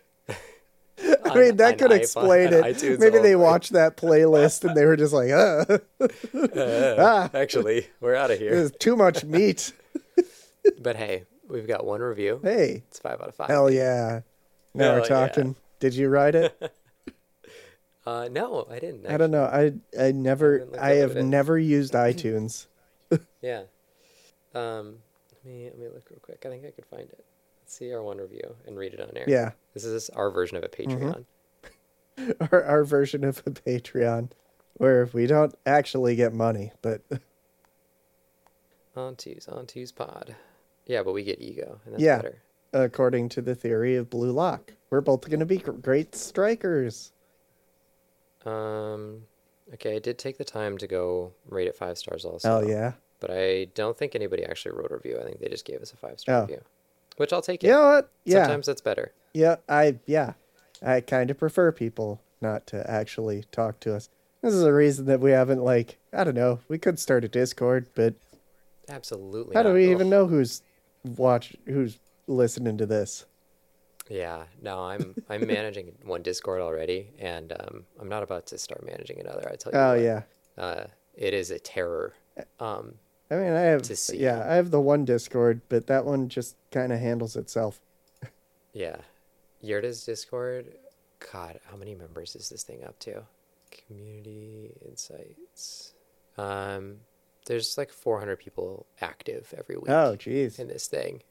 I 1.25 1.35
mean, 1.35 1.57
that 1.57 1.77
could 1.77 1.91
iPhone- 1.91 1.95
explain 1.97 2.53
it. 2.53 2.99
Maybe 2.99 3.19
they 3.19 3.35
watched 3.35 3.73
that 3.73 3.97
playlist 3.97 4.63
and 4.67 4.75
they 4.75 4.85
were 4.85 4.95
just 4.97 5.13
like, 5.13 5.31
uh, 5.31 5.65
Uh. 6.57 7.29
Actually, 7.33 7.87
we're 7.99 8.15
out 8.15 8.31
of 8.31 8.39
here. 8.39 8.51
there's 8.55 8.71
too 8.71 8.95
much 8.95 9.23
meat. 9.23 9.73
But 10.81 10.97
hey, 10.97 11.23
we've 11.47 11.65
got 11.67 11.85
one 11.85 12.01
review. 12.01 12.41
Hey, 12.43 12.83
It's 12.89 12.99
five 12.99 13.21
out 13.21 13.29
of 13.29 13.35
five. 13.35 13.47
hell 13.47 13.71
yeah. 13.71 14.21
Now 14.73 14.83
Hell 14.83 14.93
we're 14.95 14.99
yeah. 15.01 15.05
talking. 15.27 15.55
Did 15.79 15.93
you 15.95 16.09
write 16.09 16.35
it? 16.35 16.73
Uh, 18.05 18.29
no, 18.31 18.65
I 18.71 18.79
didn't. 18.79 19.05
I 19.05 19.17
don't 19.17 19.31
know. 19.31 19.43
I 19.43 19.73
I 20.01 20.13
never 20.13 20.59
haven't 20.59 20.79
I 20.79 20.89
have 20.95 21.09
what 21.09 21.17
it 21.17 21.19
is. 21.19 21.25
never 21.25 21.59
used 21.59 21.93
iTunes. 21.93 22.67
Yeah. 23.41 23.63
Um, 24.55 24.99
let 25.33 25.45
me 25.45 25.65
let 25.65 25.77
me 25.77 25.87
look 25.93 26.09
real 26.09 26.19
quick. 26.21 26.41
I 26.45 26.49
think 26.49 26.63
I 26.65 26.71
could 26.71 26.85
find 26.85 27.03
it. 27.09 27.25
See 27.67 27.93
our 27.93 28.01
one 28.01 28.17
review 28.17 28.55
and 28.65 28.77
read 28.77 28.93
it 28.93 29.01
on 29.01 29.09
air. 29.15 29.25
Yeah. 29.27 29.51
This 29.73 29.83
is 29.83 30.09
our 30.11 30.31
version 30.31 30.57
of 30.57 30.63
a 30.63 30.69
Patreon. 30.69 31.25
Our 32.51 32.63
our 32.63 32.83
version 32.83 33.23
of 33.23 33.43
a 33.45 33.51
Patreon 33.51 34.31
where 34.77 35.07
we 35.13 35.27
don't 35.27 35.53
actually 35.67 36.15
get 36.15 36.33
money, 36.33 36.71
but 36.81 37.01
On 38.95 39.15
twos, 39.15 39.47
on 39.47 39.67
twos 39.67 39.91
pod. 39.91 40.35
Yeah, 40.87 41.03
but 41.03 41.13
we 41.13 41.23
get 41.23 41.39
ego, 41.39 41.79
and 41.85 41.93
that's 41.93 42.01
Yeah. 42.03 42.15
better. 42.17 42.41
according 42.73 43.29
to 43.29 43.41
the 43.43 43.53
theory 43.53 43.95
of 43.95 44.09
Blue 44.09 44.31
Lock, 44.31 44.73
we're 44.89 45.01
both 45.01 45.21
going 45.29 45.39
to 45.41 45.45
be 45.45 45.57
great 45.59 46.15
strikers. 46.15 47.11
Um, 48.45 49.23
okay, 49.75 49.95
I 49.95 49.99
did 49.99 50.17
take 50.17 50.37
the 50.39 50.43
time 50.45 50.77
to 50.79 50.87
go 50.87 51.33
rate 51.47 51.67
it 51.67 51.75
five 51.75 51.97
stars 51.99 52.25
also. 52.25 52.49
Oh, 52.63 52.67
yeah. 52.67 52.93
But 53.19 53.29
I 53.31 53.65
don't 53.75 53.97
think 53.97 54.15
anybody 54.15 54.43
actually 54.43 54.75
wrote 54.75 54.91
a 54.91 54.95
review. 54.95 55.19
I 55.19 55.23
think 55.23 55.39
they 55.39 55.49
just 55.49 55.65
gave 55.65 55.81
us 55.81 55.93
a 55.93 55.97
five 55.97 56.19
star 56.19 56.35
Oh. 56.35 56.41
review, 56.41 56.61
which 57.17 57.33
I'll 57.33 57.41
take 57.41 57.63
it. 57.63 57.67
You 57.67 57.73
know 57.73 57.87
what? 57.87 58.11
Yeah. 58.25 58.43
Sometimes 58.43 58.67
that's 58.67 58.81
better. 58.81 59.11
Yeah, 59.33 59.57
I 59.67 59.97
yeah. 60.05 60.33
I 60.81 61.01
kind 61.01 61.29
of 61.29 61.37
prefer 61.37 61.71
people 61.71 62.21
not 62.41 62.67
to 62.67 62.89
actually 62.89 63.43
talk 63.51 63.79
to 63.81 63.95
us. 63.95 64.09
This 64.41 64.53
is 64.53 64.63
a 64.63 64.73
reason 64.73 65.05
that 65.07 65.19
we 65.19 65.31
haven't 65.31 65.63
like 65.63 65.97
I 66.13 66.23
don't 66.23 66.35
know. 66.35 66.59
We 66.67 66.77
could 66.77 66.99
start 66.99 67.25
a 67.25 67.27
Discord, 67.27 67.87
but 67.95 68.15
Absolutely. 68.89 69.55
how 69.55 69.63
do 69.63 69.73
we 69.73 69.85
Ugh. 69.85 69.91
even 69.91 70.09
know 70.09 70.27
who's 70.27 70.61
watch 71.03 71.55
who's 71.65 71.99
listening 72.27 72.77
to 72.77 72.85
this? 72.85 73.25
Yeah, 74.09 74.43
no, 74.61 74.79
I'm 74.79 75.15
I'm 75.29 75.45
managing 75.45 75.93
one 76.03 76.21
Discord 76.21 76.61
already, 76.61 77.11
and 77.19 77.51
um, 77.59 77.83
I'm 77.99 78.07
not 78.07 78.23
about 78.23 78.45
to 78.47 78.57
start 78.57 78.85
managing 78.85 79.19
another. 79.19 79.49
I 79.51 79.55
tell 79.55 79.73
you. 79.73 79.79
Oh 79.79 79.93
what. 79.93 80.01
yeah. 80.01 80.21
Uh, 80.57 80.85
it 81.15 81.33
is 81.33 81.51
a 81.51 81.59
terror. 81.59 82.13
Um, 82.59 82.95
I 83.29 83.35
mean, 83.35 83.51
I 83.53 83.61
have 83.61 83.81
To 83.83 83.95
see. 83.95 84.17
yeah, 84.17 84.45
I 84.49 84.55
have 84.55 84.71
the 84.71 84.79
one 84.81 85.03
Discord, 85.05 85.61
but 85.69 85.87
that 85.87 86.05
one 86.05 86.29
just 86.29 86.55
kind 86.71 86.93
of 86.93 86.99
handles 86.99 87.35
itself. 87.35 87.81
yeah, 88.73 88.97
Yurta's 89.63 90.05
Discord. 90.05 90.73
God, 91.31 91.59
how 91.69 91.75
many 91.77 91.95
members 91.95 92.35
is 92.35 92.49
this 92.49 92.63
thing 92.63 92.83
up 92.85 92.97
to? 92.99 93.23
Community 93.87 94.71
insights. 94.87 95.93
Um, 96.37 96.97
there's 97.47 97.77
like 97.77 97.91
400 97.91 98.37
people 98.37 98.85
active 99.01 99.53
every 99.57 99.75
week. 99.77 99.89
Oh, 99.89 100.15
jeez. 100.17 100.59
in 100.59 100.67
this 100.67 100.87
thing. 100.87 101.23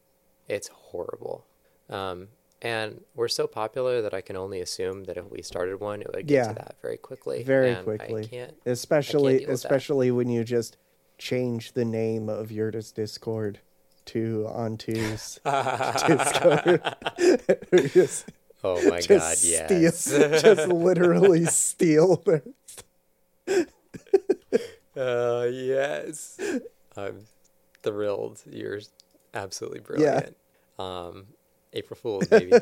It's 0.48 0.68
horrible. 0.68 1.44
Um, 1.88 2.28
and 2.62 3.02
we're 3.14 3.28
so 3.28 3.46
popular 3.46 4.02
that 4.02 4.14
I 4.14 4.20
can 4.22 4.36
only 4.36 4.60
assume 4.60 5.04
that 5.04 5.16
if 5.16 5.30
we 5.30 5.42
started 5.42 5.78
one, 5.80 6.00
it 6.02 6.08
would 6.14 6.26
get 6.26 6.34
Yeah. 6.34 6.48
to 6.48 6.54
that 6.54 6.76
very 6.82 6.96
quickly. 6.96 7.42
Very 7.42 7.72
and 7.72 7.84
quickly. 7.84 8.24
I 8.24 8.26
can't. 8.26 8.54
Especially 8.66 9.38
with 9.38 9.46
that. 9.46 9.52
especially 9.52 10.10
when 10.10 10.28
you 10.28 10.42
just 10.42 10.76
change 11.18 11.72
the 11.72 11.84
name 11.84 12.28
of 12.28 12.50
Yurta's 12.50 12.92
Discord 12.92 13.60
to 14.06 14.46
On 14.48 14.76
Twos 14.76 15.40
Discord. 16.06 16.82
just 17.92 18.30
Oh 18.64 18.82
my 18.88 19.00
god, 19.02 19.36
steal, 19.36 19.68
just 19.68 20.68
literally 20.68 21.44
steal 21.44 22.16
their 22.24 22.42
uh, 24.96 25.46
yes. 25.52 26.40
I'm 26.96 27.26
thrilled. 27.82 28.42
You're 28.50 28.80
absolutely 29.34 29.80
brilliant. 29.80 30.36
Um, 30.78 31.26
April 31.72 31.98
Fool's, 32.00 32.26
baby. 32.26 32.52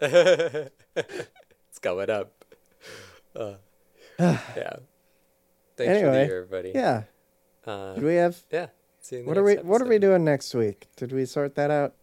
it's 0.00 1.78
coming 1.82 2.08
up. 2.08 2.32
Uh, 3.34 3.54
yeah. 4.18 4.76
Thanks 5.76 6.00
for 6.00 6.10
the 6.10 6.24
year, 6.24 6.44
everybody. 6.44 6.72
Yeah. 6.74 7.02
Uh, 7.66 7.94
Did 7.94 8.04
we 8.04 8.14
have 8.14 8.36
yeah. 8.50 8.68
See 9.00 9.16
you 9.16 9.20
in 9.20 9.24
the 9.24 9.28
what 9.30 9.38
are 9.38 9.42
we 9.44 9.54
next 9.54 9.64
what 9.66 9.82
are 9.82 9.86
we 9.86 9.98
doing 9.98 10.24
next 10.24 10.54
week? 10.54 10.86
Did 10.96 11.12
we 11.12 11.24
sort 11.26 11.54
that 11.56 11.70
out? 11.70 11.94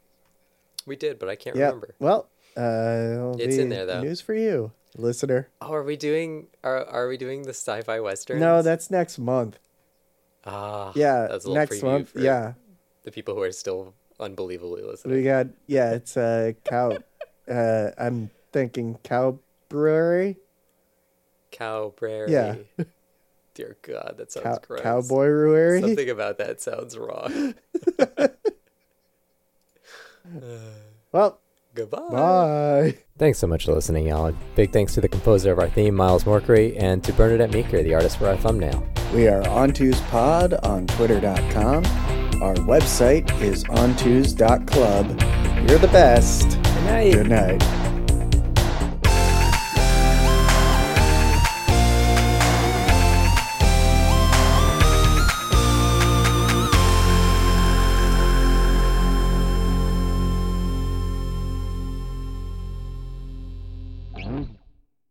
We 0.85 0.95
did, 0.95 1.19
but 1.19 1.29
I 1.29 1.35
can't 1.35 1.55
Yeah. 1.55 1.67
remember. 1.67 1.95
Well, 1.99 2.29
uh 2.57 3.35
It's 3.39 3.57
in 3.57 3.69
there, 3.69 3.85
though. 3.85 4.01
News 4.01 4.19
for 4.21 4.33
you, 4.33 4.71
listener. 4.97 5.49
Oh, 5.61 5.73
are 5.73 5.83
we 5.83 5.95
doing? 5.95 6.47
Are 6.63 6.83
Are 6.85 7.07
we 7.07 7.17
doing 7.17 7.43
the 7.43 7.53
sci-fi 7.55 7.99
western? 7.99 8.39
No, 8.39 8.61
that's 8.61 8.91
next 8.91 9.17
month. 9.17 9.59
ah. 10.45 10.91
Yeah, 10.95 11.37
next 11.47 11.81
month. 11.81 12.09
for 12.09 12.19
Yeah. 12.19 12.53
the 13.03 13.11
people 13.11 13.33
who 13.35 13.41
are 13.41 13.51
still 13.51 13.93
unbelievably 14.19 14.83
listening. 14.83 15.15
We 15.15 15.23
got 15.23 15.47
yeah, 15.67 15.93
it's 15.93 16.17
a 16.17 16.55
cow 16.65 16.97
uh 17.47 17.91
I'm 17.97 18.29
thinking 18.51 18.97
cow 19.03 19.39
brewery. 19.69 20.37
Cow 21.51 21.89
Prairie. 21.95 22.31
Yeah. 22.31 22.55
Dear 23.55 23.77
God, 23.83 24.15
that 24.17 24.31
sounds 24.31 24.43
Cow, 24.43 24.59
gross. 24.65 24.81
cowboy 24.81 25.27
brewery. 25.27 25.81
Something 25.81 26.09
about 26.09 26.37
that 26.39 26.61
sounds 26.61 26.97
wrong. 26.97 27.53
Well, 31.11 31.39
Goodbye. 31.75 31.99
bye. 32.11 32.97
Thanks 33.17 33.39
so 33.39 33.47
much 33.47 33.65
for 33.65 33.73
listening, 33.73 34.07
y'all. 34.07 34.33
Big 34.55 34.71
thanks 34.71 34.93
to 34.93 35.01
the 35.01 35.07
composer 35.07 35.51
of 35.51 35.59
our 35.59 35.69
theme, 35.69 35.95
Miles 35.95 36.23
Morkery, 36.23 36.75
and 36.81 37.03
to 37.03 37.13
Bernadette 37.13 37.51
Meeker, 37.51 37.83
the 37.83 37.93
artist 37.93 38.17
for 38.17 38.27
our 38.27 38.37
thumbnail. 38.37 38.87
We 39.13 39.27
are 39.27 39.47
On 39.49 39.71
Twos 39.71 39.99
Pod 40.01 40.53
on 40.63 40.87
Twitter.com. 40.87 41.85
Our 42.41 42.55
website 42.55 43.29
is 43.41 43.63
ontus.club. 43.65 45.07
You're 45.69 45.79
the 45.79 45.89
best. 45.89 46.49
Good 46.49 46.83
night. 46.85 47.13
Good 47.13 47.29
night. 47.29 47.82